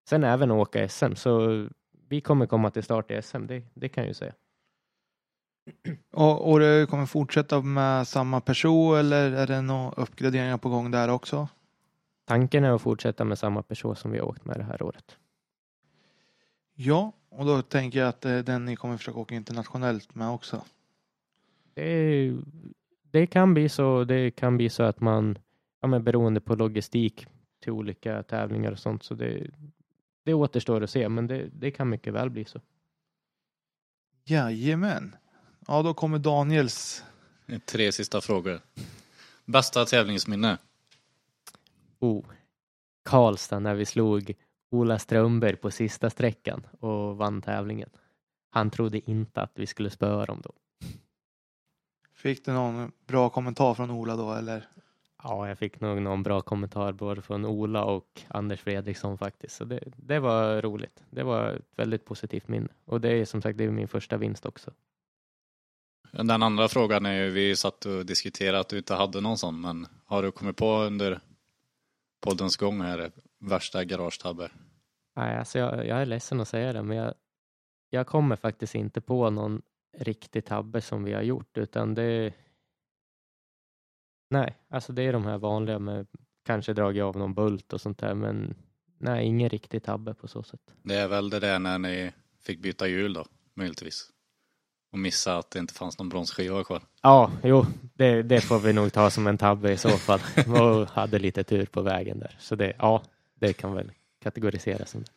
sen 0.10 0.24
även 0.24 0.52
åka 0.52 0.90
SM 0.90 1.16
så 1.16 1.68
vi 2.10 2.22
kommer 2.22 2.46
komma 2.46 2.72
till 2.72 2.84
start 2.84 3.12
i 3.12 3.22
SM, 3.22 3.46
det, 3.48 3.64
det 3.74 3.90
kan 3.90 4.04
jag 4.04 4.08
ju 4.08 4.14
säga. 4.14 4.34
Och, 6.14 6.52
och 6.52 6.60
det 6.60 6.90
kommer 6.90 7.06
fortsätta 7.06 7.62
med 7.62 8.08
samma 8.08 8.42
person 8.42 8.98
eller 8.98 9.32
är 9.32 9.48
det 9.48 9.62
några 9.62 9.92
uppgraderingar 9.92 10.58
på 10.58 10.70
gång 10.70 10.92
där 10.92 11.10
också? 11.10 11.48
Tanken 12.26 12.64
är 12.64 12.72
att 12.72 12.82
fortsätta 12.82 13.26
med 13.26 13.38
samma 13.38 13.64
person 13.64 13.96
som 13.96 14.12
vi 14.12 14.20
har 14.20 14.26
åkt 14.26 14.46
med 14.46 14.58
det 14.58 14.64
här 14.64 14.82
året. 14.82 15.18
Ja, 16.76 17.12
och 17.30 17.46
då 17.46 17.62
tänker 17.62 18.00
jag 18.00 18.08
att 18.08 18.22
det 18.22 18.30
är 18.30 18.44
den 18.44 18.66
ni 18.66 18.76
kommer 18.76 18.98
försöka 18.98 19.20
åka 19.20 19.36
internationellt 19.36 20.16
med 20.16 20.30
också. 20.30 20.62
Det, 21.74 22.34
det 23.12 23.28
kan 23.28 23.54
bli 23.54 23.70
så. 23.70 24.04
Det 24.04 24.32
kan 24.32 24.58
bli 24.58 24.70
så 24.70 24.84
att 24.84 25.00
man, 25.02 25.38
ja, 25.82 25.88
men 25.88 26.04
beroende 26.04 26.42
på 26.42 26.56
logistik 26.56 27.28
till 27.60 27.72
olika 27.72 28.24
tävlingar 28.24 28.72
och 28.72 28.80
sånt, 28.80 29.04
så 29.04 29.14
det, 29.14 29.50
det 30.24 30.34
återstår 30.34 30.84
att 30.84 30.90
se, 30.90 31.10
men 31.10 31.28
det, 31.28 31.50
det 31.54 31.72
kan 31.72 31.90
mycket 31.90 32.14
väl 32.14 32.30
bli 32.30 32.46
så. 32.46 32.62
Jajamän. 34.24 35.16
Ja, 35.68 35.82
då 35.82 35.94
kommer 35.94 36.20
Daniels. 36.20 37.04
Tre 37.66 37.92
sista 37.92 38.22
frågor. 38.22 38.62
Bästa 39.46 39.86
tävlingsminne? 39.86 40.58
Oh, 42.00 42.26
Karlstad 43.04 43.60
när 43.60 43.76
vi 43.76 43.86
slog 43.86 44.34
Ola 44.72 45.00
Strömberg 45.00 45.56
på 45.56 45.72
sista 45.72 46.10
sträckan 46.10 46.68
och 46.80 47.18
vann 47.18 47.42
tävlingen. 47.42 47.90
Han 48.50 48.70
trodde 48.70 49.12
inte 49.12 49.42
att 49.42 49.52
vi 49.56 49.68
skulle 49.68 49.90
spöa 49.90 50.26
dem 50.26 50.42
då. 50.44 50.54
Fick 52.14 52.46
du 52.46 52.52
någon 52.52 52.92
bra 53.08 53.30
kommentar 53.30 53.74
från 53.74 53.92
Ola 53.92 54.16
då 54.16 54.34
eller? 54.34 54.68
Ja, 55.24 55.48
jag 55.48 55.58
fick 55.58 55.82
nog 55.82 56.02
någon 56.02 56.24
bra 56.24 56.42
kommentar 56.42 56.92
både 56.92 57.22
från 57.22 57.46
Ola 57.46 57.84
och 57.84 58.22
Anders 58.28 58.62
Fredriksson 58.62 59.18
faktiskt. 59.18 59.56
Så 59.56 59.66
det, 59.66 59.84
det 59.96 60.20
var 60.20 60.62
roligt. 60.62 61.04
Det 61.10 61.24
var 61.24 61.50
ett 61.50 61.66
väldigt 61.76 62.06
positivt 62.06 62.48
minne 62.48 62.68
och 62.86 63.02
det 63.02 63.10
är 63.10 63.26
som 63.26 63.42
sagt 63.42 63.58
det 63.58 63.64
är 63.64 63.72
min 63.72 63.88
första 63.88 64.18
vinst 64.18 64.46
också. 64.46 64.72
Den 66.12 66.44
andra 66.44 66.68
frågan 66.68 67.06
är 67.06 67.24
ju, 67.24 67.30
vi 67.30 67.56
satt 67.56 67.86
och 67.86 68.06
diskuterade 68.06 68.60
att 68.60 68.70
du 68.70 68.78
inte 68.78 68.94
hade 68.94 69.22
någon 69.22 69.38
sån, 69.38 69.62
men 69.62 69.88
har 70.06 70.24
du 70.24 70.32
kommit 70.32 70.58
på 70.58 70.78
under 70.78 71.20
poddens 72.22 72.58
gång 72.58 72.82
här 72.82 73.12
värsta 73.40 73.84
garagetabbe? 73.84 74.50
Nej, 75.16 75.38
alltså 75.38 75.60
jag, 75.60 75.88
jag 75.88 76.02
är 76.02 76.06
ledsen 76.06 76.40
att 76.40 76.48
säga 76.48 76.74
det, 76.74 76.84
men 76.84 76.98
jag, 76.98 77.14
jag 77.90 78.08
kommer 78.08 78.36
faktiskt 78.36 78.76
inte 78.76 79.02
på 79.02 79.30
någon 79.30 79.62
riktig 79.98 80.46
tabbe 80.46 80.82
som 80.82 81.04
vi 81.04 81.14
har 81.14 81.22
gjort, 81.22 81.58
utan 81.58 81.94
det 81.94 82.34
Nej, 84.30 84.58
alltså 84.70 84.94
det 84.94 85.04
är 85.04 85.14
de 85.14 85.26
här 85.26 85.38
vanliga 85.38 85.80
med 85.80 86.08
kanske 86.46 86.74
dragit 86.74 87.04
av 87.04 87.18
någon 87.18 87.34
bult 87.34 87.74
och 87.74 87.82
sånt 87.82 87.98
där, 87.98 88.14
men 88.14 88.56
nej, 88.98 89.26
ingen 89.26 89.50
riktig 89.50 89.84
tabbe 89.84 90.14
på 90.14 90.28
så 90.28 90.44
sätt. 90.44 90.62
Det 90.84 90.96
är 90.96 91.08
väl 91.08 91.30
det 91.30 91.40
där 91.40 91.60
när 91.60 91.80
ni 91.80 92.12
fick 92.46 92.60
byta 92.60 92.88
hjul 92.88 93.14
då, 93.14 93.26
möjligtvis. 93.54 94.10
Och 94.92 95.00
missa 95.00 95.38
att 95.38 95.52
det 95.52 95.60
inte 95.60 95.74
fanns 95.74 96.00
någon 96.00 96.10
bromsskiva 96.10 96.64
kvar. 96.64 96.82
Ja, 97.02 97.32
jo, 97.44 97.66
det, 97.94 98.22
det 98.22 98.42
får 98.42 98.60
vi 98.60 98.74
nog 98.74 98.94
ta 98.94 99.10
som 99.10 99.28
en 99.28 99.38
tabbe 99.38 99.72
i 99.72 99.78
så 99.78 99.90
fall. 99.90 100.20
Och 100.62 100.88
hade 100.88 101.20
lite 101.20 101.44
tur 101.44 101.66
på 101.66 101.82
vägen 101.82 102.20
där. 102.20 102.36
Så 102.40 102.56
det, 102.56 102.74
ja, 102.78 103.04
det 103.36 103.54
kan 103.54 103.74
väl 103.74 103.92
kategoriseras 104.24 104.90
som 104.90 105.04
det. 105.04 105.12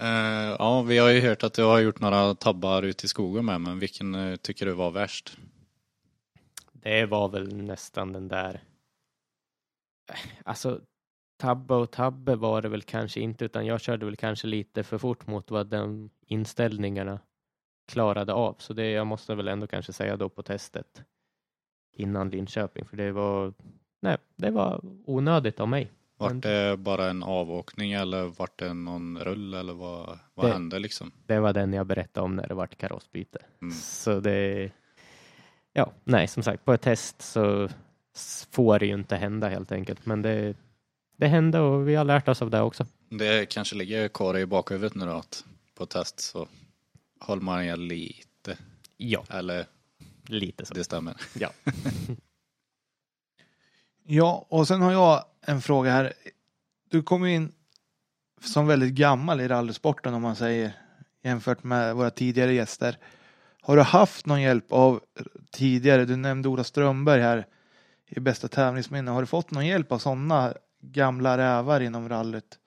Eh, 0.00 0.56
ja, 0.58 0.82
vi 0.82 0.98
har 0.98 1.08
ju 1.08 1.20
hört 1.20 1.42
att 1.42 1.54
du 1.54 1.62
har 1.62 1.78
gjort 1.78 2.00
några 2.00 2.34
tabbar 2.34 2.82
ute 2.82 3.06
i 3.06 3.08
skogen 3.08 3.44
med, 3.44 3.60
men 3.60 3.78
vilken 3.78 4.14
eh, 4.14 4.36
tycker 4.36 4.66
du 4.66 4.72
var 4.72 4.90
värst? 4.90 5.36
Det 6.82 7.06
var 7.06 7.28
väl 7.28 7.56
nästan 7.56 8.12
den 8.12 8.28
där. 8.28 8.60
Alltså 10.44 10.80
tabbe 11.38 11.74
och 11.74 11.90
tabbe 11.90 12.36
var 12.36 12.62
det 12.62 12.68
väl 12.68 12.82
kanske 12.82 13.20
inte, 13.20 13.44
utan 13.44 13.66
jag 13.66 13.80
körde 13.80 14.06
väl 14.06 14.16
kanske 14.16 14.46
lite 14.46 14.82
för 14.82 14.98
fort 14.98 15.26
mot 15.26 15.50
vad 15.50 15.66
de 15.66 16.10
inställningarna 16.26 17.20
klarade 17.92 18.32
av. 18.32 18.54
Så 18.58 18.72
det 18.72 18.90
jag 18.90 19.06
måste 19.06 19.34
väl 19.34 19.48
ändå 19.48 19.66
kanske 19.66 19.92
säga 19.92 20.16
då 20.16 20.28
på 20.28 20.42
testet 20.42 21.02
innan 21.96 22.30
Linköping, 22.30 22.84
för 22.84 22.96
det 22.96 23.12
var, 23.12 23.54
nej, 24.02 24.16
det 24.36 24.50
var 24.50 24.80
onödigt 25.06 25.60
av 25.60 25.68
mig. 25.68 25.92
Vart 26.16 26.42
det 26.42 26.76
bara 26.78 27.10
en 27.10 27.22
avåkning 27.22 27.92
eller 27.92 28.24
vart 28.24 28.58
det 28.58 28.74
någon 28.74 29.18
rull 29.18 29.54
eller 29.54 29.72
vad, 29.72 30.18
vad 30.34 30.46
Det- 30.46 30.52
hände 30.52 30.78
liksom? 30.78 31.12
Det 31.26 31.40
var 31.40 31.52
den 31.52 31.72
jag 31.72 31.86
berättade 31.86 32.24
om 32.24 32.36
när 32.36 32.48
det 32.48 32.54
vart 32.54 32.76
karossbyte. 32.76 33.38
Mm. 33.62 33.72
Så 33.74 34.20
det, 34.20 34.70
ja, 35.72 35.92
nej, 36.04 36.28
som 36.28 36.42
sagt, 36.42 36.64
på 36.64 36.72
ett 36.72 36.82
test 36.82 37.22
så 37.22 37.68
får 38.50 38.78
det 38.78 38.86
ju 38.86 38.94
inte 38.94 39.16
hända 39.16 39.48
helt 39.48 39.72
enkelt, 39.72 40.06
men 40.06 40.22
det, 40.22 40.54
det 41.16 41.26
hände 41.26 41.60
och 41.60 41.88
vi 41.88 41.94
har 41.94 42.04
lärt 42.04 42.28
oss 42.28 42.42
av 42.42 42.50
det 42.50 42.60
också. 42.60 42.86
Det 43.08 43.46
kanske 43.46 43.76
ligger 43.76 44.08
kvar 44.08 44.38
i 44.38 44.46
bakhuvudet 44.46 44.94
nu 44.94 45.04
då 45.06 45.12
att 45.12 45.44
på 45.74 45.86
test 45.86 46.20
så 46.20 46.48
håller 47.20 47.42
man 47.42 47.62
igen 47.62 47.88
lite. 47.88 48.58
Ja, 48.96 49.24
Eller 49.30 49.66
lite 50.26 50.66
så. 50.66 50.74
det 50.74 50.84
stämmer. 50.84 51.16
Ja. 51.34 51.50
Ja, 54.12 54.46
och 54.48 54.68
sen 54.68 54.80
har 54.82 54.92
jag 54.92 55.24
en 55.40 55.62
fråga 55.62 55.90
här. 55.90 56.12
Du 56.90 57.02
kom 57.02 57.28
ju 57.28 57.34
in 57.34 57.52
som 58.40 58.66
väldigt 58.66 58.92
gammal 58.92 59.40
i 59.40 59.48
rallysporten 59.48 60.14
om 60.14 60.22
man 60.22 60.36
säger 60.36 60.72
jämfört 61.22 61.62
med 61.62 61.96
våra 61.96 62.10
tidigare 62.10 62.54
gäster. 62.54 62.98
Har 63.62 63.76
du 63.76 63.82
haft 63.82 64.26
någon 64.26 64.42
hjälp 64.42 64.72
av 64.72 65.00
tidigare, 65.52 66.04
du 66.04 66.16
nämnde 66.16 66.48
Ola 66.48 66.64
Strömberg 66.64 67.20
här 67.20 67.46
i 68.06 68.20
bästa 68.20 68.48
tävlingsminne. 68.48 69.10
Har 69.10 69.20
du 69.20 69.26
fått 69.26 69.50
någon 69.50 69.66
hjälp 69.66 69.92
av 69.92 69.98
sådana 69.98 70.54
gamla 70.80 71.38
rävar 71.38 71.80
inom 71.80 72.08
rallyt? 72.08 72.58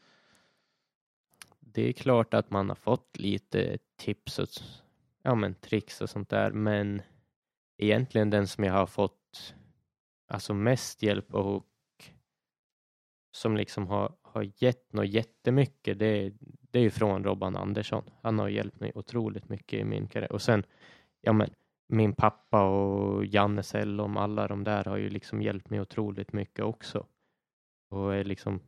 Det 1.59 1.89
är 1.89 1.93
klart 1.93 2.33
att 2.33 2.51
man 2.51 2.69
har 2.69 2.75
fått 2.75 3.17
lite 3.17 3.77
tips 3.97 4.39
och 4.39 4.47
ja, 5.21 5.35
men 5.35 5.55
tricks 5.55 6.01
och 6.01 6.09
sånt 6.09 6.29
där, 6.29 6.51
men 6.51 7.01
egentligen 7.77 8.29
den 8.29 8.47
som 8.47 8.63
jag 8.63 8.73
har 8.73 8.85
fått 8.85 9.53
alltså 10.27 10.53
mest 10.53 11.03
hjälp 11.03 11.33
och 11.33 11.65
som 13.31 13.57
liksom 13.57 13.87
har, 13.87 14.15
har 14.21 14.51
gett 14.57 14.93
något 14.93 15.07
jättemycket, 15.07 15.99
det, 15.99 16.33
det 16.73 16.79
är 16.79 16.83
ju 16.83 16.89
från 16.89 17.23
Robban 17.23 17.55
Andersson. 17.55 18.03
Han 18.21 18.39
har 18.39 18.49
hjälpt 18.49 18.79
mig 18.79 18.91
otroligt 18.95 19.49
mycket 19.49 19.79
i 19.79 19.83
min 19.83 20.07
karriär. 20.07 20.31
Och 20.31 20.41
sen, 20.41 20.63
ja 21.21 21.33
men, 21.33 21.49
min 21.87 22.13
pappa 22.13 22.63
och 22.63 23.25
Janne 23.25 23.63
Sellom, 23.63 24.17
alla 24.17 24.47
de 24.47 24.63
där 24.63 24.83
har 24.83 24.97
ju 24.97 25.09
liksom 25.09 25.41
hjälpt 25.41 25.69
mig 25.69 25.81
otroligt 25.81 26.33
mycket 26.33 26.65
också. 26.65 27.05
Och 27.89 28.15
är 28.15 28.23
liksom 28.23 28.59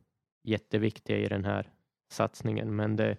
jätteviktiga 0.42 1.18
i 1.18 1.28
den 1.28 1.44
här 1.44 1.70
satsningen. 2.10 2.76
Men 2.76 2.96
det, 2.96 3.16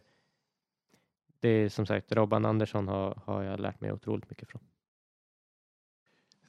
det 1.39 1.49
är 1.49 1.69
som 1.69 1.85
sagt, 1.85 2.11
Robban 2.11 2.45
Andersson 2.45 2.87
har, 2.87 3.21
har 3.25 3.43
jag 3.43 3.59
lärt 3.59 3.81
mig 3.81 3.91
otroligt 3.91 4.29
mycket 4.29 4.49
från. 4.49 4.61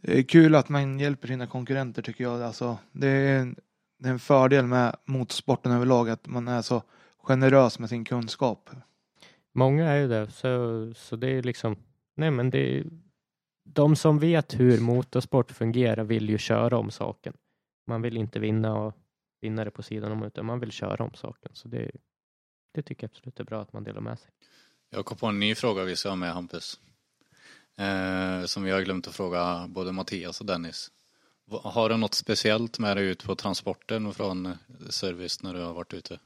Det 0.00 0.18
är 0.18 0.22
kul 0.22 0.54
att 0.54 0.68
man 0.68 0.98
hjälper 0.98 1.28
sina 1.28 1.46
konkurrenter 1.46 2.02
tycker 2.02 2.24
jag. 2.24 2.42
Alltså, 2.42 2.78
det, 2.92 3.08
är 3.08 3.38
en, 3.40 3.56
det 3.98 4.08
är 4.08 4.12
en 4.12 4.18
fördel 4.18 4.66
med 4.66 4.96
motorsporten 5.04 5.72
överlag 5.72 6.10
att 6.10 6.26
man 6.26 6.48
är 6.48 6.62
så 6.62 6.82
generös 7.28 7.78
med 7.78 7.88
sin 7.88 8.04
kunskap. 8.04 8.70
Många 9.52 9.88
är 9.88 9.96
ju 9.96 10.08
det, 10.08 10.30
så, 10.30 10.92
så 10.94 11.16
det 11.16 11.30
är 11.30 11.42
liksom, 11.42 11.76
nej 12.16 12.30
men 12.30 12.50
det 12.50 12.78
är, 12.78 12.84
de 13.64 13.96
som 13.96 14.18
vet 14.18 14.60
hur 14.60 14.80
motorsport 14.80 15.50
fungerar 15.50 16.04
vill 16.04 16.30
ju 16.30 16.38
köra 16.38 16.78
om 16.78 16.90
saken. 16.90 17.36
Man 17.86 18.02
vill 18.02 18.16
inte 18.16 18.38
vinna 18.38 18.74
och 18.74 18.94
vinna 19.40 19.64
det 19.64 19.70
på 19.70 19.82
sidan 19.82 20.12
om, 20.12 20.22
utan 20.22 20.46
man 20.46 20.60
vill 20.60 20.72
köra 20.72 21.04
om 21.04 21.14
saken. 21.14 21.50
Så 21.54 21.68
det, 21.68 21.90
det 22.74 22.82
tycker 22.82 23.04
jag 23.04 23.10
absolut 23.10 23.40
är 23.40 23.44
bra 23.44 23.62
att 23.62 23.72
man 23.72 23.84
delar 23.84 24.00
med 24.00 24.18
sig. 24.18 24.30
Jag 24.90 25.04
kom 25.04 25.16
på 25.16 25.26
en 25.26 25.40
ny 25.40 25.54
fråga 25.54 25.84
vi 25.84 25.96
ska 25.96 26.08
ha 26.08 26.16
med 26.16 26.32
Hampus. 26.32 26.80
Eh, 27.76 28.44
som 28.44 28.62
vi 28.62 28.70
har 28.70 28.80
glömt 28.80 29.08
att 29.08 29.14
fråga 29.14 29.66
både 29.68 29.92
Mattias 29.92 30.40
och 30.40 30.46
Dennis. 30.46 30.90
Har 31.50 31.88
du 31.88 31.96
något 31.96 32.14
speciellt 32.14 32.78
med 32.78 32.96
dig 32.96 33.06
ut 33.06 33.24
på 33.24 33.34
transporten 33.34 34.14
från 34.14 34.58
service 34.90 35.42
när 35.42 35.54
du 35.54 35.60
har 35.60 35.74
varit 35.74 35.94
ute? 35.94 36.18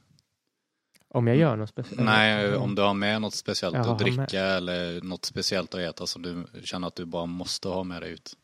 Om 1.13 1.27
jag 1.27 1.37
gör 1.37 1.55
något 1.55 1.69
speciellt? 1.69 2.01
Nej, 2.01 2.55
om 2.55 2.75
du 2.75 2.81
har 2.81 2.93
med 2.93 3.21
något 3.21 3.33
speciellt 3.33 3.75
Jaha, 3.75 3.91
att 3.91 3.99
dricka 3.99 4.41
eller 4.41 5.01
något 5.01 5.25
speciellt 5.25 5.73
att 5.73 5.79
äta 5.79 6.07
som 6.07 6.21
du 6.21 6.45
känner 6.63 6.87
att 6.87 6.95
du 6.95 7.05
bara 7.05 7.25
måste 7.25 7.67
ha 7.67 7.83
med 7.83 8.01
dig 8.01 8.11
ut. 8.11 8.37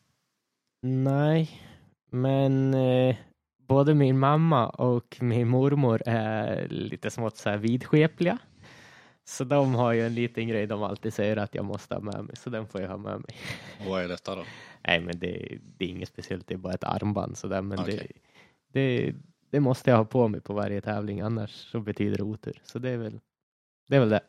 Nej, 0.81 1.61
men 2.11 2.73
eh, 2.73 3.15
både 3.67 3.93
min 3.93 4.19
mamma 4.19 4.69
och 4.69 5.17
min 5.19 5.47
mormor 5.47 6.01
är 6.05 6.67
lite 6.69 7.09
smått 7.09 7.37
så 7.37 7.49
här 7.49 7.57
vidskepliga. 7.57 8.37
Så 9.25 9.43
de 9.43 9.75
har 9.75 9.93
ju 9.93 10.05
en 10.05 10.15
liten 10.15 10.47
grej 10.47 10.67
de 10.67 10.83
alltid 10.83 11.13
säger 11.13 11.37
att 11.37 11.55
jag 11.55 11.65
måste 11.65 11.95
ha 11.95 12.01
med 12.01 12.23
mig, 12.23 12.35
så 12.35 12.49
den 12.49 12.67
får 12.67 12.81
jag 12.81 12.89
ha 12.89 12.97
med 12.97 13.19
mig. 13.19 13.35
Och 13.79 13.85
vad 13.85 14.03
är 14.03 14.07
detta 14.07 14.35
då? 14.35 14.43
Nej, 14.87 14.99
men 14.99 15.19
det, 15.19 15.57
det 15.77 15.85
är 15.85 15.89
inget 15.89 16.09
speciellt, 16.09 16.47
det 16.47 16.53
är 16.53 16.57
bara 16.57 16.73
ett 16.73 16.83
armband 16.83 17.37
sådär, 17.37 17.61
men 17.61 17.79
Okej. 17.79 18.11
det, 18.71 18.79
det, 18.79 19.15
det 19.49 19.59
måste 19.59 19.89
jag 19.89 19.97
ha 19.97 20.05
på 20.05 20.27
mig 20.27 20.41
på 20.41 20.53
varje 20.53 20.81
tävling, 20.81 21.21
annars 21.21 21.49
så 21.49 21.79
betyder 21.79 22.17
det 22.17 22.23
otur. 22.23 22.61
Så 22.63 22.79
det 22.79 22.89
är 22.89 22.97
väl 22.97 23.19
det. 23.87 23.95
Är 23.95 23.99
väl 23.99 24.09
det. 24.09 24.21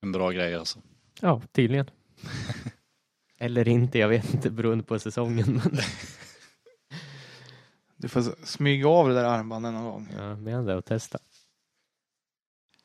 En 0.00 0.12
bra 0.12 0.30
grej 0.30 0.54
alltså. 0.54 0.78
Ja, 1.20 1.42
tydligen. 1.52 1.90
Eller 3.38 3.68
inte, 3.68 3.98
jag 3.98 4.08
vet 4.08 4.34
inte 4.34 4.50
beroende 4.50 4.84
på 4.84 4.98
säsongen. 4.98 5.60
Du 8.00 8.08
får 8.08 8.46
smyga 8.46 8.88
av 8.88 9.08
det 9.08 9.14
där 9.14 9.24
armbanden 9.24 9.74
någon 9.74 9.84
gång. 9.84 10.08
ja, 10.16 10.36
men 10.36 10.64
det 10.64 10.78
att 10.78 10.86
testa. 10.86 11.18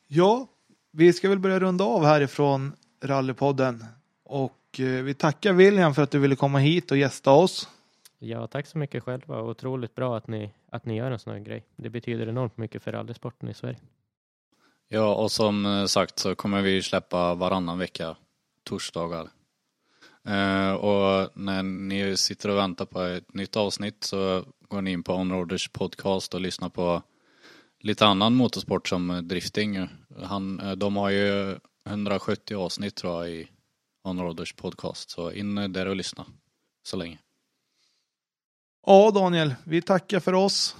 Ja, 0.07 0.47
vi 0.91 1.13
ska 1.13 1.29
väl 1.29 1.39
börja 1.39 1.59
runda 1.59 1.83
av 1.83 2.05
härifrån 2.05 2.73
Rallypodden. 3.01 3.85
Och 4.23 4.79
eh, 4.79 5.03
vi 5.03 5.13
tackar 5.13 5.53
William 5.53 5.95
för 5.95 6.01
att 6.01 6.11
du 6.11 6.19
ville 6.19 6.35
komma 6.35 6.59
hit 6.59 6.91
och 6.91 6.97
gästa 6.97 7.31
oss. 7.31 7.69
Ja, 8.19 8.47
tack 8.47 8.67
så 8.67 8.77
mycket 8.77 9.03
själva. 9.03 9.41
Otroligt 9.41 9.95
bra 9.95 10.17
att 10.17 10.27
ni, 10.27 10.53
att 10.73 10.85
ni 10.85 10.95
gör 10.95 11.11
en 11.11 11.19
sån 11.19 11.33
här 11.33 11.39
grej. 11.39 11.65
Det 11.75 11.89
betyder 11.89 12.27
enormt 12.27 12.57
mycket 12.57 12.83
för 12.83 12.91
rallysporten 12.91 13.49
i 13.49 13.53
Sverige. 13.53 13.79
Ja, 14.87 15.15
och 15.15 15.31
som 15.31 15.65
eh, 15.65 15.85
sagt 15.85 16.19
så 16.19 16.35
kommer 16.35 16.61
vi 16.61 16.81
släppa 16.81 17.35
varannan 17.35 17.77
vecka, 17.77 18.15
torsdagar. 18.63 19.29
Eh, 20.27 20.73
och 20.73 21.29
när 21.37 21.63
ni 21.63 22.17
sitter 22.17 22.49
och 22.49 22.57
väntar 22.57 22.85
på 22.85 23.01
ett 23.01 23.33
nytt 23.33 23.55
avsnitt 23.55 24.03
så 24.03 24.45
går 24.67 24.81
ni 24.81 24.91
in 24.91 25.03
på 25.03 25.13
Onroaders 25.13 25.69
podcast 25.69 26.33
och 26.33 26.41
lyssnar 26.41 26.69
på 26.69 27.01
lite 27.79 28.05
annan 28.05 28.35
motorsport 28.35 28.87
som 28.87 29.27
drifting. 29.27 29.87
Han, 30.23 30.59
eh, 30.59 30.71
de 30.71 30.95
har 30.95 31.09
ju 31.09 31.57
170 31.85 32.55
avsnitt 32.55 32.95
tror 32.95 33.13
jag 33.13 33.31
i 33.35 33.47
Onroaders 34.03 34.53
podcast, 34.53 35.09
så 35.09 35.31
in 35.31 35.55
där 35.55 35.85
och 35.85 35.95
lyssna 35.95 36.25
så 36.83 36.97
länge. 36.97 37.17
Ja, 38.85 39.11
Daniel, 39.11 39.55
vi 39.63 39.81
tackar 39.81 40.19
för 40.19 40.33
oss. 40.33 40.75